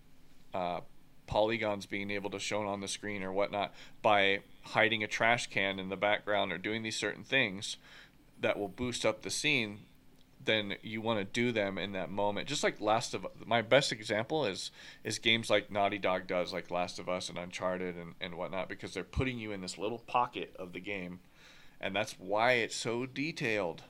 uh, 0.55 0.81
polygons 1.27 1.87
being 1.87 2.11
able 2.11 2.31
to 2.31 2.39
shown 2.39 2.67
on 2.67 2.81
the 2.81 2.89
screen 2.89 3.23
or 3.23 3.33
whatnot 3.33 3.73
by 4.03 4.41
hiding 4.63 5.05
a 5.05 5.07
trash 5.07 5.47
can 5.47 5.79
in 5.79 5.89
the 5.89 5.97
background 5.97 6.53
or 6.53 6.59
doing 6.59 6.83
these 6.83 6.97
certain 6.97 7.23
things 7.23 7.77
that 8.41 8.59
will 8.59 8.69
boost 8.69 9.07
up 9.07 9.23
the 9.23 9.31
scene 9.31 9.81
then 10.43 10.75
you 10.83 11.01
want 11.01 11.19
to 11.19 11.25
do 11.25 11.53
them 11.53 11.79
in 11.79 11.93
that 11.93 12.11
moment. 12.11 12.49
Just 12.49 12.65
like 12.65 12.81
Last 12.81 13.15
of 13.15 13.27
my 13.45 13.63
best 13.63 13.93
example 13.93 14.47
is 14.47 14.71
is 15.05 15.19
games 15.19 15.51
like 15.51 15.71
Naughty 15.71 15.99
Dog 15.99 16.27
does, 16.27 16.53
like 16.53 16.71
Last 16.71 16.99
of 16.99 17.09
Us 17.09 17.29
and 17.29 17.39
Uncharted 17.39 17.97
and, 17.97 18.15
and 18.21 18.35
whatnot, 18.37 18.69
because 18.69 18.95
they're 18.95 19.05
putting 19.05 19.39
you 19.39 19.53
in 19.53 19.61
this 19.61 19.79
little 19.79 19.99
pocket 19.99 20.55
of 20.59 20.73
the 20.73 20.81
game. 20.81 21.21
And 21.81 21.95
that's 21.95 22.17
why 22.19 22.53
it's 22.53 22.77
so 22.77 23.07
detailed. 23.07 23.83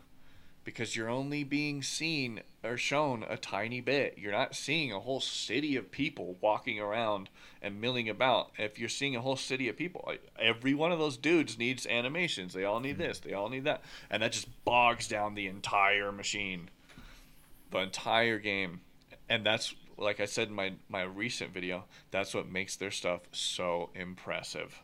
Because 0.65 0.95
you're 0.95 1.09
only 1.09 1.43
being 1.43 1.83
seen 1.83 2.43
or 2.63 2.77
shown 2.77 3.25
a 3.29 3.37
tiny 3.37 3.81
bit. 3.81 4.19
You're 4.19 4.33
not 4.33 4.55
seeing 4.55 4.93
a 4.93 5.01
whole 5.01 5.21
city 5.21 5.77
of 5.77 5.91
people 5.91 6.37
walking 6.41 6.79
around 6.79 7.31
and 7.63 7.81
milling 7.81 8.09
about. 8.09 8.51
If 8.59 8.79
you're 8.79 8.89
seeing 8.89 9.17
a 9.17 9.21
whole 9.21 9.37
city 9.37 9.69
of 9.69 9.77
people, 9.77 10.13
every 10.39 10.75
one 10.75 10.93
of 10.93 10.99
those 10.99 11.17
dudes 11.17 11.59
needs 11.59 11.87
animations. 11.87 12.53
They 12.53 12.65
all 12.65 12.81
need 12.81 12.99
mm-hmm. 12.99 13.03
this, 13.03 13.19
they 13.21 13.33
all 13.33 13.49
need 13.49 13.65
that. 13.65 13.83
And 14.11 14.23
that 14.23 14.33
just 14.33 14.49
bogs 14.65 15.09
down 15.09 15.35
the 15.35 15.47
entire 15.47 16.13
machine. 16.13 16.69
The 17.71 17.79
entire 17.79 18.39
game. 18.39 18.81
And 19.29 19.45
that's 19.47 19.75
like 19.97 20.21
I 20.21 20.25
said 20.25 20.49
in 20.49 20.55
my, 20.55 20.73
my 20.89 21.03
recent 21.03 21.53
video, 21.53 21.85
that's 22.11 22.35
what 22.35 22.51
makes 22.51 22.77
their 22.77 22.91
stuff 22.91 23.21
so 23.33 23.91
impressive 23.95 24.83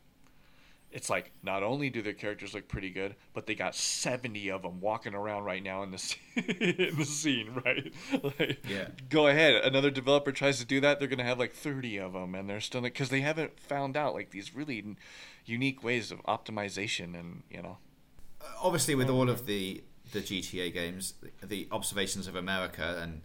it's 0.97 1.11
like 1.11 1.31
not 1.43 1.63
only 1.63 1.91
do 1.91 2.01
their 2.01 2.15
characters 2.15 2.55
look 2.55 2.69
pretty 2.69 2.89
good, 2.89 3.17
but 3.35 3.45
they 3.47 3.55
got 3.55 3.75
seventy 3.75 4.49
of 4.49 4.63
them 4.63 4.81
walking 4.81 5.15
around 5.15 5.45
right 5.45 5.63
now 5.63 5.83
in 5.83 5.91
the 5.91 6.17
in 6.89 6.97
the 6.97 7.05
scene, 7.05 7.51
right? 7.67 7.93
Like, 8.23 8.65
Yeah. 8.67 8.89
Go 9.11 9.27
ahead. 9.27 9.57
Another 9.63 9.91
developer 9.91 10.33
tries 10.33 10.59
to 10.59 10.65
do 10.65 10.81
that, 10.81 10.99
they're 10.99 11.07
gonna 11.07 11.23
have 11.23 11.39
like 11.39 11.53
thirty 11.53 11.99
of 11.99 12.15
them, 12.15 12.35
and 12.35 12.49
they're 12.49 12.63
still 12.63 12.81
because 12.81 13.11
they 13.11 13.21
haven't 13.21 13.61
found 13.61 13.95
out 13.95 14.15
like 14.15 14.31
these 14.31 14.55
really 14.57 14.79
n- 14.79 14.97
unique 15.45 15.85
ways 15.85 16.11
of 16.11 16.23
optimization, 16.23 17.15
and 17.15 17.43
you 17.51 17.61
know. 17.63 17.77
obviously 18.63 18.95
with 18.95 19.11
all 19.11 19.29
of 19.29 19.45
the 19.47 19.85
the 20.13 20.21
GTA 20.21 20.73
games, 20.73 21.13
the 21.43 21.69
observations 21.71 22.27
of 22.27 22.37
America 22.37 22.99
and 23.03 23.21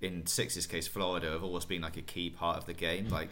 in 0.00 0.26
Six's 0.26 0.66
case, 0.66 0.86
Florida 0.86 1.30
have 1.30 1.42
always 1.42 1.64
been 1.64 1.82
like 1.82 1.96
a 1.96 2.02
key 2.02 2.30
part 2.30 2.56
of 2.56 2.66
the 2.66 2.74
game. 2.74 3.08
Like, 3.08 3.28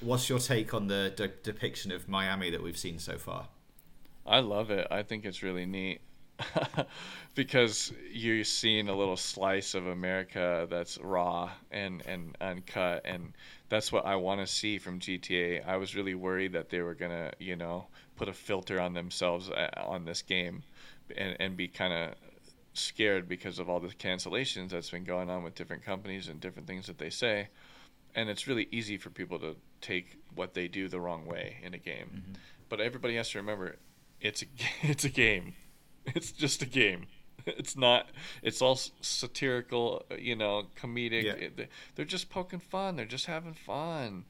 what's 0.00 0.28
your 0.28 0.38
take 0.38 0.74
on 0.74 0.88
the 0.88 1.12
de- 1.14 1.28
depiction 1.28 1.92
of 1.92 2.08
Miami 2.08 2.50
that 2.50 2.62
we've 2.62 2.78
seen 2.78 2.98
so 2.98 3.18
far? 3.18 3.48
I 4.26 4.40
love 4.40 4.70
it. 4.70 4.86
I 4.90 5.02
think 5.02 5.24
it's 5.24 5.42
really 5.42 5.66
neat 5.66 6.00
because 7.34 7.92
you're 8.10 8.44
seeing 8.44 8.88
a 8.88 8.96
little 8.96 9.16
slice 9.16 9.74
of 9.74 9.86
America 9.86 10.66
that's 10.68 10.98
raw 10.98 11.50
and, 11.70 12.02
and 12.06 12.36
uncut. 12.40 13.02
And 13.04 13.32
that's 13.68 13.92
what 13.92 14.06
I 14.06 14.16
want 14.16 14.40
to 14.40 14.46
see 14.46 14.78
from 14.78 14.98
GTA. 14.98 15.66
I 15.66 15.76
was 15.76 15.94
really 15.94 16.14
worried 16.14 16.52
that 16.54 16.70
they 16.70 16.80
were 16.80 16.94
to, 16.94 17.32
you 17.38 17.56
know, 17.56 17.86
put 18.16 18.28
a 18.28 18.32
filter 18.32 18.80
on 18.80 18.94
themselves 18.94 19.50
uh, 19.50 19.68
on 19.76 20.04
this 20.04 20.22
game 20.22 20.62
and, 21.16 21.36
and 21.38 21.56
be 21.56 21.68
kind 21.68 21.92
of 21.92 22.14
scared 22.74 23.28
because 23.28 23.58
of 23.58 23.70
all 23.70 23.80
the 23.80 23.88
cancellations 23.88 24.70
that's 24.70 24.90
been 24.90 25.04
going 25.04 25.30
on 25.30 25.42
with 25.42 25.54
different 25.54 25.84
companies 25.84 26.28
and 26.28 26.40
different 26.40 26.66
things 26.68 26.86
that 26.86 26.98
they 26.98 27.10
say. 27.10 27.48
And 28.14 28.28
it's 28.28 28.46
really 28.46 28.68
easy 28.70 28.96
for 28.98 29.10
people 29.10 29.38
to 29.40 29.56
take 29.80 30.18
what 30.34 30.54
they 30.54 30.68
do 30.68 30.88
the 30.88 31.00
wrong 31.00 31.26
way 31.26 31.56
in 31.62 31.74
a 31.74 31.78
game. 31.78 32.22
But 32.68 32.80
everybody 32.80 33.16
has 33.16 33.30
to 33.30 33.38
remember 33.38 33.76
it's 34.20 34.42
a 34.42 34.46
it's 34.82 35.04
a 35.04 35.08
game. 35.08 35.54
It's 36.06 36.30
just 36.32 36.60
a 36.62 36.66
game. 36.66 37.06
It's 37.46 37.76
not. 37.76 38.08
It's 38.42 38.62
all 38.62 38.78
satirical, 39.02 40.06
you 40.18 40.34
know, 40.34 40.62
comedic. 40.80 41.24
Yeah. 41.24 41.32
It- 41.32 41.68
they're 41.94 42.06
just 42.06 42.30
poking 42.30 42.58
fun. 42.58 42.96
They're 42.96 43.04
just 43.04 43.26
having 43.26 43.52
fun, 43.52 44.24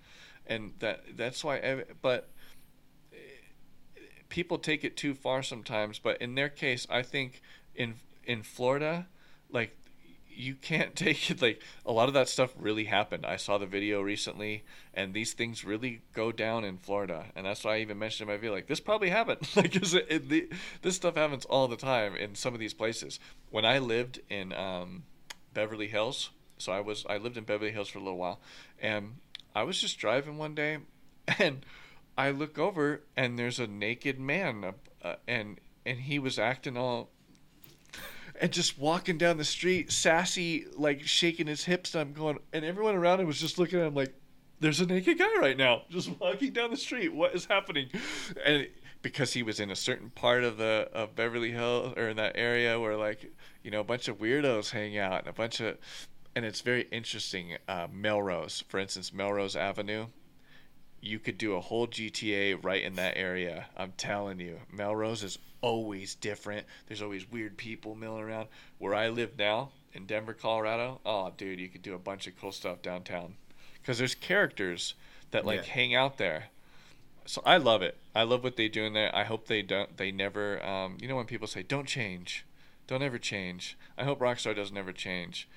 and 0.49 0.73
that 0.81 1.17
that's 1.17 1.45
why. 1.45 1.85
But 2.03 2.29
eh, 3.13 3.17
people 4.29 4.59
take 4.59 4.83
it 4.83 4.97
too 4.97 5.15
far 5.15 5.45
sometimes. 5.45 6.01
But 6.01 6.21
in 6.21 6.35
their 6.35 6.49
case, 6.49 6.89
I 6.91 7.03
think 7.03 7.41
in 7.77 7.95
in 8.27 8.43
Florida, 8.43 9.07
like 9.51 9.77
you 10.37 10.55
can't 10.55 10.95
take 10.97 11.31
it 11.31 11.41
like 11.41 11.63
a 11.87 11.93
lot 11.93 12.09
of 12.09 12.15
that 12.15 12.29
stuff 12.29 12.53
really 12.59 12.85
happened. 12.85 13.25
I 13.25 13.37
saw 13.37 13.59
the 13.59 13.67
video 13.67 14.01
recently, 14.03 14.65
and 14.93 15.15
these 15.15 15.33
things 15.33 15.65
really 15.65 16.03
go 16.13 16.33
down 16.33 16.65
in 16.65 16.79
Florida, 16.79 17.27
and 17.35 17.47
that's 17.47 17.65
why 17.65 17.77
I 17.77 17.81
even 17.81 17.99
mentioned 17.99 18.29
in 18.29 18.35
my 18.35 18.39
video 18.39 18.55
like 18.55 18.67
this 18.67 18.81
probably 18.81 19.11
happened. 19.11 19.49
like 19.57 19.75
it, 19.77 19.95
it, 20.09 20.29
the, 20.29 20.49
this 20.83 20.97
stuff 20.97 21.17
happens 21.17 21.45
all 21.45 21.69
the 21.69 21.77
time 21.77 22.17
in 22.17 22.35
some 22.35 22.55
of 22.55 22.61
these 22.61 22.75
places. 22.75 23.21
When 23.51 23.65
I 23.65 23.79
lived 23.79 24.21
in 24.29 24.53
um, 24.53 25.05
Beverly 25.53 25.89
Hills, 25.89 26.31
so 26.59 26.73
I 26.73 26.81
was 26.81 27.05
I 27.09 27.19
lived 27.19 27.37
in 27.37 27.45
Beverly 27.45 27.73
Hills 27.73 27.89
for 27.89 27.99
a 27.99 28.03
little 28.03 28.19
while, 28.19 28.41
and 28.81 29.17
I 29.55 29.63
was 29.63 29.81
just 29.81 29.99
driving 29.99 30.39
one 30.39 30.55
day, 30.55 30.79
and 31.39 31.65
I 32.17 32.31
look 32.31 32.59
over 32.59 33.03
and 33.17 33.39
there's 33.39 33.59
a 33.59 33.67
naked 33.67 34.19
man, 34.19 34.75
uh, 35.03 35.15
and 35.27 35.59
and 35.87 36.01
he 36.01 36.19
was 36.19 36.39
acting 36.39 36.77
all 36.77 37.11
and 38.41 38.53
just 38.53 38.79
walking 38.79 39.19
down 39.19 39.37
the 39.37 39.45
street, 39.45 39.93
sassy, 39.93 40.67
like 40.77 41.03
shaking 41.03 41.47
his 41.47 41.65
hips. 41.65 41.95
And 41.95 42.03
I'm 42.03 42.13
going, 42.13 42.39
and 42.53 42.65
everyone 42.65 42.95
around 42.95 43.21
him 43.21 43.27
was 43.27 43.41
just 43.41 43.59
looking 43.59 43.81
at 43.81 43.87
him 43.87 43.95
like, 43.95 44.15
"There's 44.61 44.81
a 44.81 44.87
naked 44.87 45.19
guy 45.19 45.39
right 45.39 45.57
now, 45.57 45.83
just 45.91 46.11
walking 46.21 46.53
down 46.53 46.71
the 46.71 46.77
street. 46.77 47.15
What 47.15 47.35
is 47.35 47.47
happening?" 47.47 47.91
And 48.45 48.69
because 49.03 49.35
he 49.35 49.43
was 49.43 49.61
in 49.61 49.71
a 49.71 49.77
certain 49.77 50.11
part 50.11 50.45
of 50.45 50.57
the 50.57 50.89
of 50.93 51.15
Beverly 51.15 51.53
Hills 51.53 51.95
or 51.97 52.09
in 52.09 52.17
that 52.17 52.33
area 52.37 52.81
where 52.81 52.97
like 52.97 53.31
you 53.63 53.71
know 53.71 53.81
a 53.81 53.85
bunch 53.85 54.09
of 54.09 54.19
weirdos 54.19 54.71
hang 54.71 54.99
out 54.99 55.21
and 55.21 55.29
a 55.29 55.33
bunch 55.33 55.61
of, 55.61 55.77
and 56.35 56.45
it's 56.45 56.63
very 56.63 56.89
interesting. 56.91 57.57
Uh, 57.69 57.87
Melrose, 57.93 58.65
for 58.69 58.81
instance, 58.81 59.13
Melrose 59.13 59.57
Avenue. 59.57 60.07
You 61.05 61.19
could 61.19 61.37
do 61.37 61.55
a 61.55 61.61
whole 61.61 61.87
GTA 61.87 62.65
right 62.65 62.83
in 62.83 62.95
that 62.95 63.19
area. 63.19 63.67
I'm 63.77 63.93
telling 63.99 64.41
you, 64.41 64.61
Melrose 64.73 65.23
is 65.23 65.39
always 65.61 66.15
different. 66.15 66.67
There's 66.87 67.03
always 67.03 67.31
weird 67.31 67.59
people 67.59 67.95
milling 67.95 68.23
around. 68.23 68.49
Where 68.79 68.95
I 68.95 69.11
live 69.11 69.37
now 69.39 69.73
in 69.93 70.07
Denver, 70.07 70.33
Colorado, 70.33 71.01
oh, 71.05 71.31
dude, 71.37 71.61
you 71.61 71.69
could 71.69 71.83
do 71.83 71.95
a 71.95 71.99
bunch 71.99 72.27
of 72.27 72.41
cool 72.41 72.53
stuff 72.53 72.81
downtown 72.81 73.35
because 73.83 73.99
there's 73.99 74.15
characters 74.15 74.95
that 75.31 75.45
like 75.45 75.67
Yeah. 75.67 75.73
hang 75.73 75.95
out 75.95 76.17
there. 76.17 76.47
So 77.27 77.43
I 77.45 77.59
love 77.59 77.83
it. 77.83 77.99
I 78.15 78.23
love 78.23 78.43
what 78.43 78.57
they 78.57 78.69
do 78.69 78.85
in 78.85 78.95
there. 78.95 79.15
I 79.15 79.25
hope 79.25 79.47
they 79.47 79.61
don't. 79.61 79.95
They 79.99 80.11
never. 80.11 80.65
Um, 80.65 80.97
you 81.03 81.07
know 81.09 81.17
when 81.17 81.27
people 81.27 81.47
say 81.47 81.63
don't 81.63 81.87
change, 81.87 82.47
don't 82.87 83.03
ever 83.03 83.19
change. 83.19 83.77
I 83.99 84.05
hope 84.05 84.21
Rockstar 84.21 84.57
doesn't 84.57 84.77
ever 84.77 84.93
change. 84.93 85.49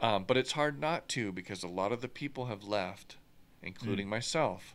Um, 0.00 0.24
but 0.24 0.36
it's 0.36 0.52
hard 0.52 0.80
not 0.80 1.08
to 1.10 1.30
because 1.30 1.62
a 1.62 1.68
lot 1.68 1.92
of 1.92 2.00
the 2.00 2.08
people 2.08 2.46
have 2.46 2.64
left, 2.64 3.16
including 3.62 4.08
myself. 4.08 4.74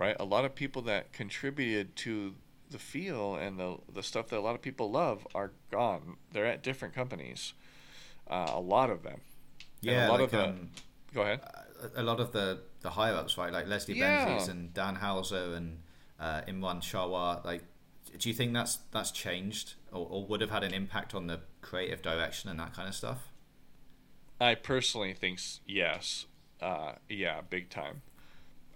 Right, 0.00 0.16
a 0.18 0.24
lot 0.24 0.46
of 0.46 0.54
people 0.54 0.80
that 0.82 1.12
contributed 1.12 1.94
to 1.96 2.34
the 2.70 2.78
feel 2.78 3.34
and 3.36 3.58
the 3.58 3.76
the 3.92 4.02
stuff 4.02 4.28
that 4.28 4.38
a 4.38 4.40
lot 4.48 4.54
of 4.54 4.62
people 4.62 4.90
love 4.90 5.26
are 5.34 5.52
gone. 5.70 6.16
They're 6.32 6.46
at 6.46 6.62
different 6.62 6.94
companies. 6.94 7.52
Uh, 8.26 8.46
a 8.54 8.60
lot 8.60 8.88
of 8.90 9.02
them. 9.02 9.20
And 9.82 9.90
Yeah, 9.92 10.06
a 10.06 10.08
lot 10.08 10.20
like, 10.20 10.24
of 10.24 10.30
the. 10.30 10.44
um, 10.48 10.70
go 11.12 11.22
ahead. 11.22 11.40
a- 11.42 12.00
a 12.00 12.02
lot 12.02 12.18
of 12.20 12.32
the 12.32 12.62
the 12.80 12.90
higher 12.90 13.14
ups, 13.14 13.36
right? 13.36 13.52
Like 13.52 13.66
Leslie 13.66 13.98
Yeah. 13.98 14.26
Benzies 14.26 14.48
and 14.48 14.72
Dan 14.72 14.94
Houser 14.96 15.54
and 15.54 15.82
uh, 16.18 16.40
Imran 16.48 16.80
Sarwar. 16.82 17.44
Like, 17.44 17.62
do 18.18 18.28
you 18.30 18.34
think 18.34 18.54
that's 18.54 18.76
that's 18.92 19.10
changed 19.10 19.74
or, 19.92 20.06
or 20.08 20.24
would 20.26 20.40
have 20.40 20.50
had 20.50 20.62
an 20.64 20.72
impact 20.72 21.14
on 21.14 21.26
the 21.26 21.40
creative 21.60 22.00
direction 22.00 22.48
and 22.50 22.58
that 22.60 22.72
kind 22.74 22.88
of 22.88 22.94
stuff? 22.94 23.28
I 24.40 24.54
personally 24.54 25.12
think 25.12 25.40
yes, 25.66 26.26
uh, 26.62 26.92
yeah, 27.08 27.42
big 27.42 27.68
time, 27.68 28.00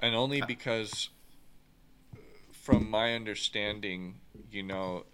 and 0.02 0.14
only 0.14 0.42
Uh, 0.42 0.46
because, 0.46 1.08
from 2.64 2.88
my 2.88 3.14
understanding, 3.14 4.20
you 4.50 4.62
know, 4.62 5.04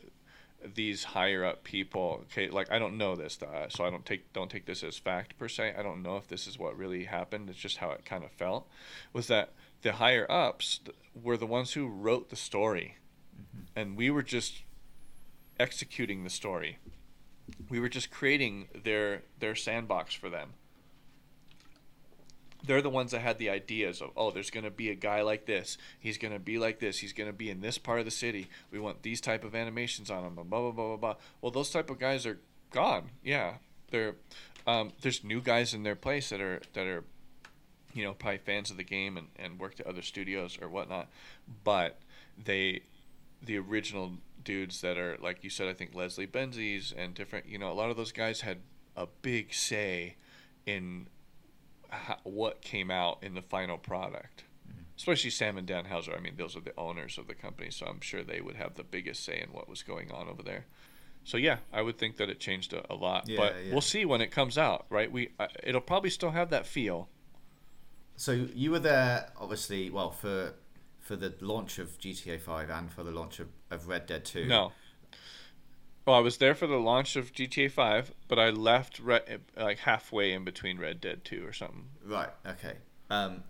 these 0.74 1.03
higher 1.03 1.44
up 1.44 1.64
people. 1.64 2.24
Okay, 2.24 2.48
like 2.48 2.70
I 2.70 2.78
don't 2.78 2.96
know 2.96 3.16
this, 3.16 3.38
uh, 3.42 3.68
so 3.68 3.84
I 3.84 3.90
don't 3.90 4.07
take 4.07 4.32
don't 4.32 4.51
take 4.51 4.66
this 4.66 4.82
as 4.82 4.98
fact 4.98 5.36
per 5.38 5.48
se. 5.48 5.74
I 5.76 5.82
don't 5.82 6.03
know 6.03 6.16
if 6.16 6.28
this 6.28 6.46
is 6.46 6.59
what 6.59 6.76
really 6.76 7.05
happened. 7.05 7.51
It's 7.51 7.59
just 7.59 7.78
how 7.78 7.90
it 7.90 8.05
kind 8.05 8.24
of 8.24 8.30
felt. 8.30 8.68
Was 9.12 9.26
that 9.26 9.53
the 9.82 9.92
higher 9.92 10.30
ups 10.30 10.80
were 11.20 11.36
the 11.36 11.46
ones 11.46 11.72
who 11.72 11.88
wrote 11.88 12.30
the 12.30 12.36
story, 12.36 12.98
and 13.74 13.96
we 13.96 14.11
were 14.11 14.22
just 14.22 14.62
executing 15.59 16.24
the 16.24 16.30
story 16.30 16.78
we 17.68 17.80
were 17.80 17.88
just 17.88 18.11
creating 18.11 18.68
their 18.84 19.22
their 19.38 19.55
sandbox 19.55 20.14
for 20.14 20.28
them 20.28 20.51
they're 22.64 22.82
the 22.82 22.90
ones 22.90 23.12
that 23.12 23.20
had 23.20 23.38
the 23.38 23.50
ideas 23.50 24.00
of 24.00 24.11
oh 24.16 24.30
there's 24.30 24.50
going 24.50 24.64
to 24.64 24.70
be 24.70 24.90
a 24.90 24.94
guy 24.94 25.22
like 25.22 25.46
this. 25.46 25.78
He's 25.98 26.18
going 26.18 26.32
to 26.32 26.38
be 26.38 26.58
like 26.58 26.78
this. 26.78 26.98
He's 26.98 27.12
going 27.12 27.28
to 27.28 27.36
be 27.36 27.50
in 27.50 27.61
this 27.61 27.78
part 27.78 27.98
of 27.98 28.04
the 28.04 28.11
city. 28.11 28.48
We 28.70 28.78
want 28.78 29.02
these 29.02 29.20
type 29.20 29.44
of 29.44 29.54
animations 29.54 30.11
on 30.11 30.24
him 30.24 30.34
blah 30.34 30.44
blah 30.44 30.70
blah 30.70 30.72
blah 30.72 30.96
blah. 30.96 31.14
Well 31.40 31.52
those 31.52 31.70
type 31.70 31.90
of 31.90 31.98
guys 31.98 32.26
are 32.26 32.38
gone. 32.70 33.11
Yeah. 33.22 33.54
They're 33.90 34.14
um, 34.66 34.92
there's 35.00 35.24
new 35.24 35.40
guys 35.40 35.74
in 35.74 35.82
their 35.82 35.96
place 35.96 36.30
that 36.30 36.40
are 36.40 36.61
that 36.74 36.86
are 36.86 37.04
you 37.94 38.04
know 38.04 38.12
probably 38.12 38.38
fans 38.38 38.70
of 38.70 38.76
the 38.76 38.84
game 38.84 39.16
and, 39.16 39.28
and 39.36 39.58
worked 39.58 39.80
at 39.80 39.86
other 39.86 40.02
studios 40.02 40.58
or 40.61 40.68
whatnot. 40.68 41.08
But 41.64 41.98
they 42.42 42.82
the 43.42 43.58
original 43.58 44.12
dudes 44.44 44.80
that 44.80 44.96
are 44.96 45.18
like 45.20 45.44
you 45.44 45.50
said 45.50 45.68
i 45.68 45.72
think 45.72 45.94
leslie 45.94 46.26
benzies 46.26 46.94
and 46.96 47.14
different 47.14 47.46
you 47.46 47.58
know 47.58 47.70
a 47.70 47.74
lot 47.74 47.90
of 47.90 47.96
those 47.96 48.12
guys 48.12 48.40
had 48.40 48.58
a 48.96 49.06
big 49.22 49.52
say 49.52 50.16
in 50.66 51.06
ho- 51.93 52.16
what 52.24 52.61
came 52.62 52.91
out 52.91 53.18
in 53.22 53.34
the 53.34 53.43
final 53.43 53.78
product 53.78 54.45
especially 54.97 55.30
sam 55.30 55.57
and 55.57 55.66
dan 55.66 55.86
houser 55.86 56.14
i 56.16 56.20
mean 56.20 56.34
those 56.36 56.57
are 56.57 56.61
the 56.61 56.74
owners 56.78 57.16
of 57.18 57.26
the 57.26 57.34
company 57.34 57.70
so 57.70 57.86
i'm 57.86 58.01
sure 58.01 58.22
they 58.22 58.41
would 58.41 58.57
have 58.57 58.74
the 58.74 58.84
biggest 58.84 59.24
say 59.24 59.41
in 59.41 59.53
what 59.53 59.68
was 59.68 59.82
going 59.82 60.11
on 60.12 60.28
over 60.28 60.43
there 60.43 60.66
so 61.24 61.36
yeah 61.36 61.59
i 61.72 61.80
would 61.82 61.99
think 61.99 62.16
that 62.16 62.28
it 62.28 62.38
changed 62.41 62.72
a, 62.72 62.93
a 62.93 62.95
lot 62.95 63.28
Yeah, 63.28 63.36
but 63.38 63.55
yeah. 63.64 63.72
we'll 63.72 63.80
see 63.80 64.05
when 64.05 64.20
it 64.20 64.30
comes 64.30 64.57
out 64.59 64.86
right 64.91 65.11
we 65.11 65.30
uh, 65.38 65.47
it'll 65.62 65.80
probably 65.80 66.11
still 66.11 66.30
have 66.32 66.51
that 66.51 66.66
feel 66.66 67.09
So 68.16 68.32
you 68.55 68.70
were 68.70 68.78
there, 68.80 69.30
obviously, 69.38 69.88
well 69.91 70.11
for 70.11 70.53
for 70.99 71.16
the 71.16 71.34
launch 71.41 71.78
of 71.78 71.99
GTA 71.99 72.38
Five 72.41 72.68
and 72.70 72.91
for 72.93 73.03
the 73.03 73.11
launch 73.11 73.41
of, 73.41 73.49
of 73.70 73.88
Red 73.88 74.05
Dead 74.07 74.24
Two. 74.24 74.45
No. 74.47 74.72
Well, 76.07 76.16
I 76.16 76.20
was 76.20 76.38
there 76.38 76.55
for 76.55 76.66
the 76.66 76.78
launch 76.78 77.14
of 77.16 77.32
GTA 77.32 77.70
5, 77.70 78.12
but 78.26 78.38
I 78.38 78.51
left 78.51 78.98
re- 78.98 79.20
like 79.57 79.80
halfway 79.80 80.32
in 80.32 80.44
between 80.44 80.78
Red 80.78 81.01
Dead 81.01 81.24
2 81.24 81.46
or 81.46 81.53
something. 81.53 81.84
Right. 82.05 82.30
Okay. 82.46 82.74
Um, 83.11 83.44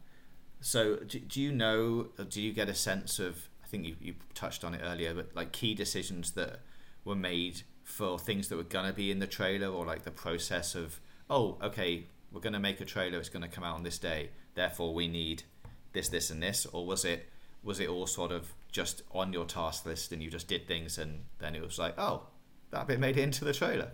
so 0.60 0.96
do, 0.96 1.20
do 1.20 1.40
you 1.40 1.52
know? 1.52 2.08
Do 2.28 2.42
you 2.42 2.52
get 2.52 2.68
a 2.68 2.74
sense 2.74 3.18
of? 3.18 3.48
I 3.62 3.66
think 3.66 3.86
you, 3.86 3.96
you 4.00 4.14
touched 4.34 4.64
on 4.64 4.74
it 4.74 4.80
earlier, 4.82 5.14
but 5.14 5.34
like 5.34 5.52
key 5.52 5.74
decisions 5.74 6.32
that 6.32 6.60
were 7.04 7.14
made 7.14 7.62
for 7.84 8.18
things 8.18 8.48
that 8.48 8.56
were 8.56 8.62
gonna 8.62 8.92
be 8.92 9.10
in 9.10 9.20
the 9.20 9.26
trailer, 9.26 9.68
or 9.68 9.86
like 9.86 10.02
the 10.02 10.10
process 10.10 10.74
of, 10.74 11.00
oh, 11.28 11.56
okay, 11.62 12.06
we're 12.32 12.40
gonna 12.40 12.60
make 12.60 12.80
a 12.80 12.84
trailer. 12.84 13.18
It's 13.18 13.28
gonna 13.28 13.48
come 13.48 13.64
out 13.64 13.76
on 13.76 13.84
this 13.84 13.98
day. 13.98 14.30
Therefore, 14.54 14.92
we 14.92 15.06
need 15.06 15.44
this, 15.92 16.08
this, 16.08 16.30
and 16.30 16.42
this. 16.42 16.66
Or 16.66 16.84
was 16.84 17.04
it 17.04 17.28
was 17.62 17.78
it 17.78 17.88
all 17.88 18.06
sort 18.06 18.32
of 18.32 18.52
just 18.72 19.02
on 19.12 19.32
your 19.32 19.44
task 19.44 19.84
list 19.84 20.12
and 20.12 20.22
you 20.22 20.30
just 20.30 20.48
did 20.48 20.66
things 20.66 20.98
and 20.98 21.24
then 21.38 21.54
it 21.54 21.62
was 21.62 21.78
like, 21.78 21.94
oh, 21.98 22.22
that 22.70 22.86
bit 22.86 23.00
made 23.00 23.16
it 23.16 23.22
into 23.22 23.44
the 23.44 23.52
trailer. 23.52 23.90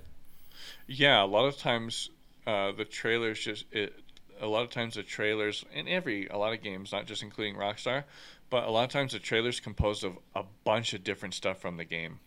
Yeah, 0.86 1.22
a 1.22 1.26
lot 1.26 1.46
of 1.46 1.56
times 1.56 2.10
uh, 2.46 2.72
the 2.72 2.84
trailers 2.84 3.40
just 3.40 3.64
it. 3.72 3.94
A 4.40 4.46
lot 4.46 4.62
of 4.62 4.70
times 4.70 4.94
the 4.94 5.02
trailers 5.02 5.64
in 5.72 5.88
every 5.88 6.26
a 6.28 6.36
lot 6.36 6.52
of 6.52 6.62
games, 6.62 6.92
not 6.92 7.06
just 7.06 7.22
including 7.22 7.56
Rockstar, 7.56 8.04
but 8.50 8.64
a 8.64 8.70
lot 8.70 8.84
of 8.84 8.90
times 8.90 9.12
the 9.12 9.18
trailers 9.18 9.60
composed 9.60 10.04
of 10.04 10.18
a 10.34 10.44
bunch 10.64 10.92
of 10.92 11.02
different 11.02 11.34
stuff 11.34 11.58
from 11.58 11.76
the 11.76 11.84
game. 11.84 12.20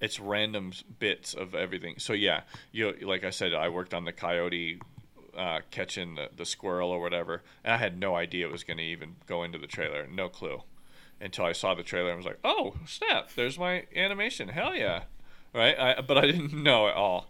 It's 0.00 0.18
random 0.18 0.72
bits 0.98 1.34
of 1.34 1.54
everything. 1.54 1.96
So 1.98 2.14
yeah, 2.14 2.42
you 2.72 2.94
like 3.02 3.24
I 3.24 3.30
said, 3.30 3.52
I 3.52 3.68
worked 3.68 3.92
on 3.92 4.04
the 4.04 4.12
coyote 4.12 4.80
uh, 5.36 5.60
catching 5.70 6.14
the, 6.14 6.30
the 6.34 6.46
squirrel 6.46 6.90
or 6.90 7.00
whatever, 7.00 7.42
and 7.62 7.74
I 7.74 7.76
had 7.76 7.98
no 7.98 8.16
idea 8.16 8.46
it 8.46 8.52
was 8.52 8.64
going 8.64 8.78
to 8.78 8.82
even 8.82 9.16
go 9.26 9.42
into 9.42 9.58
the 9.58 9.66
trailer. 9.66 10.06
No 10.06 10.28
clue 10.28 10.62
until 11.20 11.44
I 11.44 11.52
saw 11.52 11.74
the 11.74 11.82
trailer 11.82 12.08
and 12.08 12.16
was 12.16 12.26
like, 12.26 12.40
"Oh 12.42 12.76
snap! 12.86 13.30
There's 13.36 13.58
my 13.58 13.84
animation. 13.94 14.48
Hell 14.48 14.74
yeah!" 14.74 15.02
Right? 15.52 15.78
I, 15.78 16.00
but 16.00 16.18
I 16.18 16.26
didn't 16.26 16.52
know 16.62 16.88
at 16.88 16.94
all 16.94 17.28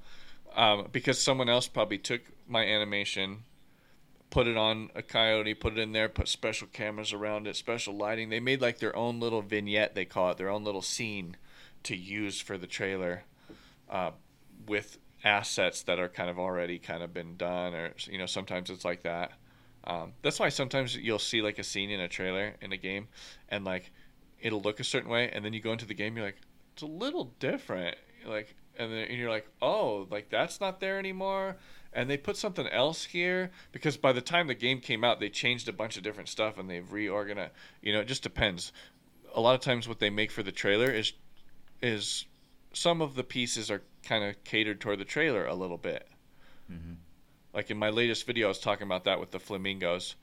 um, 0.55 0.89
because 0.93 1.21
someone 1.21 1.49
else 1.49 1.68
probably 1.68 1.99
took 1.99 2.23
my 2.47 2.64
animation, 2.64 3.45
put 4.31 4.47
it 4.47 4.57
on 4.57 4.91
a 4.95 5.03
coyote, 5.03 5.55
put 5.55 5.75
it 5.75 5.79
in 5.79 5.93
there, 5.93 6.09
put 6.09 6.29
special 6.29 6.66
cameras 6.73 7.12
around 7.12 7.47
it, 7.47 7.57
special 7.57 7.97
lighting. 7.97 8.29
They 8.29 8.41
made 8.41 8.61
like 8.61 8.79
their 8.79 8.95
own 8.95 9.21
little 9.21 9.43
vignette. 9.43 9.95
They 9.95 10.05
call 10.05 10.31
it 10.31 10.39
their 10.39 10.51
own 10.51 10.64
little 10.64 10.83
scene 10.83 11.37
to 11.85 11.97
use 11.97 12.41
for 12.41 12.59
the 12.59 12.66
trailer 12.66 13.25
uh, 13.89 14.11
with 14.66 14.99
assets 15.25 15.83
that 15.83 15.99
are 15.99 16.09
kind 16.09 16.31
of 16.31 16.39
already 16.39 16.79
kind 16.79 17.03
of 17.03 17.12
been 17.12 17.37
done, 17.37 17.75
or 17.75 17.93
you 18.07 18.18
know, 18.18 18.27
sometimes 18.27 18.71
it's 18.71 18.85
like 18.85 19.03
that. 19.03 19.33
Um, 19.85 20.12
that's 20.23 20.39
why 20.39 20.51
sometimes 20.51 20.97
you'll 20.97 21.18
see 21.18 21.43
like 21.43 21.59
a 21.59 21.64
scene 21.64 21.91
in 21.91 22.01
a 22.01 22.09
trailer 22.09 22.55
in 22.61 22.73
a 22.73 22.77
game, 22.77 23.09
and 23.49 23.64
like 23.64 23.93
it'll 24.41 24.61
look 24.61 24.81
a 24.81 24.85
certain 24.85 25.11
way, 25.11 25.31
and 25.31 25.45
then 25.45 25.53
you 25.53 25.61
go 25.61 25.73
into 25.73 25.87
the 25.87 25.95
game, 25.95 26.16
you're 26.16 26.27
like, 26.27 26.41
it's 26.73 26.83
a 26.83 26.87
little 26.87 27.33
different, 27.39 27.97
like, 28.27 28.55
and 28.79 28.93
then 28.93 29.07
and 29.09 29.18
you're 29.18 29.31
like, 29.31 29.49
oh, 29.61 30.07
like 30.11 30.31
that's 30.31 30.61
not 30.61 30.81
there 30.81 30.99
anymore, 30.99 31.57
and 31.93 32.09
they 32.09 32.16
put 32.16 32.37
something 32.37 32.66
else 32.68 33.05
here 33.05 33.51
because 33.73 33.97
by 33.97 34.12
the 34.12 34.21
time 34.21 34.47
the 34.47 34.55
game 34.55 34.81
came 34.81 35.05
out, 35.05 35.21
they 35.21 35.29
changed 35.29 35.68
a 35.68 35.73
bunch 35.73 35.97
of 35.97 36.03
different 36.03 36.29
stuff 36.29 36.59
and 36.59 36.68
they've 36.71 36.93
reorganized. 36.93 37.53
You 37.83 37.93
know, 37.93 38.01
it 38.01 38.09
just 38.09 38.23
depends. 38.23 38.73
A 39.35 39.41
lot 39.41 39.55
of 39.55 39.61
times, 39.61 39.89
what 39.89 39.99
they 39.99 40.11
make 40.11 40.31
for 40.31 40.43
the 40.43 40.53
trailer 40.53 40.91
is 40.91 41.12
is 41.83 42.27
some 42.73 43.01
of 43.01 43.14
the 43.14 43.25
pieces 43.25 43.71
are 43.71 43.83
kind 44.05 44.25
of 44.25 44.43
catered 44.45 44.81
toward 44.81 44.99
the 44.99 45.05
trailer 45.05 45.47
a 45.47 45.55
little 45.55 45.79
bit. 45.79 46.09
Mm-hmm. 46.71 46.95
Like 47.53 47.71
in 47.71 47.77
my 47.77 47.91
latest 47.91 48.27
video, 48.27 48.47
I 48.47 48.49
was 48.49 48.61
talking 48.61 48.87
about 48.87 49.05
that 49.05 49.21
with 49.21 49.31
the 49.33 49.41
flamingos. 49.41 50.14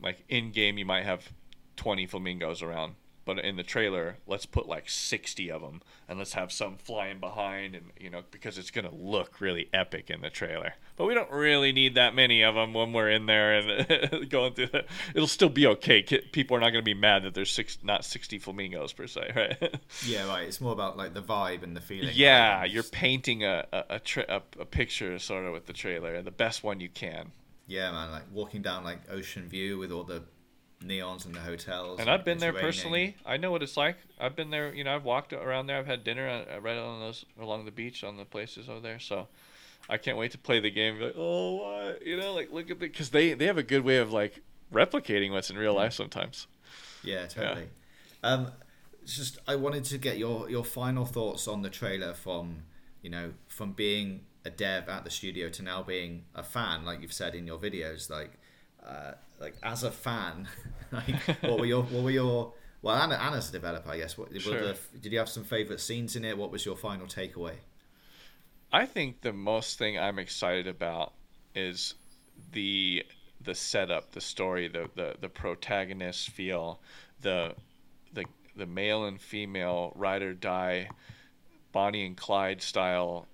Like 0.00 0.24
in 0.28 0.52
game, 0.52 0.78
you 0.78 0.84
might 0.84 1.04
have 1.04 1.32
20 1.76 2.06
flamingos 2.06 2.62
around, 2.62 2.94
but 3.26 3.40
in 3.40 3.56
the 3.56 3.64
trailer, 3.64 4.18
let's 4.26 4.46
put 4.46 4.68
like 4.68 4.88
60 4.88 5.50
of 5.50 5.60
them 5.60 5.82
and 6.08 6.18
let's 6.18 6.34
have 6.34 6.52
some 6.52 6.76
flying 6.76 7.18
behind 7.18 7.74
and 7.74 7.90
you 7.98 8.08
know 8.08 8.22
because 8.30 8.56
it's 8.56 8.70
going 8.70 8.88
to 8.88 8.94
look 8.94 9.40
really 9.40 9.68
epic 9.74 10.08
in 10.08 10.20
the 10.22 10.30
trailer. 10.30 10.74
But 10.96 11.06
we 11.06 11.14
don't 11.14 11.30
really 11.30 11.72
need 11.72 11.96
that 11.96 12.14
many 12.14 12.42
of 12.42 12.54
them 12.54 12.72
when 12.72 12.92
we're 12.92 13.10
in 13.10 13.26
there 13.26 13.58
and 13.58 14.30
going 14.30 14.54
through 14.54 14.68
it'll 15.12 15.26
still 15.26 15.48
be 15.48 15.66
okay. 15.66 16.02
People 16.02 16.56
are 16.56 16.60
not 16.60 16.70
going 16.70 16.82
to 16.84 16.88
be 16.88 16.94
mad 16.94 17.24
that 17.24 17.34
there's 17.34 17.50
six 17.50 17.78
not 17.82 18.04
60 18.04 18.38
flamingos 18.38 18.92
per 18.92 19.08
se, 19.08 19.32
right? 19.36 19.80
yeah, 20.06 20.26
right. 20.28 20.46
It's 20.46 20.60
more 20.60 20.72
about 20.72 20.96
like 20.96 21.12
the 21.12 21.22
vibe 21.22 21.64
and 21.64 21.76
the 21.76 21.80
feeling. 21.80 22.12
Yeah, 22.14 22.64
you're 22.64 22.84
painting 22.84 23.44
a 23.44 23.66
a, 23.72 23.84
a, 23.90 23.98
tra- 23.98 24.26
a, 24.28 24.60
a 24.60 24.64
picture 24.64 25.18
sort 25.18 25.44
of 25.44 25.52
with 25.52 25.66
the 25.66 25.72
trailer, 25.72 26.22
the 26.22 26.30
best 26.30 26.62
one 26.62 26.78
you 26.78 26.88
can. 26.88 27.32
Yeah, 27.66 27.90
man, 27.90 28.12
like 28.12 28.22
walking 28.32 28.62
down 28.62 28.84
like 28.84 29.00
Ocean 29.10 29.48
View 29.48 29.78
with 29.78 29.90
all 29.90 30.04
the 30.04 30.22
neons 30.82 31.26
in 31.26 31.32
the 31.32 31.40
hotels. 31.40 32.00
And 32.00 32.10
I've 32.10 32.24
been 32.24 32.38
there 32.38 32.52
raining. 32.52 32.66
personally. 32.66 33.16
I 33.24 33.36
know 33.36 33.50
what 33.50 33.62
it's 33.62 33.76
like. 33.76 33.96
I've 34.20 34.36
been 34.36 34.50
there. 34.50 34.74
You 34.74 34.84
know, 34.84 34.94
I've 34.94 35.04
walked 35.04 35.32
around 35.32 35.66
there. 35.66 35.78
I've 35.78 35.86
had 35.86 36.04
dinner 36.04 36.28
uh, 36.28 36.60
right 36.60 36.76
on 36.76 37.00
those 37.00 37.24
along 37.40 37.64
the 37.64 37.70
beach 37.70 38.04
on 38.04 38.16
the 38.16 38.24
places 38.24 38.68
over 38.68 38.80
there. 38.80 38.98
So 38.98 39.28
I 39.88 39.96
can't 39.96 40.16
wait 40.16 40.32
to 40.32 40.38
play 40.38 40.60
the 40.60 40.70
game. 40.70 41.00
Like, 41.00 41.14
oh, 41.16 41.56
what? 41.56 42.06
You 42.06 42.16
know, 42.16 42.34
like 42.34 42.52
look 42.52 42.70
at 42.70 42.80
the 42.80 42.86
because 42.86 43.10
they 43.10 43.34
they 43.34 43.46
have 43.46 43.58
a 43.58 43.62
good 43.62 43.84
way 43.84 43.98
of 43.98 44.12
like 44.12 44.40
replicating 44.72 45.30
what's 45.30 45.50
in 45.50 45.56
real 45.56 45.74
life 45.74 45.92
sometimes. 45.92 46.46
Yeah, 47.02 47.26
totally. 47.26 47.68
Yeah. 48.22 48.30
Um, 48.30 48.52
just 49.04 49.38
I 49.46 49.56
wanted 49.56 49.84
to 49.84 49.98
get 49.98 50.18
your 50.18 50.50
your 50.50 50.64
final 50.64 51.04
thoughts 51.04 51.46
on 51.46 51.62
the 51.62 51.70
trailer 51.70 52.12
from 52.14 52.64
you 53.02 53.10
know 53.10 53.32
from 53.48 53.72
being 53.72 54.22
a 54.44 54.50
dev 54.50 54.88
at 54.88 55.04
the 55.04 55.10
studio 55.10 55.48
to 55.50 55.62
now 55.62 55.82
being 55.82 56.24
a 56.34 56.42
fan, 56.42 56.84
like 56.84 57.00
you've 57.00 57.12
said 57.12 57.34
in 57.34 57.46
your 57.46 57.58
videos, 57.58 58.10
like. 58.10 58.32
Uh, 58.86 59.12
like 59.40 59.54
as 59.62 59.82
a 59.82 59.90
fan, 59.90 60.48
like 60.92 61.20
what 61.42 61.58
were 61.58 61.66
your 61.66 61.82
what 61.82 62.04
were 62.04 62.10
your 62.10 62.52
well 62.82 62.96
Anna, 62.96 63.16
Anna's 63.16 63.48
a 63.48 63.52
developer, 63.52 63.90
I 63.90 63.98
guess. 63.98 64.16
What 64.16 64.28
sure. 64.40 64.60
the, 64.60 64.76
did 65.00 65.12
you 65.12 65.18
have 65.18 65.28
some 65.28 65.44
favorite 65.44 65.80
scenes 65.80 66.16
in 66.16 66.24
it? 66.24 66.38
What 66.38 66.50
was 66.50 66.64
your 66.64 66.76
final 66.76 67.06
takeaway? 67.06 67.54
I 68.72 68.86
think 68.86 69.22
the 69.22 69.32
most 69.32 69.78
thing 69.78 69.98
I'm 69.98 70.18
excited 70.18 70.66
about 70.66 71.12
is 71.54 71.94
the 72.52 73.04
the 73.40 73.54
setup, 73.54 74.12
the 74.12 74.20
story, 74.20 74.68
the 74.68 74.88
the, 74.94 75.16
the 75.20 75.28
protagonist 75.28 76.30
feel, 76.30 76.80
the 77.20 77.54
the 78.12 78.24
the 78.56 78.66
male 78.66 79.04
and 79.04 79.20
female 79.20 79.92
ride 79.94 80.22
or 80.22 80.34
die, 80.34 80.88
Bonnie 81.72 82.06
and 82.06 82.16
Clyde 82.16 82.62
style 82.62 83.26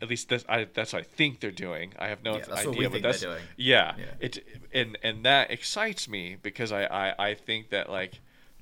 at 0.00 0.08
least 0.08 0.28
that's 0.28 0.44
I, 0.48 0.66
that's 0.72 0.92
what 0.92 1.00
I 1.00 1.02
think 1.02 1.40
they're 1.40 1.50
doing. 1.50 1.92
I 1.98 2.08
have 2.08 2.22
no 2.22 2.36
yeah, 2.36 2.54
idea, 2.54 2.90
but 2.90 3.02
that's 3.02 3.24
yeah, 3.56 3.94
yeah, 3.98 4.04
it 4.20 4.44
and 4.72 4.98
and 5.02 5.24
that 5.24 5.50
excites 5.50 6.08
me 6.08 6.36
because 6.40 6.72
I, 6.72 6.84
I 6.84 7.30
I 7.30 7.34
think 7.34 7.70
that 7.70 7.90
like 7.90 8.20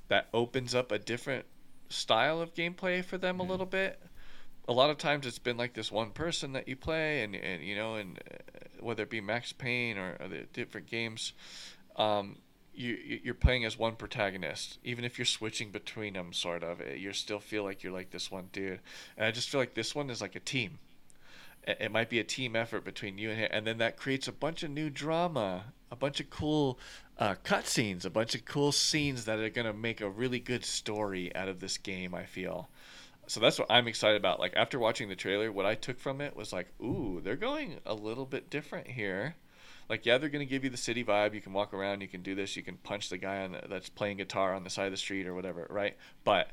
that 0.09 0.29
opens 0.33 0.75
up 0.75 0.93
a 0.93 0.99
different 0.99 1.45
style 1.89 2.41
of 2.41 2.55
gameplay 2.55 3.05
for 3.05 3.19
them 3.19 3.37
mm. 3.37 3.41
a 3.41 3.43
mm-hmm. 3.43 3.51
little 3.51 3.67
bit. 3.67 4.01
A 4.69 4.73
lot 4.73 4.91
of 4.91 4.99
times 4.99 5.27
it's 5.27 5.39
been 5.39 5.57
like 5.57 5.75
this 5.75 5.93
one 5.93 6.11
person 6.11 6.53
that 6.55 6.69
you 6.69 6.77
play, 6.77 7.23
and 7.23 7.35
and 7.35 7.63
you 7.63 7.77
know, 7.77 7.97
and 7.97 8.19
uh, 8.19 8.37
whether 8.81 9.03
it 9.03 9.11
be 9.11 9.21
Max 9.21 9.53
Payne 9.53 9.99
or, 9.99 10.17
or 10.21 10.29
the 10.29 10.47
different 10.53 10.87
games, 10.87 11.35
um, 11.97 12.37
you 12.77 13.21
you're 13.23 13.35
playing 13.35 13.65
as 13.65 13.79
one 13.79 13.97
protagonist 13.97 14.79
even 14.85 15.05
if 15.05 15.19
you're 15.19 15.25
switching 15.25 15.71
between 15.71 16.13
them 16.13 16.33
sort 16.33 16.63
of 16.63 16.81
you 16.97 17.13
still 17.13 17.41
feel 17.41 17.65
like 17.65 17.83
you're 17.83 17.93
like 17.93 18.11
this 18.11 18.31
one 18.31 18.49
dude 18.53 18.81
and 19.17 19.27
i 19.27 19.31
just 19.31 19.49
feel 19.49 19.61
like 19.61 19.75
this 19.75 19.95
one 19.95 20.11
is 20.11 20.21
like 20.21 20.37
a 20.37 20.41
team 20.41 20.79
it 21.67 21.91
might 21.91 22.09
be 22.09 22.21
a 22.21 22.25
team 22.25 22.55
effort 22.55 22.85
between 22.85 23.19
you 23.19 23.31
and 23.31 23.39
him, 23.39 23.49
and 23.51 23.67
then 23.67 23.79
that 23.79 23.97
creates 23.97 24.29
a 24.29 24.33
bunch 24.33 24.63
of 24.63 24.71
new 24.71 24.89
drama, 24.89 25.65
a 25.91 25.97
bunch 25.97 26.21
of 26.21 26.31
cool 26.31 26.79
uh, 27.19 27.35
cutscenes, 27.45 28.05
a 28.05 28.11
bunch 28.11 28.35
of 28.35 28.45
cool 28.45 28.73
scenes 28.73 29.25
that 29.25 29.39
are 29.39 29.51
gonna 29.51 29.73
make 29.73 30.01
a 30.01 30.09
really 30.09 30.39
good 30.39 30.65
story 30.65 31.35
out 31.35 31.49
of 31.49 31.61
this 31.61 31.79
game. 31.79 32.15
I 32.15 32.25
feel. 32.25 32.69
So 33.27 33.41
that's 33.41 33.59
what 33.59 33.71
I'm 33.71 33.89
excited 33.89 34.17
about. 34.17 34.39
Like 34.39 34.55
after 34.55 34.79
watching 34.79 35.09
the 35.09 35.17
trailer, 35.17 35.51
what 35.51 35.67
I 35.67 35.75
took 35.75 35.99
from 35.99 36.21
it 36.21 36.37
was 36.37 36.53
like, 36.53 36.69
ooh, 36.81 37.21
they're 37.25 37.35
going 37.35 37.81
a 37.85 37.95
little 37.95 38.27
bit 38.27 38.49
different 38.49 38.87
here. 38.87 39.35
Like 39.89 40.07
yeah, 40.07 40.19
they're 40.19 40.29
gonna 40.29 40.45
give 40.45 40.63
you 40.63 40.71
the 40.71 40.77
city 40.77 41.03
vibe. 41.03 41.35
You 41.35 41.41
can 41.41 41.53
walk 41.53 41.75
around, 41.75 42.01
you 42.01 42.09
can 42.09 42.23
do 42.23 42.37
this, 42.37 42.57
you 42.57 42.63
can 42.63 42.77
punch 42.77 43.09
the 43.09 43.19
guy 43.19 43.43
on 43.43 43.53
the, 43.53 43.63
that's 43.69 43.89
playing 43.89 44.19
guitar 44.19 44.55
on 44.55 44.63
the 44.63 44.71
side 44.71 44.87
of 44.87 44.93
the 44.93 44.97
street 44.97 45.27
or 45.27 45.35
whatever, 45.35 45.67
right? 45.69 45.97
But 46.23 46.51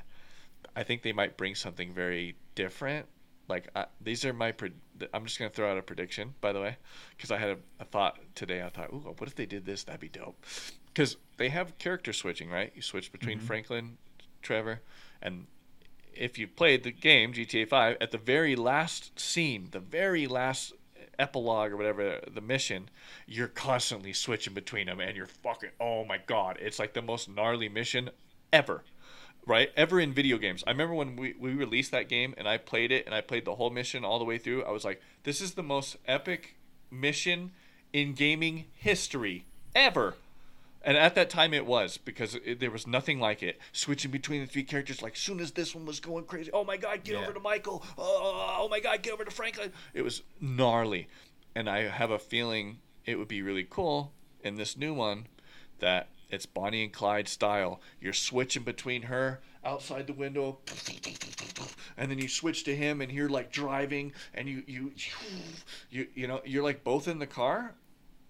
I 0.75 0.81
think 0.81 1.03
they 1.03 1.13
might 1.13 1.37
bring 1.37 1.53
something 1.53 1.93
very 1.93 2.35
different 2.55 3.07
like 3.47 3.67
these 4.01 4.25
are 4.25 4.33
my 4.33 4.51
pre- 4.51 4.71
i'm 5.13 5.25
just 5.25 5.39
going 5.39 5.49
to 5.49 5.55
throw 5.55 5.71
out 5.71 5.77
a 5.77 5.81
prediction 5.81 6.33
by 6.41 6.53
the 6.53 6.59
way 6.59 6.77
because 7.15 7.31
i 7.31 7.37
had 7.37 7.49
a, 7.49 7.57
a, 7.79 7.85
thought 7.85 8.17
today. 8.35 8.61
I 8.63 8.69
thought 8.69 8.91
ooh 8.93 9.13
what 9.17 9.27
if 9.27 9.35
they 9.35 9.45
did 9.45 9.65
this? 9.65 9.83
That'd 9.83 10.01
be 10.01 10.09
dope. 10.09 10.43
Because 10.87 11.17
they 11.37 11.49
have 11.49 11.77
character 11.77 12.13
switching 12.13 12.49
right? 12.49 12.71
You 12.75 12.81
switch 12.81 13.11
between 13.11 13.37
mm-hmm. 13.37 13.47
franklin 13.47 13.97
trevor 14.41 14.81
and 15.21 15.47
if 16.13 16.37
you 16.37 16.47
played 16.47 16.83
the 16.83 16.91
game 16.91 17.33
gta 17.33 17.67
5 17.67 17.97
at 17.99 18.11
the 18.11 18.17
very 18.17 18.55
last 18.55 19.17
scene 19.19 19.69
the 19.71 19.79
very 19.79 20.27
last 20.27 20.73
epilogue 21.17 21.71
or 21.71 21.77
whatever 21.77 22.19
the 22.31 22.41
mission 22.41 22.89
you're 23.25 23.47
constantly 23.47 24.13
switching 24.13 24.53
between 24.53 24.87
them 24.87 24.99
and 24.99 25.15
you're 25.15 25.27
fucking 25.27 25.69
oh 25.79 26.03
my 26.05 26.19
god 26.25 26.57
it's 26.59 26.79
like 26.79 26.93
the 26.93 27.01
most 27.01 27.29
gnarly 27.29 27.69
mission 27.69 28.09
ever 28.51 28.83
right? 29.45 29.71
Ever 29.75 29.99
in 29.99 30.13
video 30.13 30.37
games. 30.37 30.63
I 30.65 30.71
remember 30.71 30.93
when 30.93 31.15
we, 31.15 31.35
we 31.39 31.53
released 31.53 31.91
that 31.91 32.09
game 32.09 32.33
and 32.37 32.47
I 32.47 32.57
played 32.57 32.91
it 32.91 33.05
and 33.05 33.13
I 33.13 33.21
played 33.21 33.45
the 33.45 33.55
whole 33.55 33.69
mission 33.69 34.05
all 34.05 34.19
the 34.19 34.25
way 34.25 34.37
through. 34.37 34.63
I 34.63 34.71
was 34.71 34.85
like, 34.85 35.01
this 35.23 35.41
is 35.41 35.53
the 35.53 35.63
most 35.63 35.97
epic 36.07 36.55
mission 36.89 37.51
in 37.91 38.13
gaming 38.13 38.65
history 38.75 39.45
ever. 39.75 40.15
And 40.85 40.97
at 40.97 41.15
that 41.15 41.29
time 41.29 41.53
it 41.53 41.65
was 41.65 41.97
because 41.97 42.35
it, 42.35 42.59
there 42.59 42.71
was 42.71 42.85
nothing 42.85 43.19
like 43.19 43.41
it. 43.41 43.59
Switching 43.71 44.11
between 44.11 44.41
the 44.41 44.47
three 44.47 44.63
characters, 44.63 45.01
like 45.01 45.15
soon 45.15 45.39
as 45.39 45.51
this 45.51 45.73
one 45.73 45.85
was 45.85 45.99
going 45.99 46.25
crazy, 46.25 46.51
oh 46.51 46.63
my 46.63 46.77
god, 46.77 47.03
get 47.03 47.15
yeah. 47.15 47.21
over 47.21 47.33
to 47.33 47.39
Michael. 47.39 47.83
Oh, 47.97 48.03
oh, 48.03 48.21
oh, 48.21 48.31
oh, 48.35 48.55
oh 48.65 48.69
my 48.69 48.79
god, 48.79 49.01
get 49.01 49.13
over 49.13 49.25
to 49.25 49.31
Franklin. 49.31 49.71
It 49.93 50.01
was 50.01 50.23
gnarly. 50.41 51.07
And 51.55 51.69
I 51.69 51.87
have 51.87 52.11
a 52.11 52.19
feeling 52.19 52.79
it 53.05 53.17
would 53.17 53.27
be 53.27 53.41
really 53.41 53.65
cool 53.69 54.11
in 54.43 54.55
this 54.55 54.75
new 54.75 54.93
one 54.93 55.27
that 55.79 56.09
it's 56.33 56.45
Bonnie 56.45 56.83
and 56.83 56.91
Clyde 56.91 57.27
style. 57.27 57.81
You're 58.01 58.13
switching 58.13 58.63
between 58.63 59.03
her 59.03 59.41
outside 59.63 60.07
the 60.07 60.13
window, 60.13 60.59
and 61.97 62.11
then 62.11 62.17
you 62.17 62.27
switch 62.27 62.63
to 62.65 62.75
him, 62.75 63.01
and 63.01 63.11
you're 63.11 63.29
like 63.29 63.51
driving, 63.51 64.13
and 64.33 64.47
you 64.47 64.63
you 64.67 64.91
you 65.89 66.07
you 66.13 66.27
know 66.27 66.41
you're 66.45 66.63
like 66.63 66.83
both 66.83 67.07
in 67.07 67.19
the 67.19 67.27
car, 67.27 67.75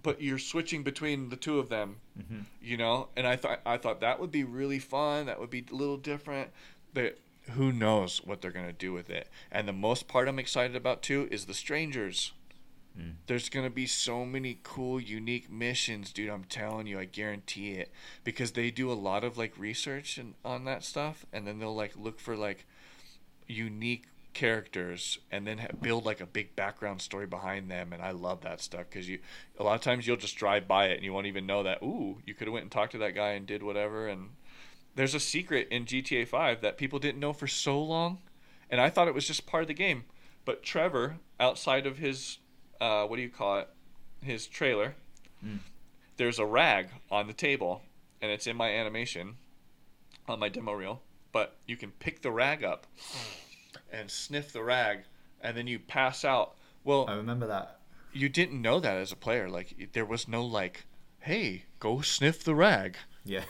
but 0.01 0.21
you're 0.21 0.39
switching 0.39 0.83
between 0.83 1.29
the 1.29 1.35
two 1.35 1.59
of 1.59 1.69
them. 1.69 1.97
Mm-hmm. 2.19 2.41
You 2.61 2.77
know, 2.77 3.09
and 3.15 3.25
I 3.25 3.35
thought 3.35 3.61
I 3.65 3.77
thought 3.77 4.01
that 4.01 4.19
would 4.19 4.31
be 4.31 4.43
really 4.43 4.79
fun. 4.79 5.25
That 5.25 5.39
would 5.39 5.49
be 5.49 5.65
a 5.71 5.75
little 5.75 5.97
different. 5.97 6.51
But 6.93 7.17
who 7.51 7.71
knows 7.71 8.21
what 8.23 8.41
they're 8.41 8.51
gonna 8.51 8.73
do 8.73 8.93
with 8.93 9.09
it? 9.09 9.29
And 9.51 9.67
the 9.67 9.73
most 9.73 10.07
part 10.07 10.27
I'm 10.27 10.39
excited 10.39 10.75
about 10.75 11.01
too 11.01 11.27
is 11.31 11.45
the 11.45 11.53
strangers 11.53 12.33
Mm. 12.99 13.15
There's 13.27 13.49
gonna 13.49 13.69
be 13.69 13.87
so 13.87 14.25
many 14.25 14.59
cool, 14.63 14.99
unique 14.99 15.51
missions, 15.51 16.11
dude. 16.13 16.29
I'm 16.29 16.43
telling 16.43 16.87
you, 16.87 16.99
I 16.99 17.05
guarantee 17.05 17.71
it, 17.71 17.91
because 18.23 18.51
they 18.51 18.71
do 18.71 18.91
a 18.91 18.93
lot 18.93 19.23
of 19.23 19.37
like 19.37 19.57
research 19.57 20.17
and 20.17 20.35
on 20.45 20.65
that 20.65 20.83
stuff, 20.83 21.25
and 21.33 21.47
then 21.47 21.59
they'll 21.59 21.75
like 21.75 21.95
look 21.95 22.19
for 22.19 22.35
like 22.35 22.65
unique 23.47 24.05
characters 24.33 25.19
and 25.31 25.45
then 25.45 25.67
build 25.81 26.05
like 26.05 26.19
a 26.19 26.25
big 26.25 26.55
background 26.55 27.01
story 27.01 27.27
behind 27.27 27.69
them 27.69 27.93
and 27.93 28.01
i 28.01 28.11
love 28.11 28.41
that 28.41 28.59
stuff 28.59 28.85
because 28.89 29.07
you 29.07 29.19
a 29.59 29.63
lot 29.63 29.75
of 29.75 29.81
times 29.81 30.07
you'll 30.07 30.17
just 30.17 30.35
drive 30.35 30.67
by 30.67 30.87
it 30.87 30.95
and 30.95 31.03
you 31.03 31.13
won't 31.13 31.27
even 31.27 31.45
know 31.45 31.63
that 31.63 31.81
ooh 31.83 32.17
you 32.25 32.33
could 32.33 32.47
have 32.47 32.53
went 32.53 32.63
and 32.63 32.71
talked 32.71 32.91
to 32.91 32.97
that 32.97 33.13
guy 33.13 33.31
and 33.31 33.45
did 33.45 33.61
whatever 33.61 34.07
and 34.07 34.29
there's 34.95 35.13
a 35.13 35.19
secret 35.19 35.67
in 35.69 35.85
gta 35.85 36.27
5 36.27 36.61
that 36.61 36.77
people 36.77 36.97
didn't 36.97 37.19
know 37.19 37.31
for 37.31 37.47
so 37.47 37.81
long 37.81 38.17
and 38.69 38.81
i 38.81 38.89
thought 38.89 39.07
it 39.07 39.13
was 39.13 39.27
just 39.27 39.45
part 39.45 39.63
of 39.63 39.67
the 39.67 39.73
game 39.73 40.03
but 40.45 40.63
trevor 40.63 41.17
outside 41.39 41.85
of 41.85 41.99
his 41.99 42.39
uh, 42.83 43.05
what 43.05 43.15
do 43.15 43.21
you 43.21 43.29
call 43.29 43.59
it? 43.59 43.69
His 44.21 44.45
trailer. 44.45 44.95
Mm. 45.43 45.59
There's 46.17 46.37
a 46.37 46.45
rag 46.45 46.89
on 47.09 47.27
the 47.27 47.33
table, 47.33 47.81
and 48.21 48.29
it's 48.29 48.45
in 48.45 48.57
my 48.57 48.69
animation 48.69 49.37
on 50.27 50.39
my 50.39 50.49
demo 50.49 50.73
reel. 50.73 51.01
But 51.31 51.55
you 51.65 51.77
can 51.77 51.91
pick 51.91 52.21
the 52.21 52.31
rag 52.31 52.63
up 52.63 52.85
and 53.91 54.11
sniff 54.11 54.51
the 54.51 54.63
rag, 54.63 54.99
and 55.41 55.55
then 55.55 55.65
you 55.65 55.79
pass 55.79 56.25
out. 56.25 56.55
Well, 56.83 57.05
I 57.07 57.13
remember 57.13 57.47
that. 57.47 57.79
You 58.11 58.27
didn't 58.27 58.61
know 58.61 58.79
that 58.81 58.97
as 58.97 59.13
a 59.13 59.15
player. 59.15 59.49
Like 59.49 59.91
there 59.93 60.05
was 60.05 60.27
no 60.27 60.43
like, 60.43 60.85
hey, 61.19 61.63
go 61.79 62.01
sniff 62.01 62.43
the 62.43 62.53
rag. 62.53 62.97
Yeah. 63.23 63.45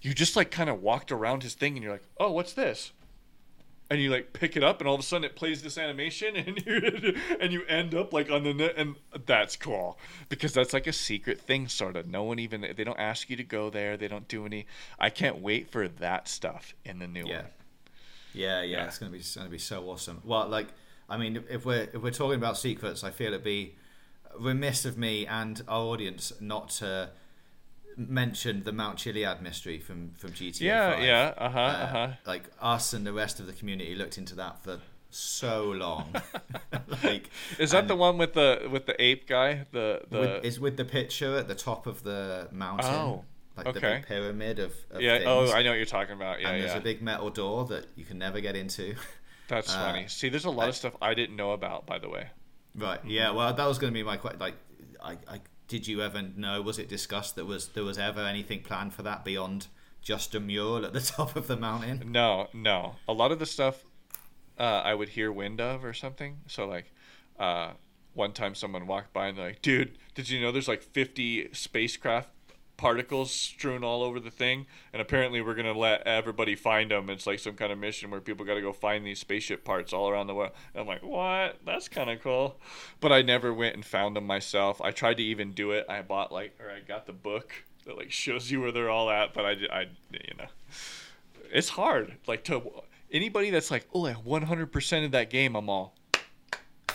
You 0.00 0.14
just 0.14 0.36
like 0.36 0.52
kind 0.52 0.70
of 0.70 0.80
walked 0.80 1.10
around 1.10 1.42
his 1.42 1.54
thing, 1.54 1.74
and 1.74 1.82
you're 1.82 1.92
like, 1.92 2.08
oh, 2.18 2.30
what's 2.30 2.52
this? 2.52 2.92
And 3.88 4.00
you 4.00 4.10
like 4.10 4.32
pick 4.32 4.56
it 4.56 4.64
up 4.64 4.80
and 4.80 4.88
all 4.88 4.94
of 4.94 5.00
a 5.00 5.04
sudden 5.04 5.24
it 5.24 5.36
plays 5.36 5.62
this 5.62 5.78
animation 5.78 6.36
and 6.36 6.64
you 6.66 7.16
and 7.40 7.52
you 7.52 7.64
end 7.66 7.94
up 7.94 8.12
like 8.12 8.30
on 8.30 8.42
the 8.44 8.54
net 8.54 8.74
and 8.76 8.96
that's 9.26 9.56
cool. 9.56 9.98
Because 10.28 10.52
that's 10.52 10.72
like 10.72 10.86
a 10.86 10.92
secret 10.92 11.40
thing 11.40 11.68
sort 11.68 11.96
of. 11.96 12.06
No 12.06 12.24
one 12.24 12.38
even 12.38 12.60
they 12.60 12.84
don't 12.84 12.98
ask 12.98 13.30
you 13.30 13.36
to 13.36 13.44
go 13.44 13.70
there. 13.70 13.96
They 13.96 14.08
don't 14.08 14.28
do 14.28 14.46
any 14.46 14.66
i 14.98 15.10
can't 15.10 15.38
wait 15.38 15.70
for 15.70 15.88
that 15.88 16.28
stuff 16.28 16.74
in 16.84 16.98
the 16.98 17.06
new 17.06 17.26
yeah. 17.26 17.36
one. 17.36 17.46
Yeah, 18.32 18.62
yeah 18.62 18.78
yeah. 18.78 18.84
it's 18.86 18.98
gonna 18.98 19.12
be 19.12 19.18
it's 19.18 19.36
gonna 19.36 19.48
be 19.48 19.58
so 19.58 19.88
awesome. 19.88 20.20
Well 20.24 20.48
like 20.48 20.68
i 21.08 21.16
mean 21.16 21.44
if 21.48 21.64
we're 21.64 21.88
if 21.92 22.02
we're 22.02 22.10
talking 22.10 22.34
about 22.34 22.58
secrets 22.58 23.04
i 23.04 23.10
feel 23.10 23.28
it'd 23.28 23.44
be 23.44 23.76
remiss 24.38 24.84
of 24.84 24.98
me 24.98 25.24
and 25.26 25.62
our 25.68 25.84
audience 25.84 26.32
not 26.40 26.68
to 26.68 27.10
mentioned 27.96 28.64
the 28.64 28.72
Mount 28.72 28.98
Chiliad 28.98 29.40
mystery 29.40 29.78
from 29.78 30.12
from 30.12 30.32
GTA. 30.32 30.60
Yeah, 30.60 30.92
5. 30.94 31.02
yeah, 31.04 31.34
uh-huh, 31.36 31.58
uh-huh. 31.58 32.08
Like 32.26 32.44
us 32.60 32.92
and 32.92 33.06
the 33.06 33.12
rest 33.12 33.40
of 33.40 33.46
the 33.46 33.52
community 33.52 33.94
looked 33.94 34.18
into 34.18 34.34
that 34.36 34.62
for 34.62 34.80
so 35.10 35.70
long. 35.70 36.14
like, 37.02 37.30
Is 37.58 37.70
that 37.70 37.88
the 37.88 37.96
one 37.96 38.18
with 38.18 38.34
the 38.34 38.68
with 38.70 38.86
the 38.86 39.00
ape 39.02 39.26
guy? 39.28 39.66
The 39.72 40.02
the 40.10 40.18
with, 40.18 40.44
is 40.44 40.60
with 40.60 40.76
the 40.76 40.84
picture 40.84 41.36
at 41.36 41.48
the 41.48 41.54
top 41.54 41.86
of 41.86 42.02
the 42.02 42.48
mountain, 42.52 42.92
Oh, 42.92 43.24
like 43.56 43.64
the 43.64 43.70
okay. 43.78 43.96
big 43.96 44.06
pyramid 44.06 44.58
of, 44.58 44.74
of 44.90 45.00
yeah. 45.00 45.18
things. 45.18 45.28
Oh, 45.28 45.52
I 45.52 45.62
know 45.62 45.70
what 45.70 45.76
you're 45.76 45.86
talking 45.86 46.14
about. 46.14 46.40
Yeah, 46.40 46.50
and 46.50 46.60
there's 46.60 46.72
yeah. 46.72 46.78
a 46.78 46.82
big 46.82 47.02
metal 47.02 47.30
door 47.30 47.64
that 47.66 47.86
you 47.96 48.04
can 48.04 48.18
never 48.18 48.40
get 48.40 48.56
into. 48.56 48.94
That's 49.48 49.74
uh, 49.74 49.78
funny. 49.78 50.08
See, 50.08 50.28
there's 50.28 50.44
a 50.44 50.50
lot 50.50 50.66
I- 50.66 50.68
of 50.68 50.76
stuff 50.76 50.94
I 51.00 51.14
didn't 51.14 51.36
know 51.36 51.52
about, 51.52 51.86
by 51.86 51.98
the 51.98 52.08
way. 52.08 52.28
Right. 52.74 53.00
Yeah. 53.06 53.30
Well, 53.30 53.54
that 53.54 53.66
was 53.66 53.78
going 53.78 53.92
to 53.92 53.94
be 53.98 54.02
my 54.02 54.18
question. 54.18 54.38
Like, 54.40 54.54
I, 55.02 55.12
I, 55.28 55.40
did 55.68 55.86
you 55.86 56.02
ever 56.02 56.22
know? 56.22 56.62
Was 56.62 56.78
it 56.78 56.88
discussed 56.88 57.36
that 57.36 57.46
was 57.46 57.68
there 57.68 57.84
was 57.84 57.98
ever 57.98 58.20
anything 58.20 58.60
planned 58.62 58.94
for 58.94 59.02
that 59.02 59.24
beyond 59.24 59.66
just 60.02 60.34
a 60.34 60.40
mural 60.40 60.84
at 60.84 60.92
the 60.92 61.00
top 61.16 61.36
of 61.36 61.46
the 61.46 61.56
mountain? 61.56 62.10
No, 62.12 62.48
no. 62.52 62.96
A 63.08 63.12
lot 63.12 63.32
of 63.32 63.38
the 63.38 63.46
stuff 63.46 63.84
uh, 64.58 64.62
I 64.84 64.94
would 64.94 65.10
hear 65.10 65.30
wind 65.32 65.60
of 65.60 65.84
or 65.84 65.92
something. 65.92 66.38
So 66.46 66.66
like, 66.66 66.92
uh, 67.38 67.72
one 68.14 68.32
time 68.32 68.54
someone 68.54 68.86
walked 68.86 69.12
by 69.12 69.26
and 69.28 69.36
they're 69.38 69.48
like, 69.48 69.62
"Dude, 69.62 69.98
did 70.14 70.28
you 70.30 70.40
know 70.40 70.52
there's 70.52 70.68
like 70.68 70.82
50 70.82 71.50
spacecraft 71.52 72.30
particles 72.76 73.30
strewn 73.30 73.84
all 73.84 74.02
over 74.02 74.20
the 74.20 74.30
thing?" 74.30 74.66
And 74.92 75.00
apparently 75.02 75.40
we're 75.40 75.54
gonna 75.54 75.76
let 75.76 76.06
everybody 76.06 76.54
find 76.54 76.90
them. 76.90 77.10
It's 77.10 77.26
like 77.26 77.38
some 77.38 77.54
kind 77.54 77.72
of 77.72 77.78
mission 77.78 78.10
where 78.10 78.20
people 78.20 78.44
got 78.44 78.54
to 78.54 78.60
go 78.60 78.72
find 78.72 79.06
these 79.06 79.20
spaceship 79.20 79.64
parts 79.64 79.92
all 79.92 80.08
around 80.08 80.26
the 80.26 80.34
world. 80.34 80.52
And 80.74 80.82
I'm 80.82 80.86
like, 80.86 81.02
"What? 81.02 81.58
That's 81.64 81.88
kind 81.88 82.10
of 82.10 82.20
cool." 82.22 82.58
But 83.00 83.12
I 83.12 83.22
never 83.22 83.52
went 83.52 83.74
and 83.74 83.84
found 83.84 84.16
them 84.16 84.26
myself. 84.26 84.80
I 84.80 84.90
tried 84.90 85.16
to 85.18 85.22
even 85.22 85.52
do 85.52 85.72
it. 85.72 85.86
I 85.88 86.02
bought 86.02 86.32
like, 86.32 86.58
or 86.60 86.70
I 86.70 86.80
got 86.80 87.06
the 87.06 87.12
book 87.12 87.52
that 87.84 87.96
like 87.96 88.10
shows 88.10 88.50
you 88.50 88.60
where 88.60 88.72
they're 88.72 88.90
all 88.90 89.10
at, 89.10 89.32
but 89.34 89.44
I, 89.44 89.50
I 89.70 89.80
you 90.10 90.34
know 90.38 90.46
it's 91.52 91.68
hard 91.68 92.16
like 92.26 92.44
to 92.44 92.62
anybody 93.12 93.50
that's 93.50 93.70
like 93.70 93.86
oh 93.94 94.00
like 94.00 94.16
100% 94.24 95.04
of 95.04 95.10
that 95.12 95.30
game 95.30 95.54
i'm 95.54 95.68
all 95.68 95.94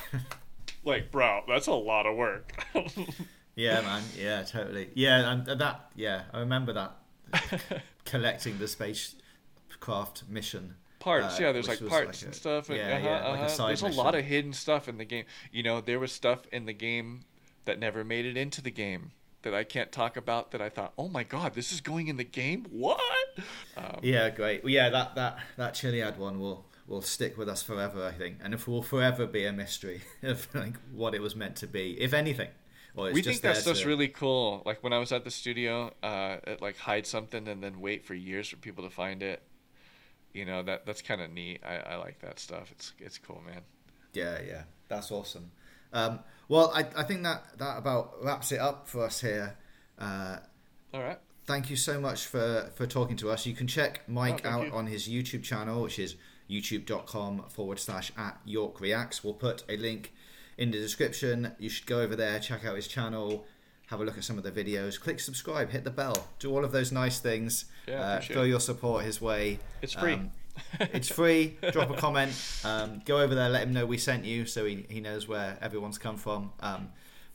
like 0.83 1.11
bro 1.11 1.41
that's 1.47 1.67
a 1.67 1.73
lot 1.73 2.05
of 2.05 2.15
work 2.15 2.53
Yeah, 3.61 3.81
man. 3.81 4.03
Yeah, 4.17 4.43
totally. 4.43 4.89
Yeah, 4.93 5.31
and 5.31 5.45
that. 5.59 5.91
Yeah, 5.95 6.23
I 6.33 6.39
remember 6.39 6.73
that 6.73 6.95
collecting 8.05 8.57
the 8.57 8.67
spacecraft 8.67 10.23
mission. 10.27 10.75
parts 10.99 11.39
uh, 11.39 11.43
yeah 11.43 11.51
there's 11.51 11.67
like 11.67 11.87
parts 11.87 12.21
a- 12.21 12.25
and 12.25 12.35
stuff 12.35 12.69
and, 12.69 12.77
yeah, 12.77 12.97
uh-huh, 12.97 13.07
yeah, 13.07 13.27
like 13.29 13.39
uh-huh. 13.39 13.47
side 13.47 13.69
there's 13.69 13.81
a 13.81 14.01
lot 14.01 14.13
of 14.13 14.23
hidden 14.23 14.53
stuff 14.53 14.87
in 14.87 14.97
the 14.99 15.05
game 15.05 15.25
you 15.51 15.63
know 15.63 15.81
there 15.81 15.99
was 15.99 16.11
stuff 16.11 16.41
in 16.51 16.67
the 16.67 16.73
game 16.73 17.21
that 17.65 17.79
never 17.79 18.03
made 18.03 18.23
it 18.23 18.37
into 18.37 18.61
the 18.61 18.69
game 18.69 19.11
that 19.41 19.53
i 19.53 19.63
can't 19.63 19.91
talk 19.91 20.15
about 20.15 20.51
that 20.51 20.61
i 20.61 20.69
thought 20.69 20.93
oh 20.99 21.07
my 21.07 21.23
god 21.23 21.55
this 21.55 21.71
is 21.71 21.81
going 21.81 22.07
in 22.07 22.17
the 22.17 22.23
game 22.23 22.67
what 22.69 23.01
um, 23.77 23.99
Yeah, 24.01 24.29
great. 24.29 24.63
Well, 24.63 24.73
yeah, 24.73 24.89
that 24.89 25.15
that 25.15 25.39
that 25.57 25.73
Chiliad 25.73 26.17
one 26.17 26.39
will 26.39 26.65
will 26.87 27.01
stick 27.01 27.37
with 27.37 27.47
us 27.47 27.63
forever, 27.63 28.05
I 28.05 28.11
think, 28.11 28.39
and 28.43 28.53
it 28.53 28.67
will 28.67 28.83
forever 28.83 29.25
be 29.25 29.45
a 29.45 29.53
mystery 29.53 30.01
of 30.23 30.47
like 30.53 30.75
what 30.91 31.15
it 31.15 31.21
was 31.21 31.35
meant 31.35 31.55
to 31.57 31.67
be, 31.67 31.99
if 31.99 32.13
anything. 32.13 32.49
It's 32.97 33.13
we 33.13 33.21
think 33.21 33.41
that's 33.41 33.59
just 33.59 33.67
stuff's 33.67 33.85
really 33.85 34.07
cool. 34.09 34.61
Like 34.65 34.83
when 34.83 34.91
I 34.93 34.97
was 34.99 35.11
at 35.11 35.23
the 35.23 35.31
studio, 35.31 35.91
uh, 36.03 36.37
it, 36.45 36.61
like 36.61 36.77
hide 36.77 37.07
something 37.07 37.47
and 37.47 37.63
then 37.63 37.79
wait 37.79 38.05
for 38.05 38.13
years 38.13 38.49
for 38.49 38.57
people 38.57 38.83
to 38.83 38.89
find 38.89 39.23
it. 39.23 39.41
You 40.33 40.45
know 40.45 40.61
that 40.63 40.85
that's 40.85 41.01
kind 41.01 41.21
of 41.21 41.31
neat. 41.31 41.61
I, 41.65 41.75
I 41.77 41.95
like 41.95 42.19
that 42.19 42.39
stuff. 42.39 42.69
It's 42.71 42.93
it's 42.99 43.17
cool, 43.17 43.41
man. 43.45 43.61
Yeah, 44.13 44.39
yeah, 44.45 44.63
that's 44.87 45.11
awesome. 45.11 45.51
Um, 45.93 46.19
well, 46.47 46.71
I 46.73 46.85
I 46.95 47.03
think 47.03 47.23
that 47.23 47.57
that 47.57 47.77
about 47.77 48.23
wraps 48.23 48.51
it 48.51 48.59
up 48.59 48.87
for 48.87 49.05
us 49.05 49.21
here. 49.21 49.57
Uh, 49.97 50.37
All 50.93 51.01
right. 51.01 51.19
thank 51.45 51.69
you 51.69 51.75
so 51.75 51.99
much 51.99 52.25
for 52.25 52.71
for 52.75 52.87
talking 52.87 53.15
to 53.17 53.29
us. 53.29 53.45
You 53.45 53.53
can 53.55 53.67
check 53.67 54.01
Mike 54.07 54.41
Oh, 54.45 54.49
out 54.49 54.67
you. 54.67 54.73
on 54.73 54.87
his 54.87 55.07
YouTube 55.07 55.43
channel, 55.43 55.81
which 55.83 55.99
is 55.99 56.15
youtube.com 56.49 57.45
forward 57.49 57.79
slash 57.79 58.11
at 58.17 58.37
York 58.45 58.79
Reacts. 58.81 59.23
We'll 59.23 59.33
put 59.33 59.63
a 59.69 59.77
link 59.77 60.13
in 60.57 60.71
the 60.71 60.77
description. 60.77 61.53
You 61.59 61.69
should 61.69 61.87
go 61.87 62.01
over 62.01 62.15
there, 62.15 62.39
check 62.39 62.65
out 62.65 62.75
his 62.75 62.87
channel, 62.87 63.45
have 63.87 63.99
a 63.99 64.03
look 64.03 64.17
at 64.17 64.23
some 64.23 64.37
of 64.37 64.43
the 64.43 64.51
videos, 64.51 64.99
click 64.99 65.19
subscribe, 65.19 65.69
hit 65.69 65.83
the 65.83 65.91
bell, 65.91 66.27
do 66.39 66.51
all 66.51 66.63
of 66.63 66.71
those 66.71 66.91
nice 66.91 67.19
things. 67.19 67.65
Yeah, 67.87 68.01
uh, 68.01 68.21
throw 68.21 68.43
your 68.43 68.59
support 68.59 69.03
his 69.03 69.21
way. 69.21 69.59
It's 69.81 69.93
free. 69.93 70.13
Um, 70.13 70.31
it's 70.79 71.09
free. 71.09 71.57
Drop 71.71 71.89
a 71.89 71.95
comment. 71.95 72.33
Um, 72.63 73.01
go 73.05 73.19
over 73.19 73.35
there, 73.35 73.49
let 73.49 73.63
him 73.63 73.73
know 73.73 73.85
we 73.85 73.97
sent 73.97 74.25
you, 74.25 74.45
so 74.45 74.65
he, 74.65 74.85
he 74.89 75.01
knows 75.01 75.27
where 75.27 75.57
everyone's 75.61 75.97
come 75.97 76.17
from. 76.17 76.51
Um, 76.59 76.89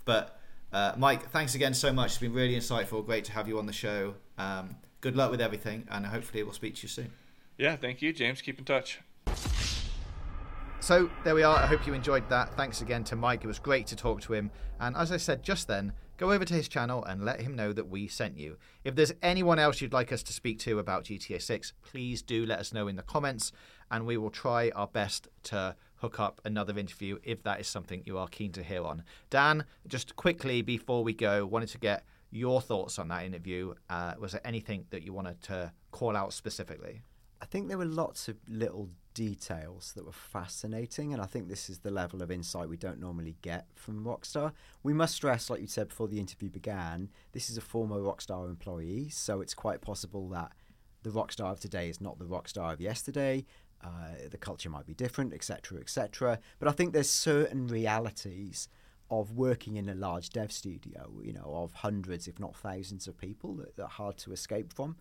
but 0.04 0.40
uh, 0.72 0.92
Mike, 0.96 1.30
thanks 1.30 1.54
again 1.54 1.74
so 1.74 1.92
much. 1.92 2.12
It's 2.12 2.18
been 2.18 2.32
really 2.32 2.56
insightful. 2.56 3.04
Great 3.04 3.24
to 3.26 3.32
have 3.32 3.48
you 3.48 3.58
on 3.58 3.66
the 3.66 3.72
show. 3.72 4.14
Um, 4.38 4.76
good 5.00 5.16
luck 5.16 5.30
with 5.30 5.40
everything, 5.40 5.86
and 5.90 6.06
hopefully 6.06 6.42
we'll 6.42 6.52
speak 6.52 6.76
to 6.76 6.82
you 6.82 6.88
soon. 6.88 7.12
Yeah. 7.58 7.76
Thank 7.76 8.02
you, 8.02 8.12
James. 8.12 8.42
Keep 8.42 8.58
in 8.58 8.64
touch. 8.64 9.00
So 10.86 11.10
there 11.24 11.34
we 11.34 11.42
are. 11.42 11.56
I 11.56 11.66
hope 11.66 11.84
you 11.84 11.94
enjoyed 11.94 12.28
that. 12.28 12.54
Thanks 12.54 12.80
again 12.80 13.02
to 13.06 13.16
Mike. 13.16 13.42
It 13.42 13.48
was 13.48 13.58
great 13.58 13.88
to 13.88 13.96
talk 13.96 14.20
to 14.20 14.34
him. 14.34 14.52
And 14.78 14.94
as 14.96 15.10
I 15.10 15.16
said 15.16 15.42
just 15.42 15.66
then, 15.66 15.92
go 16.16 16.30
over 16.30 16.44
to 16.44 16.54
his 16.54 16.68
channel 16.68 17.04
and 17.06 17.24
let 17.24 17.40
him 17.40 17.56
know 17.56 17.72
that 17.72 17.88
we 17.88 18.06
sent 18.06 18.38
you. 18.38 18.56
If 18.84 18.94
there's 18.94 19.12
anyone 19.20 19.58
else 19.58 19.80
you'd 19.80 19.92
like 19.92 20.12
us 20.12 20.22
to 20.22 20.32
speak 20.32 20.60
to 20.60 20.78
about 20.78 21.02
GTA 21.02 21.42
6, 21.42 21.72
please 21.82 22.22
do 22.22 22.46
let 22.46 22.60
us 22.60 22.72
know 22.72 22.86
in 22.86 22.94
the 22.94 23.02
comments, 23.02 23.50
and 23.90 24.06
we 24.06 24.16
will 24.16 24.30
try 24.30 24.70
our 24.76 24.86
best 24.86 25.26
to 25.42 25.74
hook 25.96 26.20
up 26.20 26.40
another 26.44 26.78
interview 26.78 27.18
if 27.24 27.42
that 27.42 27.58
is 27.58 27.66
something 27.66 28.04
you 28.06 28.16
are 28.16 28.28
keen 28.28 28.52
to 28.52 28.62
hear 28.62 28.84
on. 28.84 29.02
Dan, 29.28 29.64
just 29.88 30.14
quickly 30.14 30.62
before 30.62 31.02
we 31.02 31.14
go, 31.14 31.46
wanted 31.46 31.70
to 31.70 31.78
get 31.78 32.04
your 32.30 32.60
thoughts 32.60 32.96
on 33.00 33.08
that 33.08 33.24
interview. 33.24 33.74
Uh, 33.90 34.14
was 34.20 34.30
there 34.30 34.46
anything 34.46 34.86
that 34.90 35.02
you 35.02 35.12
wanted 35.12 35.42
to 35.42 35.72
call 35.90 36.16
out 36.16 36.32
specifically? 36.32 37.02
I 37.42 37.44
think 37.46 37.66
there 37.66 37.76
were 37.76 37.84
lots 37.84 38.28
of 38.28 38.36
little 38.48 38.88
details 39.16 39.94
that 39.96 40.04
were 40.04 40.12
fascinating, 40.12 41.14
and 41.14 41.22
I 41.22 41.24
think 41.24 41.48
this 41.48 41.70
is 41.70 41.78
the 41.78 41.90
level 41.90 42.22
of 42.22 42.30
insight 42.30 42.68
we 42.68 42.76
don't 42.76 43.00
normally 43.00 43.34
get 43.40 43.66
from 43.74 44.04
Rockstar. 44.04 44.52
We 44.82 44.92
must 44.92 45.14
stress, 45.14 45.48
like 45.48 45.62
you 45.62 45.66
said 45.66 45.88
before 45.88 46.06
the 46.06 46.20
interview 46.20 46.50
began, 46.50 47.08
this 47.32 47.48
is 47.48 47.56
a 47.56 47.62
former 47.62 47.96
Rockstar 47.96 48.46
employee, 48.46 49.08
so 49.08 49.40
it's 49.40 49.54
quite 49.54 49.80
possible 49.80 50.28
that 50.28 50.52
the 51.02 51.08
Rockstar 51.08 51.50
of 51.50 51.60
today 51.60 51.88
is 51.88 51.98
not 51.98 52.18
the 52.18 52.26
Rockstar 52.26 52.74
of 52.74 52.80
yesterday. 52.82 53.46
Uh, 53.82 54.28
the 54.30 54.36
culture 54.36 54.68
might 54.68 54.84
be 54.84 54.92
different, 54.94 55.32
etc., 55.32 55.80
etc. 55.80 56.38
But 56.58 56.68
I 56.68 56.72
think 56.72 56.92
there's 56.92 57.08
certain 57.08 57.68
realities 57.68 58.68
of 59.10 59.32
working 59.32 59.76
in 59.76 59.88
a 59.88 59.94
large 59.94 60.28
dev 60.28 60.52
studio, 60.52 61.10
you 61.22 61.32
know, 61.32 61.52
of 61.54 61.72
hundreds, 61.72 62.28
if 62.28 62.38
not 62.38 62.54
thousands, 62.54 63.08
of 63.08 63.16
people 63.16 63.54
that, 63.54 63.76
that 63.76 63.84
are 63.84 63.88
hard 63.88 64.18
to 64.18 64.32
escape 64.32 64.74
from. 64.74 64.96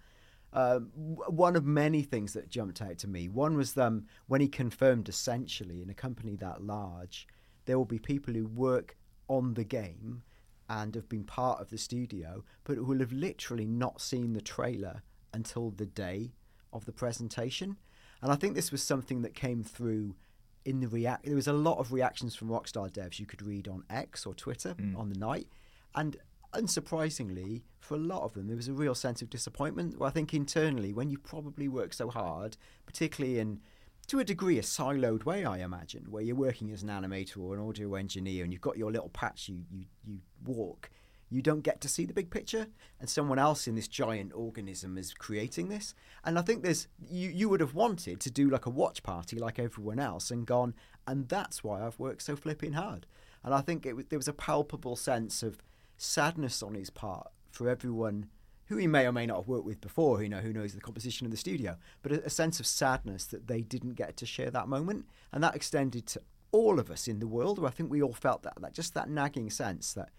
W- 0.53 1.17
one 1.27 1.55
of 1.55 1.65
many 1.65 2.01
things 2.01 2.33
that 2.33 2.49
jumped 2.49 2.81
out 2.81 2.97
to 2.99 3.07
me. 3.07 3.27
One 3.29 3.57
was 3.57 3.77
um, 3.77 4.05
when 4.27 4.41
he 4.41 4.47
confirmed 4.47 5.09
essentially 5.09 5.81
in 5.81 5.89
a 5.89 5.93
company 5.93 6.35
that 6.37 6.63
large, 6.63 7.27
there 7.65 7.77
will 7.77 7.85
be 7.85 7.99
people 7.99 8.33
who 8.33 8.47
work 8.47 8.95
on 9.27 9.53
the 9.55 9.63
game 9.63 10.23
and 10.69 10.95
have 10.95 11.09
been 11.09 11.23
part 11.23 11.61
of 11.61 11.69
the 11.69 11.77
studio, 11.77 12.43
but 12.63 12.77
who 12.77 12.85
will 12.85 12.99
have 12.99 13.11
literally 13.11 13.65
not 13.65 14.01
seen 14.01 14.33
the 14.33 14.41
trailer 14.41 15.03
until 15.33 15.71
the 15.71 15.85
day 15.85 16.33
of 16.73 16.85
the 16.85 16.91
presentation. 16.91 17.77
And 18.21 18.31
I 18.31 18.35
think 18.35 18.55
this 18.55 18.71
was 18.71 18.81
something 18.81 19.21
that 19.21 19.35
came 19.35 19.63
through 19.63 20.15
in 20.63 20.79
the 20.79 20.87
react. 20.87 21.25
There 21.25 21.35
was 21.35 21.47
a 21.47 21.53
lot 21.53 21.77
of 21.77 21.91
reactions 21.91 22.35
from 22.35 22.49
Rockstar 22.49 22.89
devs 22.91 23.19
you 23.19 23.25
could 23.25 23.41
read 23.43 23.67
on 23.67 23.83
X 23.89 24.25
or 24.25 24.33
Twitter 24.33 24.73
on 24.97 25.09
the 25.09 25.19
night, 25.19 25.47
and 25.93 26.17
unsurprisingly, 26.55 27.63
for 27.79 27.95
a 27.95 27.99
lot 27.99 28.23
of 28.23 28.33
them, 28.33 28.47
there 28.47 28.55
was 28.55 28.67
a 28.67 28.73
real 28.73 28.95
sense 28.95 29.21
of 29.21 29.29
disappointment. 29.29 29.97
Well, 29.99 30.09
I 30.09 30.11
think 30.11 30.33
internally, 30.33 30.93
when 30.93 31.09
you 31.09 31.17
probably 31.17 31.67
work 31.67 31.93
so 31.93 32.09
hard, 32.09 32.57
particularly 32.85 33.39
in 33.39 33.61
to 34.07 34.19
a 34.19 34.23
degree 34.23 34.59
a 34.59 34.61
siloed 34.61 35.25
way, 35.25 35.45
I 35.45 35.59
imagine, 35.59 36.05
where 36.09 36.21
you're 36.21 36.35
working 36.35 36.71
as 36.71 36.83
an 36.83 36.89
animator 36.89 37.37
or 37.37 37.55
an 37.55 37.67
audio 37.67 37.95
engineer, 37.95 38.43
and 38.43 38.53
you've 38.53 38.61
got 38.61 38.77
your 38.77 38.91
little 38.91 39.09
patch 39.09 39.49
you 39.49 39.63
you, 39.71 39.85
you 40.05 40.19
walk. 40.43 40.89
You 41.29 41.41
don't 41.41 41.61
get 41.61 41.81
to 41.81 41.89
see 41.89 42.05
the 42.05 42.13
big 42.13 42.29
picture, 42.29 42.67
and 42.99 43.09
someone 43.09 43.39
else 43.39 43.67
in 43.67 43.75
this 43.75 43.87
giant 43.87 44.31
organism 44.33 44.97
is 44.97 45.13
creating 45.13 45.69
this. 45.69 45.95
And 46.23 46.37
I 46.37 46.43
think 46.43 46.63
there's 46.63 46.87
you, 46.99 47.29
you 47.29 47.49
would 47.49 47.61
have 47.61 47.73
wanted 47.73 48.19
to 48.21 48.31
do 48.31 48.49
like 48.49 48.67
a 48.67 48.69
watch 48.69 49.01
party 49.01 49.37
like 49.37 49.57
everyone 49.57 49.99
else 49.99 50.29
and 50.29 50.45
gone, 50.45 50.75
and 51.07 51.27
that's 51.27 51.63
why 51.63 51.83
I've 51.83 51.99
worked 51.99 52.21
so 52.21 52.35
flipping 52.35 52.73
hard. 52.73 53.07
And 53.43 53.53
I 53.53 53.61
think 53.61 53.85
it 53.85 54.09
there 54.09 54.19
was 54.19 54.27
a 54.27 54.33
palpable 54.33 54.95
sense 54.95 55.41
of 55.41 55.57
sadness 55.97 56.61
on 56.61 56.73
his 56.73 56.89
part 56.89 57.31
for 57.51 57.69
everyone 57.69 58.27
who 58.67 58.77
he 58.77 58.87
may 58.87 59.05
or 59.05 59.11
may 59.11 59.25
not 59.25 59.37
have 59.37 59.47
worked 59.47 59.65
with 59.65 59.79
before, 59.79 60.23
you 60.23 60.29
know, 60.29 60.39
who 60.39 60.51
knows 60.51 60.73
the 60.73 60.81
composition 60.81 61.25
of 61.25 61.31
the 61.31 61.37
studio, 61.37 61.77
but 62.01 62.11
a, 62.11 62.25
a 62.25 62.29
sense 62.29 62.59
of 62.59 62.65
sadness 62.65 63.25
that 63.25 63.47
they 63.47 63.61
didn't 63.61 63.93
get 63.93 64.17
to 64.17 64.25
share 64.25 64.49
that 64.49 64.67
moment. 64.67 65.05
And 65.31 65.43
that 65.43 65.55
extended 65.55 66.07
to 66.07 66.21
all 66.51 66.79
of 66.79 66.89
us 66.89 67.07
in 67.07 67.19
the 67.19 67.27
world, 67.27 67.59
where 67.59 67.67
I 67.67 67.71
think 67.71 67.91
we 67.91 68.01
all 68.01 68.13
felt 68.13 68.43
that, 68.43 68.53
that 68.61 68.73
just 68.73 68.93
that 68.95 69.09
nagging 69.09 69.49
sense 69.49 69.93
that 69.93 70.09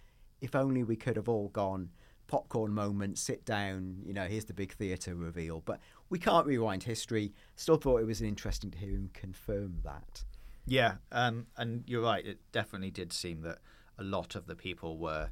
if 0.41 0.55
only 0.55 0.85
we 0.85 0.97
could 0.97 1.17
have 1.17 1.29
all 1.29 1.49
gone 1.49 1.91
popcorn 2.29 2.73
moment, 2.73 3.19
sit 3.19 3.45
down, 3.45 3.99
you 4.05 4.13
know, 4.13 4.27
here's 4.27 4.45
the 4.45 4.53
big 4.53 4.73
theatre 4.73 5.15
reveal. 5.15 5.63
But 5.65 5.81
we 6.09 6.19
can't 6.19 6.47
rewind 6.47 6.83
history. 6.83 7.33
Still 7.57 7.77
thought 7.77 8.01
it 8.01 8.07
was 8.07 8.23
interesting 8.23 8.71
to 8.73 8.79
hear 8.79 8.91
him 8.91 9.11
confirm 9.13 9.79
that. 9.85 10.25
Yeah, 10.67 10.95
um, 11.13 11.47
and 11.57 11.85
you're 11.87 12.03
right. 12.03 12.25
It 12.25 12.39
definitely 12.53 12.91
did 12.91 13.13
seem 13.13 13.43
that 13.43 13.59
a 13.99 14.03
lot 14.03 14.35
of 14.35 14.47
the 14.47 14.57
people 14.57 14.99
were 14.99 15.31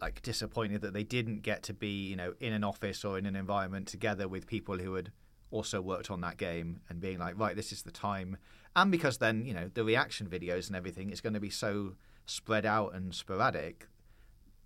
like 0.00 0.22
disappointed 0.22 0.82
that 0.82 0.92
they 0.92 1.04
didn't 1.04 1.42
get 1.42 1.62
to 1.64 1.72
be, 1.72 2.06
you 2.06 2.16
know, 2.16 2.34
in 2.40 2.52
an 2.52 2.64
office 2.64 3.04
or 3.04 3.18
in 3.18 3.26
an 3.26 3.36
environment 3.36 3.88
together 3.88 4.28
with 4.28 4.46
people 4.46 4.78
who 4.78 4.94
had 4.94 5.10
also 5.50 5.80
worked 5.80 6.10
on 6.10 6.20
that 6.20 6.36
game 6.36 6.80
and 6.88 7.00
being 7.00 7.18
like, 7.18 7.38
right, 7.38 7.56
this 7.56 7.72
is 7.72 7.82
the 7.82 7.90
time. 7.90 8.36
And 8.74 8.90
because 8.90 9.18
then, 9.18 9.44
you 9.46 9.54
know, 9.54 9.70
the 9.72 9.84
reaction 9.84 10.26
videos 10.26 10.66
and 10.66 10.76
everything 10.76 11.10
is 11.10 11.20
going 11.20 11.32
to 11.32 11.40
be 11.40 11.50
so 11.50 11.94
spread 12.26 12.66
out 12.66 12.94
and 12.94 13.14
sporadic, 13.14 13.88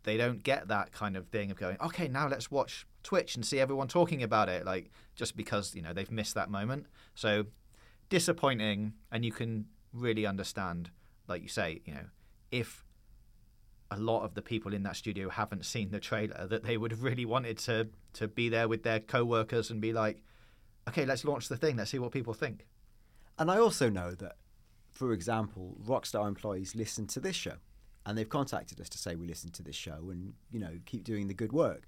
they 0.02 0.16
don't 0.16 0.42
get 0.42 0.68
that 0.68 0.92
kind 0.92 1.16
of 1.16 1.28
thing 1.28 1.50
of 1.50 1.58
going, 1.58 1.76
okay, 1.80 2.08
now 2.08 2.26
let's 2.26 2.50
watch 2.50 2.86
Twitch 3.02 3.36
and 3.36 3.44
see 3.44 3.60
everyone 3.60 3.86
talking 3.86 4.22
about 4.22 4.48
it, 4.48 4.64
like 4.64 4.90
just 5.14 5.36
because, 5.36 5.74
you 5.74 5.82
know, 5.82 5.92
they've 5.92 6.10
missed 6.10 6.34
that 6.34 6.50
moment. 6.50 6.86
So 7.14 7.46
disappointing 8.08 8.94
and 9.12 9.24
you 9.24 9.30
can 9.30 9.66
really 9.92 10.26
understand, 10.26 10.90
like 11.28 11.42
you 11.42 11.48
say, 11.48 11.82
you 11.84 11.94
know, 11.94 12.06
if 12.50 12.84
a 13.90 13.98
lot 13.98 14.22
of 14.22 14.34
the 14.34 14.42
people 14.42 14.72
in 14.72 14.82
that 14.84 14.96
studio 14.96 15.28
haven't 15.28 15.64
seen 15.64 15.90
the 15.90 16.00
trailer, 16.00 16.46
that 16.46 16.62
they 16.62 16.76
would 16.76 16.90
have 16.90 17.02
really 17.02 17.24
wanted 17.24 17.58
to 17.58 17.88
to 18.14 18.28
be 18.28 18.48
there 18.48 18.68
with 18.68 18.82
their 18.82 19.00
co-workers 19.00 19.70
and 19.70 19.80
be 19.80 19.92
like, 19.92 20.22
okay, 20.88 21.04
let's 21.04 21.24
launch 21.24 21.48
the 21.48 21.56
thing, 21.56 21.76
let's 21.76 21.90
see 21.90 21.98
what 21.98 22.12
people 22.12 22.34
think. 22.34 22.66
And 23.38 23.50
I 23.50 23.58
also 23.58 23.88
know 23.88 24.12
that, 24.16 24.36
for 24.90 25.12
example, 25.12 25.76
Rockstar 25.86 26.28
employees 26.28 26.74
listen 26.74 27.06
to 27.08 27.20
this 27.20 27.36
show, 27.36 27.56
and 28.06 28.16
they've 28.16 28.28
contacted 28.28 28.80
us 28.80 28.88
to 28.90 28.98
say 28.98 29.14
we 29.14 29.26
listen 29.26 29.50
to 29.52 29.62
this 29.62 29.76
show 29.76 30.10
and 30.10 30.34
you 30.50 30.60
know 30.60 30.78
keep 30.86 31.04
doing 31.04 31.26
the 31.28 31.34
good 31.34 31.52
work. 31.52 31.84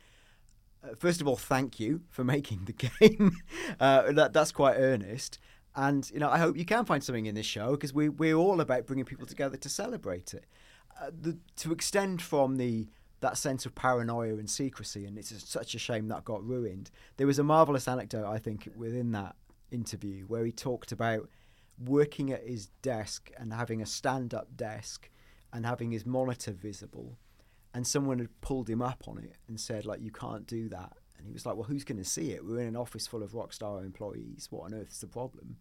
Uh, 0.83 0.95
first 0.99 1.21
of 1.21 1.29
all, 1.29 1.37
thank 1.37 1.79
you 1.79 2.03
for 2.09 2.25
making 2.37 2.65
the 2.65 2.73
game. 2.73 3.37
uh, 3.81 4.13
that 4.13 4.33
that's 4.33 4.53
quite 4.53 4.77
earnest. 4.77 5.39
And 5.75 6.11
you 6.11 6.21
know, 6.21 6.29
I 6.31 6.39
hope 6.39 6.57
you 6.57 6.65
can 6.65 6.85
find 6.85 7.03
something 7.03 7.27
in 7.27 7.35
this 7.35 7.47
show 7.47 7.73
because 7.73 7.95
we 7.95 8.09
we're 8.09 8.35
all 8.35 8.61
about 8.61 8.87
bringing 8.87 9.05
people 9.05 9.27
together 9.27 9.57
to 9.57 9.69
celebrate 9.69 10.35
it. 10.35 10.45
Uh, 11.01 11.11
the, 11.21 11.39
to 11.57 11.73
extend 11.73 12.23
from 12.23 12.57
the 12.57 12.87
that 13.21 13.39
sense 13.39 13.65
of 13.67 13.75
paranoia 13.75 14.35
and 14.35 14.51
secrecy, 14.51 15.07
and 15.07 15.17
it's 15.17 15.49
such 15.49 15.75
a 15.75 15.79
shame 15.79 16.09
that 16.09 16.25
got 16.25 16.45
ruined. 16.45 16.91
There 17.17 17.27
was 17.27 17.39
a 17.39 17.45
marvelous 17.45 17.87
anecdote, 17.87 18.29
I 18.29 18.39
think, 18.39 18.69
within 18.77 19.13
that 19.13 19.37
interview 19.71 20.25
where 20.25 20.45
he 20.45 20.53
talked 20.53 20.91
about 20.93 21.29
working 21.79 22.33
at 22.33 22.47
his 22.47 22.67
desk 22.83 23.31
and 23.39 23.53
having 23.53 23.81
a 23.81 23.87
stand-up 23.87 24.57
desk 24.57 25.09
and 25.53 25.65
having 25.65 25.93
his 25.93 26.05
monitor 26.05 26.53
visible, 26.53 27.17
and 27.73 27.87
someone 27.87 28.19
had 28.19 28.41
pulled 28.41 28.69
him 28.69 28.83
up 28.83 29.05
on 29.07 29.19
it 29.19 29.37
and 29.49 29.61
said, 29.61 29.87
like, 29.87 30.03
you 30.03 30.11
can't 30.11 30.47
do 30.47 30.69
that. 30.69 30.93
And 31.17 31.27
he 31.27 31.33
was 31.33 31.47
like, 31.47 31.55
well, 31.55 31.65
who's 31.65 31.85
going 31.85 32.03
to 32.03 32.05
see 32.05 32.33
it? 32.33 32.45
We're 32.45 32.61
in 32.61 32.67
an 32.67 32.77
office 32.77 33.07
full 33.07 33.23
of 33.23 33.33
Rockstar 33.33 33.85
employees. 33.85 34.49
What 34.51 34.65
on 34.65 34.75
earth 34.75 34.91
is 34.91 35.01
the 35.01 35.07
problem? 35.07 35.59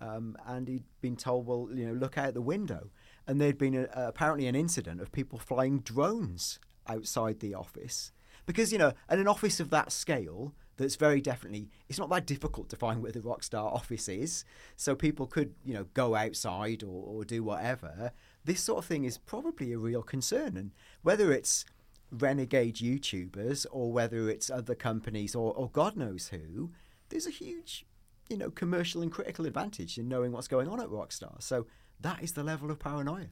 Um, 0.00 0.36
and 0.44 0.66
he'd 0.68 0.84
been 1.00 1.16
told, 1.16 1.46
well, 1.46 1.68
you 1.72 1.86
know, 1.86 1.94
look 1.94 2.18
out 2.18 2.34
the 2.34 2.42
window. 2.42 2.90
And 3.26 3.40
there'd 3.40 3.58
been 3.58 3.74
a, 3.74 3.88
apparently 3.94 4.46
an 4.46 4.54
incident 4.54 5.00
of 5.00 5.12
people 5.12 5.38
flying 5.38 5.80
drones 5.80 6.58
outside 6.88 7.40
the 7.40 7.54
office. 7.54 8.12
Because, 8.46 8.72
you 8.72 8.78
know, 8.78 8.92
at 9.08 9.18
an 9.18 9.26
office 9.26 9.58
of 9.58 9.70
that 9.70 9.90
scale, 9.90 10.54
that's 10.76 10.96
very 10.96 11.20
definitely, 11.20 11.68
it's 11.88 11.98
not 11.98 12.10
that 12.10 12.26
difficult 12.26 12.68
to 12.68 12.76
find 12.76 13.02
where 13.02 13.10
the 13.10 13.20
Rockstar 13.20 13.64
office 13.64 14.08
is. 14.08 14.44
So 14.76 14.94
people 14.94 15.26
could, 15.26 15.54
you 15.64 15.74
know, 15.74 15.86
go 15.94 16.14
outside 16.14 16.82
or, 16.84 17.04
or 17.04 17.24
do 17.24 17.42
whatever. 17.42 18.12
This 18.44 18.60
sort 18.60 18.78
of 18.78 18.84
thing 18.84 19.04
is 19.04 19.18
probably 19.18 19.72
a 19.72 19.78
real 19.78 20.02
concern. 20.02 20.56
And 20.56 20.70
whether 21.02 21.32
it's 21.32 21.64
renegade 22.12 22.76
YouTubers 22.76 23.66
or 23.72 23.92
whether 23.92 24.28
it's 24.30 24.50
other 24.50 24.76
companies 24.76 25.34
or, 25.34 25.52
or 25.54 25.68
God 25.70 25.96
knows 25.96 26.28
who, 26.28 26.70
there's 27.08 27.26
a 27.26 27.30
huge, 27.30 27.84
you 28.28 28.36
know, 28.36 28.50
commercial 28.50 29.02
and 29.02 29.10
critical 29.10 29.46
advantage 29.46 29.98
in 29.98 30.08
knowing 30.08 30.30
what's 30.30 30.46
going 30.46 30.68
on 30.68 30.80
at 30.80 30.88
Rockstar. 30.88 31.42
So 31.42 31.66
that 32.00 32.22
is 32.22 32.32
the 32.32 32.42
level 32.42 32.70
of 32.70 32.78
paranoia. 32.78 33.26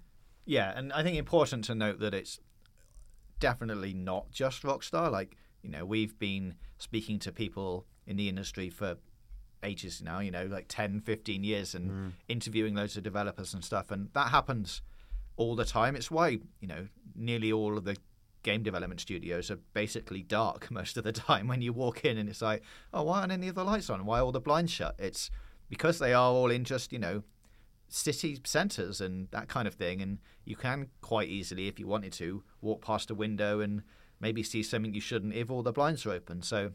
Yeah, 0.47 0.73
and 0.77 0.93
I 0.93 1.03
think 1.03 1.17
important 1.17 1.65
to 1.65 1.75
note 1.75 2.01
that 2.01 2.15
it's 2.15 2.39
definitely 3.41 3.95
not 3.95 4.31
just 4.31 4.63
Rockstar. 4.63 5.11
Like, 5.11 5.37
you 5.63 5.71
know, 5.71 5.85
we've 5.85 6.19
been 6.19 6.55
speaking 6.79 7.19
to 7.21 7.33
people 7.33 7.87
in 8.07 8.17
the 8.17 8.29
industry 8.29 8.69
for 8.69 8.97
ages 9.63 10.03
now, 10.03 10.21
you 10.21 10.31
know, 10.31 10.47
like 10.47 10.67
10, 10.69 11.01
15 11.01 11.43
years 11.43 11.75
and 11.75 11.91
mm. 11.91 12.13
interviewing 12.29 12.75
loads 12.75 12.97
of 12.97 13.03
developers 13.03 13.55
and 13.55 13.65
stuff. 13.65 13.91
And 13.91 14.11
that 14.13 14.29
happens 14.29 14.83
all 15.37 15.57
the 15.57 15.65
time. 15.65 15.97
It's 15.97 16.11
why, 16.11 16.39
you 16.61 16.69
know, 16.69 16.89
nearly 17.17 17.51
all 17.51 17.77
of 17.79 17.85
the 17.85 17.97
game 18.43 18.63
development 18.63 19.01
studios 19.01 19.51
are 19.51 19.59
basically 19.73 20.23
dark 20.23 20.71
most 20.71 20.97
of 20.97 21.05
the 21.05 21.13
time 21.13 21.49
when 21.49 21.63
you 21.63 21.73
walk 21.73 22.05
in 22.05 22.19
and 22.19 22.29
it's 22.29 22.43
like, 22.43 22.63
oh, 22.93 23.05
why 23.05 23.21
aren't 23.21 23.33
any 23.33 23.49
of 23.49 23.55
the 23.55 23.65
lights 23.65 23.91
on? 23.91 24.05
Why 24.05 24.19
are 24.19 24.23
all 24.23 24.33
the 24.33 24.41
blinds 24.41 24.71
shut? 24.71 24.95
It's 24.99 25.31
because 25.69 25.99
they 25.99 26.13
are 26.13 26.31
all 26.31 26.51
in 26.51 26.65
just, 26.65 26.93
you 26.93 26.99
know, 26.99 27.23
city 27.95 28.41
centres 28.45 29.01
and 29.01 29.29
that 29.31 29.49
kind 29.49 29.69
of 29.69 29.75
thing. 29.75 30.01
And 30.01 30.19
you 30.45 30.57
can 30.57 30.89
quite 31.01 31.29
easily, 31.29 31.69
if 31.69 31.79
you 31.79 31.87
wanted 31.87 32.13
to, 32.15 32.43
walk 32.61 32.85
past 32.85 33.11
a 33.11 33.15
window 33.15 33.61
and 33.61 33.83
maybe 34.21 34.43
see 34.43 34.63
something 34.63 34.95
you 34.95 35.01
shouldn't 35.01 35.35
if 35.35 35.51
all 35.51 35.63
the 35.63 35.73
blinds 35.73 36.05
are 36.07 36.13
open. 36.13 36.43
So 36.43 36.73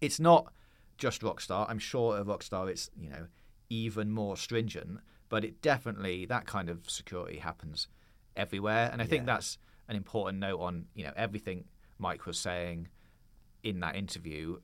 it's 0.00 0.20
not 0.20 0.52
just 0.96 1.22
Rockstar. 1.22 1.66
I'm 1.68 1.78
sure 1.78 2.18
at 2.18 2.26
Rockstar 2.26 2.68
it's, 2.68 2.90
you 2.96 3.08
know, 3.08 3.26
even 3.70 4.10
more 4.10 4.36
stringent, 4.36 5.00
but 5.28 5.44
it 5.44 5.60
definitely, 5.62 6.26
that 6.26 6.46
kind 6.46 6.68
of 6.68 6.88
security 6.88 7.38
happens 7.38 7.88
everywhere. 8.36 8.90
And 8.92 9.00
I 9.00 9.04
yeah. 9.04 9.10
think 9.10 9.26
that's 9.26 9.58
an 9.88 9.96
important 9.96 10.38
note 10.38 10.60
on 10.60 10.86
you 10.94 11.04
know 11.04 11.12
everything 11.16 11.64
Mike 11.98 12.26
was 12.26 12.38
saying 12.38 12.88
in 13.62 13.80
that 13.80 13.96
interview 13.96 14.58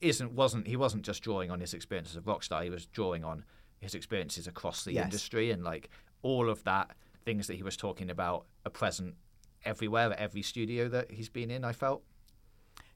isn't 0.00 0.32
wasn't 0.32 0.66
he 0.66 0.76
wasn't 0.76 1.04
just 1.04 1.22
drawing 1.22 1.50
on 1.50 1.60
his 1.60 1.74
experiences 1.74 2.16
of 2.16 2.24
Rockstar 2.24 2.62
he 2.62 2.70
was 2.70 2.86
drawing 2.86 3.24
on 3.24 3.44
his 3.84 3.94
experiences 3.94 4.46
across 4.46 4.84
the 4.84 4.94
yes. 4.94 5.04
industry 5.04 5.50
and 5.50 5.62
like 5.62 5.88
all 6.22 6.50
of 6.50 6.64
that 6.64 6.90
things 7.24 7.46
that 7.46 7.54
he 7.54 7.62
was 7.62 7.76
talking 7.76 8.10
about 8.10 8.46
are 8.66 8.70
present 8.70 9.14
everywhere 9.64 10.12
at 10.12 10.18
every 10.18 10.42
studio 10.42 10.88
that 10.88 11.10
he's 11.10 11.28
been 11.28 11.50
in 11.50 11.64
I 11.64 11.72
felt 11.72 12.02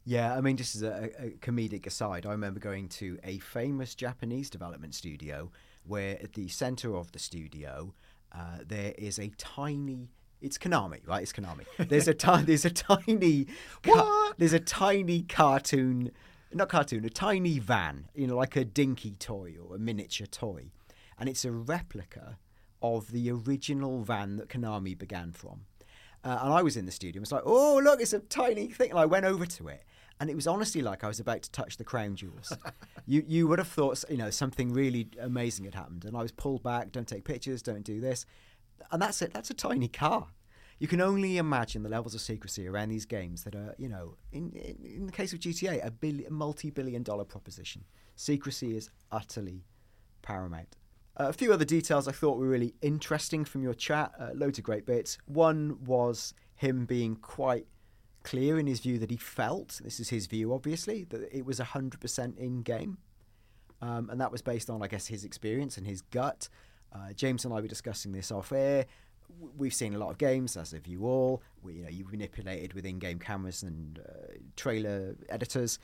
yeah, 0.04 0.34
I 0.34 0.40
mean, 0.40 0.56
just 0.56 0.74
as 0.74 0.82
a, 0.82 1.10
a, 1.18 1.30
comedic 1.32 1.84
aside, 1.86 2.24
I 2.24 2.30
remember 2.30 2.60
going 2.60 2.88
to 2.88 3.18
a 3.24 3.40
famous 3.40 3.94
Japanese 3.94 4.48
development 4.48 4.94
studio 4.94 5.50
where 5.84 6.18
at 6.22 6.32
the 6.32 6.48
center 6.48 6.96
of 6.96 7.12
the 7.12 7.18
studio 7.18 7.92
uh, 8.32 8.60
there 8.66 8.94
is 8.96 9.18
a 9.18 9.28
tiny 9.36 10.08
it's 10.40 10.56
Konami, 10.56 11.06
right? 11.06 11.22
It's 11.22 11.32
Konami. 11.32 11.66
There's 11.88 12.08
a 12.08 12.14
ti- 12.14 12.42
there's 12.42 12.64
a 12.64 12.70
tiny 12.70 13.48
ca- 13.82 14.32
there's 14.38 14.52
a 14.52 14.60
tiny 14.60 15.22
cartoon, 15.22 16.12
not 16.52 16.68
cartoon, 16.68 17.04
a 17.04 17.10
tiny 17.10 17.58
van, 17.58 18.08
you 18.14 18.26
know, 18.26 18.36
like 18.36 18.56
a 18.56 18.64
dinky 18.64 19.12
toy 19.12 19.54
or 19.62 19.76
a 19.76 19.78
miniature 19.78 20.26
toy, 20.26 20.70
and 21.18 21.28
it's 21.28 21.44
a 21.44 21.52
replica 21.52 22.38
of 22.82 23.10
the 23.10 23.30
original 23.30 24.02
van 24.02 24.36
that 24.36 24.48
Konami 24.48 24.96
began 24.96 25.32
from. 25.32 25.62
Uh, 26.24 26.38
and 26.42 26.52
I 26.52 26.62
was 26.62 26.76
in 26.76 26.86
the 26.86 26.92
studio. 26.92 27.20
I 27.20 27.22
was 27.22 27.32
like, 27.32 27.42
"Oh, 27.44 27.80
look, 27.82 28.00
it's 28.00 28.12
a 28.12 28.20
tiny 28.20 28.68
thing." 28.68 28.90
And 28.90 28.98
I 28.98 29.06
went 29.06 29.24
over 29.24 29.46
to 29.46 29.68
it, 29.68 29.84
and 30.20 30.28
it 30.30 30.36
was 30.36 30.46
honestly 30.46 30.82
like 30.82 31.04
I 31.04 31.08
was 31.08 31.20
about 31.20 31.42
to 31.42 31.50
touch 31.50 31.76
the 31.76 31.84
crown 31.84 32.16
jewels. 32.16 32.52
you 33.06 33.24
you 33.26 33.46
would 33.46 33.58
have 33.58 33.68
thought, 33.68 34.04
you 34.08 34.16
know, 34.16 34.30
something 34.30 34.72
really 34.72 35.08
amazing 35.20 35.64
had 35.64 35.74
happened, 35.74 36.04
and 36.04 36.16
I 36.16 36.22
was 36.22 36.32
pulled 36.32 36.62
back. 36.62 36.92
Don't 36.92 37.06
take 37.06 37.24
pictures. 37.24 37.62
Don't 37.62 37.84
do 37.84 38.00
this 38.00 38.26
and 38.90 39.00
that's 39.00 39.22
it. 39.22 39.32
That's 39.32 39.50
a 39.50 39.54
tiny 39.54 39.88
car. 39.88 40.28
You 40.78 40.86
can 40.86 41.00
only 41.00 41.38
imagine 41.38 41.82
the 41.82 41.88
levels 41.88 42.14
of 42.14 42.20
secrecy 42.20 42.68
around 42.68 42.90
these 42.90 43.04
games 43.04 43.44
that 43.44 43.54
are, 43.54 43.74
you 43.78 43.88
know, 43.88 44.16
in 44.32 44.52
in, 44.52 44.84
in 44.84 45.06
the 45.06 45.12
case 45.12 45.32
of 45.32 45.40
GTA, 45.40 45.84
a 45.84 45.90
billion, 45.90 46.32
multi-billion-dollar 46.32 47.24
proposition. 47.24 47.84
Secrecy 48.14 48.76
is 48.76 48.90
utterly 49.10 49.64
paramount. 50.22 50.76
Uh, 51.18 51.28
a 51.28 51.32
few 51.32 51.52
other 51.52 51.64
details 51.64 52.06
I 52.06 52.12
thought 52.12 52.38
were 52.38 52.46
really 52.46 52.74
interesting 52.80 53.44
from 53.44 53.62
your 53.62 53.74
chat. 53.74 54.12
Uh, 54.18 54.30
loads 54.34 54.58
of 54.58 54.64
great 54.64 54.86
bits. 54.86 55.18
One 55.26 55.84
was 55.84 56.32
him 56.54 56.86
being 56.86 57.16
quite 57.16 57.66
clear 58.22 58.58
in 58.58 58.66
his 58.66 58.80
view 58.80 58.98
that 58.98 59.10
he 59.10 59.16
felt, 59.16 59.80
this 59.82 59.98
is 59.98 60.10
his 60.10 60.26
view 60.26 60.52
obviously, 60.52 61.04
that 61.04 61.28
it 61.32 61.44
was 61.44 61.58
100% 61.58 62.38
in 62.38 62.62
game. 62.62 62.98
Um, 63.80 64.10
and 64.10 64.20
that 64.20 64.30
was 64.30 64.42
based 64.42 64.68
on, 64.70 64.82
I 64.82 64.88
guess, 64.88 65.06
his 65.06 65.24
experience 65.24 65.76
and 65.76 65.86
his 65.86 66.02
gut. 66.02 66.48
Uh, 66.92 67.12
James 67.14 67.44
and 67.44 67.54
I 67.54 67.60
were 67.60 67.68
discussing 67.68 68.12
this 68.12 68.30
off 68.30 68.52
air. 68.52 68.86
We've 69.56 69.74
seen 69.74 69.94
a 69.94 69.98
lot 69.98 70.10
of 70.10 70.18
games, 70.18 70.56
as 70.56 70.72
have 70.72 70.86
you 70.86 71.06
all. 71.06 71.42
We, 71.62 71.74
you 71.74 71.82
know, 71.82 71.88
you've 71.90 72.10
manipulated 72.10 72.72
with 72.72 72.84
in-game 72.84 73.18
cameras 73.18 73.62
and 73.62 73.98
uh, 73.98 74.34
trailer 74.56 75.16
editors. 75.28 75.78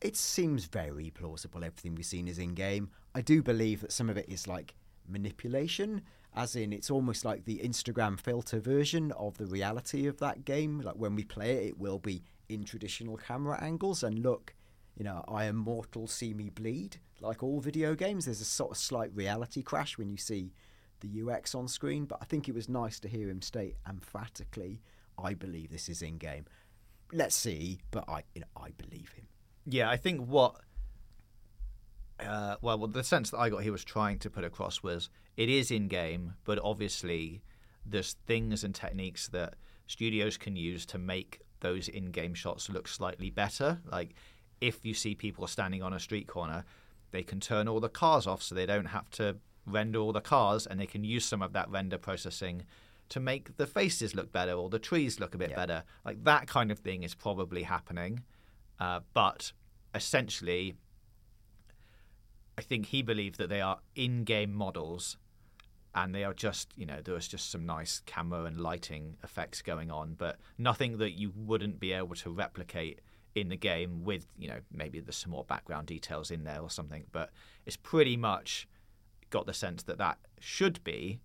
It 0.00 0.16
seems 0.16 0.64
very 0.64 1.10
plausible. 1.10 1.64
Everything 1.64 1.94
we've 1.94 2.06
seen 2.06 2.28
is 2.28 2.38
in-game. 2.38 2.90
I 3.14 3.20
do 3.20 3.42
believe 3.42 3.80
that 3.80 3.92
some 3.92 4.10
of 4.10 4.16
it 4.16 4.28
is 4.28 4.46
like 4.46 4.74
manipulation, 5.08 6.02
as 6.34 6.56
in 6.56 6.72
it's 6.72 6.90
almost 6.90 7.24
like 7.24 7.44
the 7.44 7.58
Instagram 7.58 8.18
filter 8.18 8.60
version 8.60 9.12
of 9.12 9.36
the 9.38 9.46
reality 9.46 10.06
of 10.06 10.18
that 10.18 10.44
game. 10.44 10.80
Like 10.80 10.96
when 10.96 11.14
we 11.14 11.24
play 11.24 11.52
it, 11.52 11.68
it 11.68 11.78
will 11.78 11.98
be 11.98 12.22
in 12.48 12.64
traditional 12.64 13.16
camera 13.16 13.62
angles 13.62 14.02
and 14.02 14.18
look 14.18 14.54
you 14.96 15.04
know, 15.04 15.24
I 15.28 15.44
am 15.44 15.56
mortal, 15.56 16.06
see 16.06 16.34
me 16.34 16.50
bleed. 16.50 16.98
Like 17.20 17.42
all 17.42 17.60
video 17.60 17.94
games, 17.94 18.26
there's 18.26 18.40
a 18.40 18.44
sort 18.44 18.72
of 18.72 18.76
slight 18.76 19.14
reality 19.14 19.62
crash 19.62 19.96
when 19.96 20.10
you 20.10 20.16
see 20.16 20.52
the 21.02 21.22
UX 21.22 21.54
on 21.54 21.68
screen. 21.68 22.06
But 22.06 22.18
I 22.22 22.24
think 22.24 22.48
it 22.48 22.54
was 22.54 22.68
nice 22.68 22.98
to 23.00 23.08
hear 23.08 23.28
him 23.28 23.42
state 23.42 23.76
emphatically, 23.88 24.80
"I 25.18 25.34
believe 25.34 25.70
this 25.70 25.88
is 25.88 26.02
in 26.02 26.18
game." 26.18 26.46
Let's 27.12 27.36
see, 27.36 27.80
but 27.90 28.08
I, 28.08 28.22
you 28.34 28.40
know, 28.40 28.46
I 28.56 28.70
believe 28.70 29.12
him. 29.12 29.26
Yeah, 29.66 29.90
I 29.90 29.98
think 29.98 30.26
what, 30.26 30.56
uh, 32.18 32.56
well, 32.62 32.78
well, 32.78 32.88
the 32.88 33.04
sense 33.04 33.30
that 33.30 33.38
I 33.38 33.50
got 33.50 33.62
he 33.62 33.70
was 33.70 33.84
trying 33.84 34.18
to 34.20 34.30
put 34.30 34.44
across 34.44 34.82
was 34.82 35.10
it 35.36 35.50
is 35.50 35.70
in 35.70 35.88
game, 35.88 36.34
but 36.44 36.58
obviously 36.62 37.42
there's 37.84 38.14
things 38.26 38.64
and 38.64 38.74
techniques 38.74 39.28
that 39.28 39.54
studios 39.86 40.36
can 40.36 40.56
use 40.56 40.86
to 40.86 40.98
make 40.98 41.40
those 41.60 41.88
in-game 41.88 42.34
shots 42.34 42.68
look 42.68 42.88
slightly 42.88 43.30
better. 43.30 43.80
Like 43.90 44.14
if 44.60 44.84
you 44.84 44.94
see 44.94 45.14
people 45.14 45.46
standing 45.46 45.82
on 45.82 45.92
a 45.92 46.00
street 46.00 46.26
corner, 46.26 46.64
they 47.10 47.22
can 47.22 47.40
turn 47.40 47.68
all 47.68 47.80
the 47.80 47.88
cars 47.88 48.26
off 48.26 48.42
so 48.42 48.54
they 48.54 48.66
don't 48.66 48.86
have 48.86 49.10
to 49.10 49.36
render 49.66 49.98
all 49.98 50.12
the 50.12 50.20
cars, 50.20 50.66
and 50.66 50.80
they 50.80 50.86
can 50.86 51.04
use 51.04 51.24
some 51.24 51.42
of 51.42 51.52
that 51.52 51.68
render 51.70 51.98
processing 51.98 52.64
to 53.08 53.20
make 53.20 53.56
the 53.56 53.66
faces 53.66 54.14
look 54.14 54.32
better 54.32 54.52
or 54.52 54.70
the 54.70 54.78
trees 54.78 55.20
look 55.20 55.34
a 55.34 55.38
bit 55.38 55.50
Yeah. 55.50 55.56
better. 55.56 55.84
Like 56.04 56.24
that 56.24 56.46
kind 56.46 56.70
of 56.70 56.78
thing 56.78 57.02
is 57.02 57.14
probably 57.14 57.64
happening, 57.64 58.24
uh, 58.80 59.00
but 59.12 59.52
essentially, 59.94 60.74
I 62.56 62.62
think 62.62 62.86
he 62.86 63.02
believed 63.02 63.38
that 63.38 63.48
they 63.48 63.60
are 63.60 63.80
in-game 63.94 64.52
models, 64.52 65.16
and 65.94 66.14
they 66.14 66.24
are 66.24 66.32
just 66.34 66.72
you 66.76 66.86
know 66.86 67.00
there 67.02 67.14
was 67.14 67.28
just 67.28 67.50
some 67.50 67.66
nice 67.66 68.00
camera 68.06 68.44
and 68.44 68.58
lighting 68.60 69.16
effects 69.22 69.60
going 69.62 69.90
on, 69.90 70.14
but 70.14 70.38
nothing 70.58 70.98
that 70.98 71.12
you 71.12 71.32
wouldn't 71.36 71.78
be 71.80 71.92
able 71.92 72.14
to 72.16 72.30
replicate 72.30 73.00
in 73.34 73.48
the 73.48 73.56
game 73.56 74.04
with 74.04 74.26
you 74.38 74.48
know 74.48 74.60
maybe 74.70 75.00
there's 75.00 75.16
some 75.16 75.32
more 75.32 75.44
background 75.44 75.86
details 75.86 76.30
in 76.30 76.44
there 76.44 76.60
or 76.60 76.70
something, 76.70 77.04
but 77.12 77.30
it's 77.66 77.76
pretty 77.76 78.16
much 78.16 78.66
got 79.32 79.46
the 79.46 79.54
sense 79.54 79.82
that 79.84 79.98
that 79.98 80.18
should 80.38 80.84
be 80.84 81.18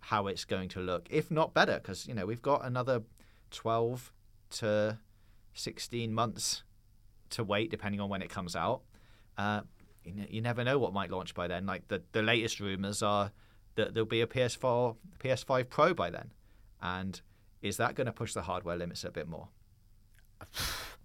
how 0.00 0.26
it's 0.28 0.46
going 0.46 0.70
to 0.70 0.80
look, 0.80 1.06
if 1.10 1.30
not 1.30 1.52
better, 1.52 1.74
because 1.74 2.08
you 2.08 2.14
know 2.14 2.24
we've 2.24 2.40
got 2.40 2.64
another 2.64 3.02
12 3.50 4.10
to 4.50 4.98
16 5.52 6.14
months 6.14 6.62
to 7.30 7.44
wait, 7.44 7.70
depending 7.70 8.00
on 8.00 8.08
when 8.08 8.22
it 8.22 8.30
comes 8.30 8.56
out. 8.56 8.80
Uh, 9.36 9.60
you, 10.04 10.14
ne- 10.14 10.28
you 10.30 10.40
never 10.40 10.64
know 10.64 10.78
what 10.78 10.94
might 10.94 11.10
launch 11.10 11.34
by 11.34 11.46
then. 11.46 11.66
Like 11.66 11.88
the, 11.88 12.02
the 12.12 12.22
latest 12.22 12.60
rumors 12.60 13.02
are 13.02 13.32
that 13.74 13.92
there'll 13.92 14.06
be 14.06 14.22
a 14.22 14.26
PS4, 14.26 14.96
PS5 15.22 15.68
Pro 15.68 15.92
by 15.92 16.08
then, 16.08 16.30
and 16.80 17.20
is 17.60 17.76
that 17.76 17.94
going 17.94 18.06
to 18.06 18.12
push 18.12 18.32
the 18.32 18.42
hardware 18.42 18.76
limits 18.76 19.04
a 19.04 19.10
bit 19.10 19.28
more? 19.28 19.48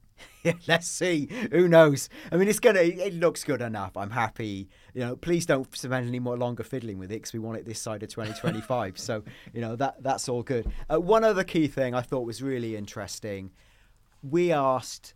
Let's 0.68 0.88
see. 0.88 1.28
Who 1.52 1.68
knows? 1.68 2.10
I 2.32 2.38
mean, 2.38 2.48
it's 2.48 2.60
gonna. 2.60 2.80
It 2.80 3.14
looks 3.14 3.44
good 3.44 3.62
enough. 3.62 3.96
I'm 3.98 4.12
happy. 4.12 4.70
You 4.94 5.02
know, 5.02 5.16
please 5.16 5.46
don't 5.46 5.76
spend 5.76 6.08
any 6.08 6.20
more 6.20 6.38
longer 6.38 6.64
fiddling 6.64 6.98
with 6.98 7.12
it 7.12 7.16
because 7.16 7.34
we 7.34 7.40
want 7.40 7.58
it 7.58 7.66
this 7.66 7.82
side 7.82 8.04
of 8.04 8.10
2025. 8.10 8.98
so 8.98 9.24
you 9.54 9.62
know 9.62 9.76
that 9.76 10.02
that's 10.04 10.30
all 10.30 10.44
good. 10.44 10.72
Uh, 10.92 11.00
one 11.00 11.24
other 11.24 11.44
key 11.44 11.68
thing 11.68 11.94
I 11.94 12.02
thought 12.02 12.26
was 12.26 12.42
really 12.42 12.76
interesting. 12.76 13.52
We 14.22 14.52
asked 14.52 15.14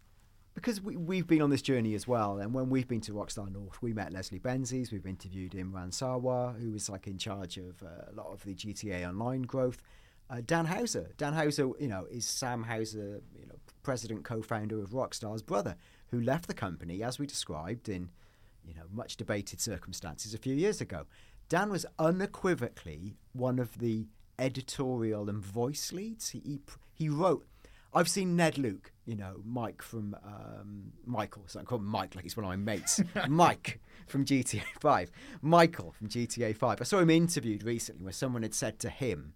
because 0.55 0.81
we, 0.81 0.97
we've 0.97 1.27
been 1.27 1.41
on 1.41 1.49
this 1.49 1.61
journey 1.61 1.95
as 1.95 2.07
well, 2.07 2.39
and 2.39 2.53
when 2.53 2.69
we've 2.69 2.87
been 2.87 3.01
to 3.01 3.13
Rockstar 3.13 3.51
North, 3.51 3.81
we 3.81 3.93
met 3.93 4.11
Leslie 4.11 4.39
Benzies. 4.39 4.91
We've 4.91 5.05
interviewed 5.05 5.53
Imran 5.53 5.91
Sarwar, 5.91 6.59
who 6.59 6.71
was 6.71 6.89
like 6.89 7.07
in 7.07 7.17
charge 7.17 7.57
of 7.57 7.81
uh, 7.81 8.11
a 8.11 8.13
lot 8.13 8.27
of 8.27 8.43
the 8.43 8.55
GTA 8.55 9.07
Online 9.07 9.43
growth. 9.43 9.81
Uh, 10.29 10.41
Dan 10.45 10.65
Houser. 10.65 11.09
Dan 11.17 11.33
Houser, 11.33 11.69
you 11.79 11.87
know, 11.87 12.05
is 12.11 12.25
Sam 12.25 12.63
Houser, 12.63 13.21
president, 13.89 14.23
co-founder 14.23 14.79
of 14.83 14.91
Rockstar's 14.91 15.41
brother, 15.41 15.75
who 16.11 16.21
left 16.21 16.45
the 16.45 16.53
company, 16.53 17.01
as 17.01 17.17
we 17.17 17.25
described, 17.25 17.89
in, 17.89 18.11
you 18.63 18.75
know, 18.75 18.83
much 18.93 19.17
debated 19.17 19.59
circumstances 19.59 20.31
a 20.31 20.37
few 20.37 20.53
years 20.53 20.79
ago. 20.79 21.07
Dan 21.49 21.71
was 21.71 21.87
unequivocally 21.97 23.15
one 23.33 23.57
of 23.57 23.79
the 23.79 24.05
editorial 24.37 25.27
and 25.27 25.43
voice 25.43 25.91
leads. 25.91 26.29
He 26.29 26.59
he, 26.93 27.09
wrote. 27.09 27.47
I've 27.91 28.07
seen 28.07 28.35
Ned 28.35 28.59
Luke, 28.59 28.91
you 29.07 29.15
know, 29.15 29.41
Mike 29.43 29.81
from 29.81 30.15
um, 30.23 30.91
Michael. 31.03 31.45
So 31.47 31.59
I 31.59 31.63
call 31.63 31.79
him 31.79 31.85
Mike 31.85 32.13
like 32.13 32.25
he's 32.25 32.37
one 32.37 32.43
of 32.43 32.49
my 32.49 32.57
mates. 32.57 33.01
Mike 33.27 33.81
from 34.05 34.23
GTA 34.23 34.61
5. 34.79 35.11
Michael 35.41 35.93
from 35.93 36.09
GTA 36.09 36.55
5. 36.55 36.79
I 36.79 36.83
saw 36.83 36.99
him 36.99 37.09
interviewed 37.09 37.63
recently 37.63 38.03
where 38.03 38.13
someone 38.13 38.43
had 38.43 38.53
said 38.53 38.77
to 38.81 38.89
him, 38.91 39.33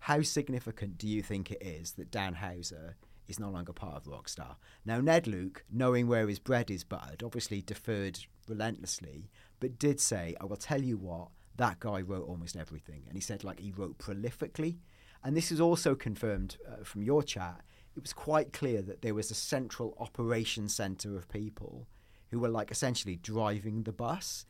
How 0.00 0.20
significant 0.20 0.98
do 0.98 1.08
you 1.08 1.22
think 1.22 1.50
it 1.50 1.62
is 1.62 1.92
that 1.92 2.10
Dan 2.10 2.34
Houser 2.34 2.96
is 3.28 3.38
no 3.38 3.50
longer 3.50 3.72
part 3.72 3.96
of 3.96 4.04
Rockstar? 4.04 4.56
Now, 4.84 5.00
Ned 5.00 5.26
Luke, 5.26 5.64
knowing 5.70 6.06
where 6.06 6.28
his 6.28 6.38
bread 6.38 6.70
is 6.70 6.84
buttered, 6.84 7.22
obviously 7.22 7.62
deferred 7.62 8.18
relentlessly, 8.48 9.30
but 9.60 9.78
did 9.78 10.00
say, 10.00 10.34
I 10.40 10.44
will 10.44 10.56
tell 10.56 10.82
you 10.82 10.96
what, 10.96 11.28
that 11.56 11.80
guy 11.80 12.00
wrote 12.00 12.28
almost 12.28 12.56
everything. 12.56 13.04
And 13.06 13.16
he 13.16 13.20
said, 13.20 13.44
like, 13.44 13.60
he 13.60 13.72
wrote 13.72 13.98
prolifically. 13.98 14.78
And 15.22 15.36
this 15.36 15.50
is 15.50 15.60
also 15.60 15.94
confirmed 15.94 16.58
uh, 16.68 16.84
from 16.84 17.02
your 17.02 17.22
chat. 17.22 17.62
It 17.96 18.02
was 18.02 18.12
quite 18.12 18.52
clear 18.52 18.82
that 18.82 19.02
there 19.02 19.14
was 19.14 19.30
a 19.30 19.34
central 19.34 19.96
operation 19.98 20.68
center 20.68 21.16
of 21.16 21.28
people 21.28 21.86
who 22.30 22.40
were 22.40 22.48
like 22.48 22.70
essentially 22.70 23.16
driving 23.16 23.84
the 23.84 23.92
bus. 23.92 24.44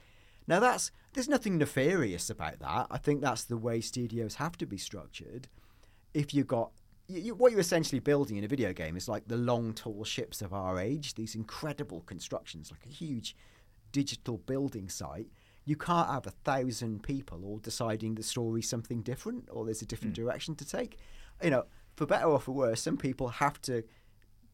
Now 0.47 0.61
that's 0.61 0.91
there's 1.13 1.29
nothing 1.29 1.59
nefarious 1.59 2.31
about 2.31 2.59
that. 2.61 2.87
I 2.91 2.99
think 2.99 3.21
that's 3.21 3.45
the 3.45 3.59
way 3.59 3.81
studios 3.81 4.37
have 4.37 4.57
to 4.59 4.67
be 4.67 4.79
structured. 4.79 5.49
If 6.13 6.33
you 6.33 6.45
got 6.45 6.73
you, 7.07 7.21
you, 7.21 7.35
what 7.35 7.53
you're 7.53 7.61
essentially 7.61 8.01
building 8.01 8.37
in 8.37 8.45
a 8.45 8.49
video 8.49 8.73
game 8.73 8.97
is 8.97 9.09
like 9.09 9.27
the 9.27 9.37
long, 9.37 9.73
tall 9.73 10.05
ships 10.05 10.43
of 10.43 10.53
our 10.53 10.79
age. 10.79 11.15
These 11.15 11.35
incredible 11.35 12.01
constructions, 12.03 12.71
like 12.71 12.87
a 12.87 12.95
huge 12.95 13.37
digital 13.93 14.39
building 14.39 14.89
site. 14.89 15.29
You 15.65 15.77
can't 15.77 16.11
have 16.11 16.27
a 16.27 16.31
thousand 16.31 17.03
people 17.03 17.45
all 17.45 17.59
deciding 17.59 18.15
the 18.15 18.23
story's 18.23 18.69
something 18.69 19.01
different 19.01 19.49
or 19.51 19.65
there's 19.65 19.83
a 19.83 19.87
different 19.87 20.17
hmm. 20.17 20.25
direction 20.25 20.55
to 20.57 20.65
take. 20.67 20.99
You 21.43 21.51
know, 21.51 21.65
for 21.97 22.07
better 22.07 22.27
or 22.27 22.41
for 22.41 22.53
worse, 22.53 22.83
some 22.83 22.97
people 22.97 23.29
have 23.29 23.61
to 23.63 23.85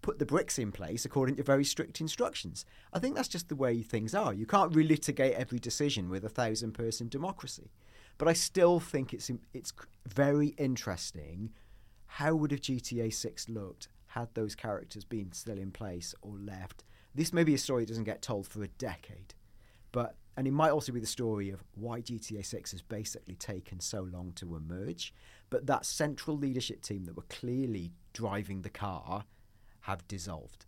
put 0.03 0.18
the 0.18 0.26
bricks 0.26 0.59
in 0.59 0.72
place 0.72 1.05
according 1.05 1.36
to 1.36 1.42
very 1.42 1.64
strict 1.64 2.01
instructions. 2.01 2.64
I 2.92 2.98
think 2.98 3.16
that's 3.16 3.28
just 3.28 3.48
the 3.48 3.57
way 3.57 3.82
things 3.82 4.14
are. 4.14 4.32
You 4.32 4.46
can't 4.46 4.72
relitigate 4.72 5.34
every 5.34 5.59
decision 5.59 6.09
with 6.09 6.24
a 6.24 6.28
thousand 6.28 6.72
person 6.72 7.09
democracy. 7.09 7.70
But 8.18 8.28
I 8.28 8.34
still 8.34 8.80
think 8.80 9.14
it's 9.14 9.30
it's 9.55 9.72
very 10.07 10.48
interesting. 10.59 11.51
How 12.14 12.34
would 12.34 12.50
have 12.50 12.61
GTA 12.61 13.14
6 13.14 13.48
looked 13.48 13.88
had 14.08 14.34
those 14.34 14.56
characters 14.56 15.04
been 15.04 15.30
still 15.32 15.56
in 15.56 15.70
place 15.70 16.12
or 16.22 16.36
left? 16.36 16.82
This 17.14 17.32
may 17.32 17.44
be 17.44 17.54
a 17.54 17.58
story 17.58 17.84
that 17.84 17.88
doesn't 17.88 18.04
get 18.04 18.20
told 18.20 18.48
for 18.48 18.64
a 18.64 18.68
decade. 18.68 19.34
But 19.92 20.16
and 20.36 20.46
it 20.46 20.52
might 20.52 20.70
also 20.70 20.92
be 20.92 21.00
the 21.00 21.06
story 21.06 21.50
of 21.50 21.62
why 21.74 22.00
GTA 22.00 22.44
6 22.44 22.72
has 22.72 22.82
basically 22.82 23.36
taken 23.36 23.78
so 23.78 24.02
long 24.02 24.32
to 24.36 24.56
emerge. 24.56 25.14
But 25.50 25.66
that 25.66 25.86
central 25.86 26.36
leadership 26.36 26.82
team 26.82 27.04
that 27.04 27.16
were 27.16 27.24
clearly 27.28 27.92
driving 28.12 28.62
the 28.62 28.70
car 28.70 29.24
have 29.82 30.06
dissolved. 30.08 30.66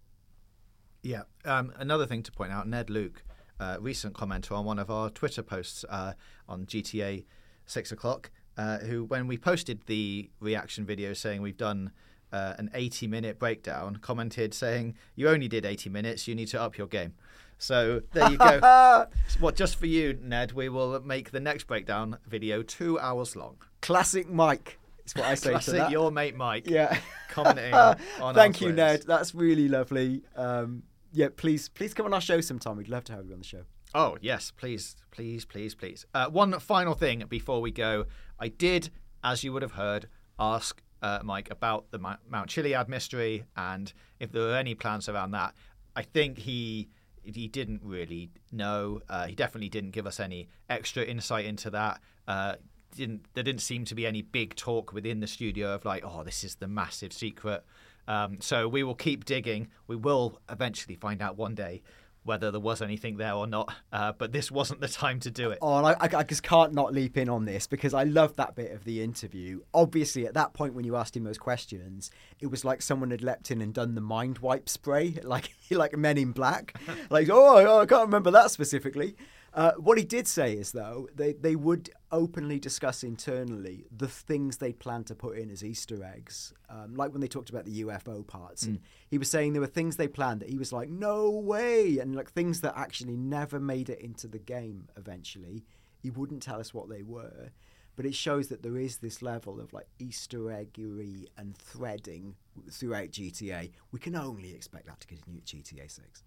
Yeah. 1.02 1.22
Um, 1.44 1.72
another 1.76 2.06
thing 2.06 2.22
to 2.22 2.32
point 2.32 2.52
out, 2.52 2.68
Ned 2.68 2.88
Luke, 2.88 3.24
uh, 3.58 3.78
recent 3.80 4.14
commenter 4.14 4.52
on 4.52 4.64
one 4.64 4.78
of 4.78 4.90
our 4.90 5.10
Twitter 5.10 5.42
posts 5.42 5.84
uh, 5.88 6.12
on 6.48 6.66
GTA 6.66 7.24
Six 7.66 7.90
O'clock, 7.90 8.30
uh, 8.56 8.78
who 8.78 9.04
when 9.04 9.26
we 9.26 9.36
posted 9.38 9.80
the 9.86 10.30
reaction 10.40 10.84
video 10.84 11.12
saying 11.12 11.42
we've 11.42 11.56
done 11.56 11.92
uh, 12.32 12.54
an 12.58 12.70
80 12.74 13.06
minute 13.06 13.38
breakdown, 13.38 13.96
commented 13.96 14.54
saying 14.54 14.94
you 15.14 15.28
only 15.28 15.48
did 15.48 15.64
80 15.64 15.90
minutes, 15.90 16.26
you 16.26 16.34
need 16.34 16.48
to 16.48 16.60
up 16.60 16.78
your 16.78 16.86
game. 16.86 17.14
So 17.58 18.02
there 18.12 18.30
you 18.30 18.38
go. 18.38 19.06
what 19.40 19.54
just 19.54 19.76
for 19.76 19.86
you, 19.86 20.18
Ned? 20.20 20.52
We 20.52 20.68
will 20.68 21.00
make 21.00 21.30
the 21.30 21.40
next 21.40 21.64
breakdown 21.68 22.18
video 22.26 22.62
two 22.62 22.98
hours 22.98 23.36
long. 23.36 23.58
Classic 23.80 24.28
Mike. 24.28 24.78
It's 25.04 25.14
what 25.14 25.26
I 25.26 25.34
say 25.34 25.50
to 25.50 25.50
Classic 25.52 25.74
that. 25.74 25.90
your 25.90 26.10
mate 26.10 26.34
Mike. 26.34 26.68
yeah. 26.68 26.98
commenting 27.28 27.74
on 27.74 27.96
our 28.20 28.34
Thank 28.34 28.60
you, 28.60 28.72
Ned. 28.72 29.04
That's 29.06 29.34
really 29.34 29.68
lovely. 29.68 30.22
Um, 30.36 30.84
yeah, 31.12 31.28
please, 31.36 31.68
please 31.68 31.94
come 31.94 32.06
on 32.06 32.14
our 32.14 32.20
show 32.20 32.40
sometime. 32.40 32.76
We'd 32.76 32.88
love 32.88 33.04
to 33.04 33.12
have 33.12 33.26
you 33.26 33.32
on 33.32 33.38
the 33.38 33.44
show. 33.44 33.62
Oh, 33.94 34.16
yes, 34.20 34.52
please, 34.56 34.96
please, 35.10 35.44
please, 35.44 35.74
please. 35.74 36.06
Uh, 36.14 36.26
one 36.28 36.58
final 36.60 36.94
thing 36.94 37.24
before 37.28 37.60
we 37.60 37.70
go. 37.70 38.06
I 38.40 38.48
did, 38.48 38.90
as 39.22 39.44
you 39.44 39.52
would 39.52 39.62
have 39.62 39.72
heard, 39.72 40.08
ask 40.38 40.82
uh, 41.02 41.20
Mike 41.22 41.50
about 41.50 41.90
the 41.90 41.98
Mount 41.98 42.48
Chiliad 42.48 42.88
mystery 42.88 43.44
and 43.56 43.92
if 44.18 44.32
there 44.32 44.42
were 44.42 44.56
any 44.56 44.74
plans 44.74 45.08
around 45.08 45.32
that. 45.32 45.54
I 45.94 46.02
think 46.02 46.38
he 46.38 46.88
he 47.22 47.46
didn't 47.46 47.82
really 47.84 48.30
know. 48.50 49.00
Uh, 49.08 49.26
he 49.26 49.34
definitely 49.34 49.68
didn't 49.68 49.90
give 49.90 50.06
us 50.06 50.18
any 50.18 50.48
extra 50.68 51.04
insight 51.04 51.44
into 51.44 51.70
that. 51.70 52.00
Uh, 52.26 52.54
didn't 52.96 53.26
there 53.34 53.44
didn't 53.44 53.60
seem 53.60 53.84
to 53.84 53.94
be 53.94 54.06
any 54.06 54.22
big 54.22 54.54
talk 54.54 54.92
within 54.92 55.20
the 55.20 55.26
studio 55.26 55.74
of 55.74 55.84
like, 55.84 56.02
oh, 56.04 56.22
this 56.24 56.44
is 56.44 56.56
the 56.56 56.68
massive 56.68 57.12
secret. 57.12 57.64
Um, 58.08 58.38
so 58.40 58.68
we 58.68 58.82
will 58.82 58.94
keep 58.94 59.24
digging. 59.24 59.68
We 59.86 59.96
will 59.96 60.40
eventually 60.50 60.96
find 60.96 61.22
out 61.22 61.36
one 61.36 61.54
day 61.54 61.82
whether 62.24 62.50
there 62.50 62.60
was 62.60 62.80
anything 62.80 63.16
there 63.16 63.34
or 63.34 63.46
not. 63.46 63.72
Uh, 63.92 64.12
but 64.12 64.32
this 64.32 64.50
wasn't 64.50 64.80
the 64.80 64.88
time 64.88 65.20
to 65.20 65.30
do 65.30 65.50
it. 65.50 65.58
Oh, 65.60 65.78
and 65.78 65.86
I, 65.86 65.92
I, 65.92 66.18
I 66.18 66.22
just 66.22 66.42
can't 66.42 66.72
not 66.72 66.92
leap 66.92 67.16
in 67.16 67.28
on 67.28 67.44
this 67.44 67.66
because 67.66 67.94
I 67.94 68.04
love 68.04 68.36
that 68.36 68.54
bit 68.54 68.72
of 68.72 68.84
the 68.84 69.02
interview. 69.02 69.60
Obviously, 69.74 70.26
at 70.26 70.34
that 70.34 70.52
point 70.52 70.74
when 70.74 70.84
you 70.84 70.96
asked 70.96 71.16
him 71.16 71.24
those 71.24 71.38
questions, 71.38 72.10
it 72.40 72.46
was 72.46 72.64
like 72.64 72.82
someone 72.82 73.10
had 73.10 73.22
leapt 73.22 73.50
in 73.50 73.60
and 73.60 73.74
done 73.74 73.94
the 73.94 74.00
mind 74.00 74.38
wipe 74.38 74.68
spray, 74.68 75.18
like 75.22 75.50
like 75.70 75.96
Men 75.96 76.18
in 76.18 76.32
Black. 76.32 76.74
like, 77.10 77.28
oh, 77.30 77.80
I 77.80 77.86
can't 77.86 78.06
remember 78.06 78.30
that 78.30 78.50
specifically. 78.50 79.16
Uh, 79.54 79.72
what 79.72 79.98
he 79.98 80.04
did 80.04 80.26
say 80.26 80.54
is, 80.54 80.72
though, 80.72 81.08
they, 81.14 81.34
they 81.34 81.54
would 81.56 81.90
openly 82.12 82.58
discuss 82.58 83.02
internally 83.02 83.86
the 83.90 84.06
things 84.06 84.58
they 84.58 84.72
plan 84.72 85.02
to 85.04 85.14
put 85.14 85.38
in 85.38 85.50
as 85.50 85.64
Easter 85.64 86.04
eggs. 86.04 86.52
Um, 86.68 86.94
like 86.94 87.10
when 87.12 87.20
they 87.22 87.26
talked 87.26 87.50
about 87.50 87.64
the 87.64 87.82
UFO 87.84 88.24
parts. 88.26 88.64
And 88.64 88.80
he 89.10 89.18
was 89.18 89.30
saying 89.30 89.52
there 89.54 89.60
were 89.62 89.66
things 89.66 89.96
they 89.96 90.08
planned 90.08 90.40
that 90.40 90.50
he 90.50 90.58
was 90.58 90.72
like, 90.72 90.90
no 90.90 91.30
way. 91.30 91.98
And 91.98 92.14
like 92.14 92.30
things 92.30 92.60
that 92.60 92.74
actually 92.76 93.16
never 93.16 93.58
made 93.58 93.88
it 93.88 94.00
into 94.00 94.28
the 94.28 94.38
game 94.38 94.88
eventually. 94.96 95.64
He 96.02 96.10
wouldn't 96.10 96.42
tell 96.42 96.60
us 96.60 96.74
what 96.74 96.88
they 96.88 97.02
were. 97.02 97.50
but 97.96 98.06
it 98.06 98.14
shows 98.14 98.48
that 98.48 98.62
there 98.62 98.78
is 98.78 98.98
this 98.98 99.20
level 99.22 99.60
of 99.60 99.72
like 99.72 99.86
Easter 99.98 100.38
eggery 100.38 101.26
and 101.36 101.56
threading 101.56 102.34
throughout 102.70 103.10
GTA. 103.10 103.70
We 103.90 103.98
can 104.00 104.16
only 104.16 104.54
expect 104.54 104.86
that 104.86 105.00
to 105.00 105.06
continue 105.06 105.40
at 105.40 105.46
GTA 105.46 105.90
6. 105.90 106.22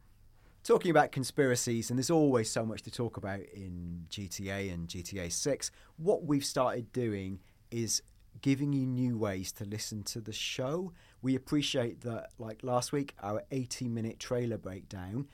Talking 0.65 0.89
about 0.89 1.11
conspiracies, 1.11 1.91
and 1.91 1.99
there's 1.99 2.09
always 2.09 2.49
so 2.49 2.65
much 2.65 2.81
to 2.81 2.91
talk 2.91 3.17
about 3.17 3.39
in 3.53 4.07
GTA 4.09 4.73
and 4.73 4.87
GTA 4.87 5.31
6, 5.31 5.69
what 5.97 6.23
we've 6.23 6.43
started 6.43 6.91
doing 6.91 7.39
is 7.69 8.01
giving 8.41 8.73
you 8.73 8.87
new 8.87 9.15
ways 9.15 9.51
to 9.51 9.63
listen 9.63 10.01
to 10.05 10.19
the 10.19 10.33
show. 10.33 10.91
We 11.21 11.35
appreciate 11.35 12.01
that, 12.01 12.31
like 12.39 12.63
last 12.63 12.91
week, 12.91 13.13
our 13.21 13.43
80 13.51 13.89
minute 13.89 14.17
trailer 14.17 14.57
breakdown, 14.57 15.27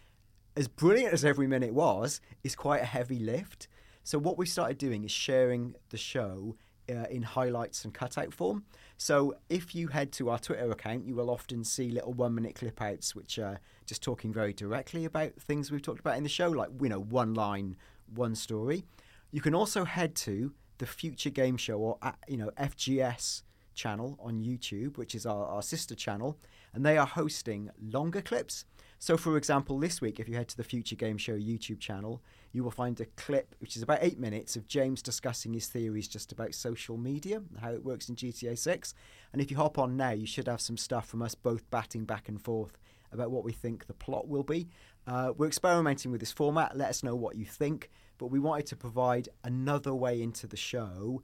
as 0.58 0.68
brilliant 0.68 1.14
as 1.14 1.24
every 1.24 1.48
minute 1.48 1.74
was, 1.74 2.20
is 2.44 2.54
quite 2.54 2.82
a 2.82 2.86
heavy 2.86 3.18
lift. 3.18 3.70
So, 4.04 4.20
what 4.20 4.38
we 4.38 4.46
started 4.46 4.78
doing 4.78 5.06
is 5.06 5.12
sharing 5.12 5.76
the 5.92 5.98
show 5.98 6.58
uh, 6.92 7.06
in 7.10 7.24
highlights 7.24 7.86
and 7.86 7.94
cutout 7.94 8.34
form. 8.34 8.64
So, 8.98 9.36
if 9.50 9.74
you 9.74 9.88
head 9.88 10.12
to 10.14 10.30
our 10.30 10.40
Twitter 10.40 10.72
account, 10.72 11.06
you 11.06 11.16
will 11.16 11.30
often 11.30 11.64
see 11.64 11.90
little 11.90 12.14
one 12.14 12.36
minute 12.36 12.56
clip 12.56 12.82
outs 12.82 13.16
which 13.16 13.40
are 13.40 13.60
just 13.86 14.04
talking 14.04 14.32
very 14.32 14.54
directly 14.54 15.06
about 15.06 15.34
things 15.36 15.72
we've 15.72 15.82
talked 15.82 16.00
about 16.00 16.18
in 16.18 16.24
the 16.24 16.30
show, 16.30 16.50
like, 16.50 16.70
you 16.82 16.90
know, 16.90 17.00
one 17.00 17.34
line, 17.34 17.76
one 18.14 18.36
story. 18.36 18.84
You 19.32 19.42
can 19.42 19.56
also 19.56 19.86
head 19.86 20.16
to 20.16 20.54
the 20.78 20.86
Future 20.86 21.30
Game 21.30 21.58
Show 21.58 21.78
or, 21.80 21.98
uh, 22.02 22.12
you 22.28 22.38
know, 22.38 22.52
FGS 22.60 23.44
channel 23.74 24.18
on 24.22 24.42
YouTube, 24.42 24.98
which 24.98 25.16
is 25.16 25.26
our, 25.26 25.46
our 25.46 25.62
sister 25.62 25.96
channel, 25.96 26.38
and 26.74 26.86
they 26.86 26.98
are 26.98 27.08
hosting 27.08 27.70
longer 27.82 28.22
clips. 28.22 28.66
So, 29.04 29.18
for 29.18 29.36
example, 29.36 29.80
this 29.80 30.00
week, 30.00 30.20
if 30.20 30.30
you 30.30 30.36
head 30.36 30.48
to 30.50 30.58
the 30.58 30.64
Future 30.64 30.96
Game 30.96 31.18
Show 31.18 31.36
YouTube 31.36 31.80
channel, 31.80 32.22
you 32.52 32.64
will 32.64 32.70
find 32.70 33.02
a 33.02 33.06
clip 33.06 33.56
which 33.58 33.76
is 33.76 33.82
about 33.82 33.98
eight 34.02 34.20
minutes 34.20 34.56
of 34.56 34.68
James 34.68 35.02
discussing 35.02 35.54
his 35.54 35.66
theories 35.66 36.08
just 36.08 36.32
about 36.32 36.54
social 36.54 36.98
media, 36.98 37.42
how 37.60 37.72
it 37.72 37.84
works 37.84 38.10
in 38.10 38.16
GTA 38.16 38.56
6. 38.56 38.94
And 39.34 39.42
if 39.42 39.50
you 39.50 39.58
hop 39.58 39.80
on 39.80 39.98
now, 39.98 40.12
you 40.12 40.28
should 40.28 40.48
have 40.48 40.62
some 40.62 40.78
stuff 40.78 41.08
from 41.08 41.24
us 41.24 41.34
both 41.34 41.68
batting 41.72 42.06
back 42.06 42.30
and 42.30 42.40
forth 42.40 42.78
about 43.12 43.32
what 43.32 43.44
we 43.44 43.52
think 43.52 43.88
the 43.88 43.96
plot 43.96 44.28
will 44.28 44.44
be. 44.44 44.68
Uh, 45.08 45.34
we're 45.36 45.48
experimenting 45.48 46.12
with 46.12 46.20
this 46.20 46.32
format. 46.32 46.78
Let 46.78 46.92
us 46.92 47.02
know 47.02 47.16
what 47.16 47.36
you 47.36 47.46
think. 47.46 47.90
But 48.20 48.28
we 48.28 48.38
wanted 48.38 48.68
to 48.68 48.76
provide 48.76 49.30
another 49.44 49.96
way 49.96 50.22
into 50.22 50.46
the 50.46 50.58
show, 50.58 51.24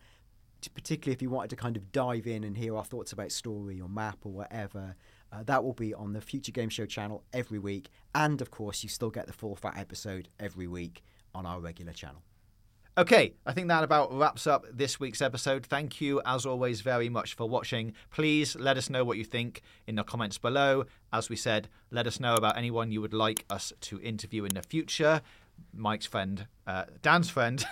particularly 0.74 1.14
if 1.14 1.22
you 1.22 1.30
wanted 1.30 1.52
to 1.52 1.56
kind 1.56 1.78
of 1.78 1.92
dive 1.92 2.26
in 2.26 2.44
and 2.44 2.58
hear 2.58 2.76
our 2.76 2.84
thoughts 2.84 3.12
about 3.12 3.32
story 3.32 3.80
or 3.80 3.88
map 3.88 4.18
or 4.24 4.32
whatever. 4.32 4.96
Uh, 5.32 5.44
that 5.44 5.64
will 5.64 5.74
be 5.74 5.94
on 5.94 6.14
the 6.14 6.22
Future 6.22 6.52
Game 6.52 6.70
Show 6.70 6.86
channel 6.86 7.24
every 7.34 7.60
week. 7.60 7.90
And 8.16 8.42
of 8.42 8.50
course, 8.52 8.84
you 8.84 8.90
still 8.90 9.10
get 9.10 9.28
the 9.28 9.34
full 9.34 9.56
fat 9.56 9.78
episode 9.78 10.30
every 10.40 10.68
week 10.68 11.04
on 11.36 11.46
our 11.46 11.60
regular 11.60 11.94
channel. 11.94 12.22
Okay, 12.98 13.34
I 13.46 13.52
think 13.54 13.68
that 13.68 13.84
about 13.84 14.12
wraps 14.12 14.48
up 14.48 14.66
this 14.74 15.00
week's 15.00 15.22
episode. 15.22 15.64
Thank 15.68 16.02
you, 16.02 16.20
as 16.26 16.48
always, 16.48 16.82
very 16.82 17.10
much 17.10 17.36
for 17.36 17.48
watching. 17.48 17.94
Please 18.10 18.56
let 18.56 18.76
us 18.76 18.90
know 18.90 19.04
what 19.04 19.18
you 19.20 19.24
think 19.24 19.62
in 19.86 19.96
the 19.96 20.04
comments 20.04 20.40
below. 20.40 20.86
As 21.14 21.30
we 21.30 21.36
said, 21.36 21.70
let 21.92 22.08
us 22.08 22.20
know 22.20 22.34
about 22.34 22.58
anyone 22.58 22.92
you 22.92 23.00
would 23.02 23.14
like 23.14 23.46
us 23.52 23.72
to 23.82 24.02
interview 24.02 24.46
in 24.46 24.56
the 24.56 24.64
future. 24.64 25.22
Mike's 25.76 26.08
friend, 26.08 26.48
uh, 26.66 26.86
Dan's 27.04 27.30
friend, 27.30 27.64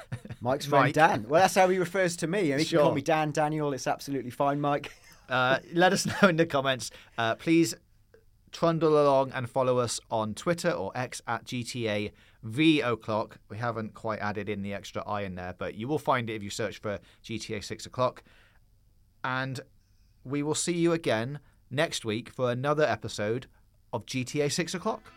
Mike's 0.41 0.65
friend 0.67 0.85
Mike. 0.85 0.93
Dan. 0.93 1.25
Well, 1.27 1.41
that's 1.41 1.55
how 1.55 1.69
he 1.69 1.79
refers 1.79 2.15
to 2.17 2.27
me. 2.27 2.51
And 2.51 2.59
he 2.59 2.65
Sure. 2.67 2.79
can 2.81 2.85
call 2.87 2.95
me 2.95 3.01
Dan, 3.01 3.31
Daniel. 3.31 3.73
It's 3.73 3.87
absolutely 3.87 4.31
fine, 4.31 4.61
Mike. 4.61 4.91
Uh, 5.29 5.59
let 5.73 5.93
us 5.93 6.05
know 6.21 6.29
in 6.29 6.37
the 6.37 6.45
comments. 6.45 6.91
Uh, 7.17 7.35
please 7.35 7.75
trundle 8.51 9.01
along 9.01 9.31
and 9.33 9.49
follow 9.49 9.79
us 9.79 9.99
on 10.09 10.33
Twitter 10.33 10.71
or 10.71 10.91
X 10.95 11.21
at 11.27 11.43
GTA 11.45 12.11
V 12.43 12.79
o'clock. 12.79 13.39
We 13.49 13.57
haven't 13.57 13.93
quite 13.93 14.19
added 14.19 14.47
in 14.47 14.61
the 14.61 14.73
extra 14.73 15.03
I 15.05 15.21
in 15.21 15.35
there, 15.35 15.53
but 15.57 15.75
you 15.75 15.87
will 15.87 15.99
find 15.99 16.29
it 16.29 16.35
if 16.35 16.43
you 16.43 16.49
search 16.49 16.79
for 16.79 16.99
GTA 17.23 17.63
6 17.63 17.85
o'clock. 17.85 18.23
And 19.23 19.59
we 20.23 20.41
will 20.41 20.55
see 20.55 20.73
you 20.73 20.93
again 20.93 21.39
next 21.69 22.05
week 22.05 22.29
for 22.29 22.51
another 22.51 22.83
episode 22.83 23.47
of 23.91 24.05
GTA 24.05 24.51
6 24.51 24.73
o'clock. 24.73 25.11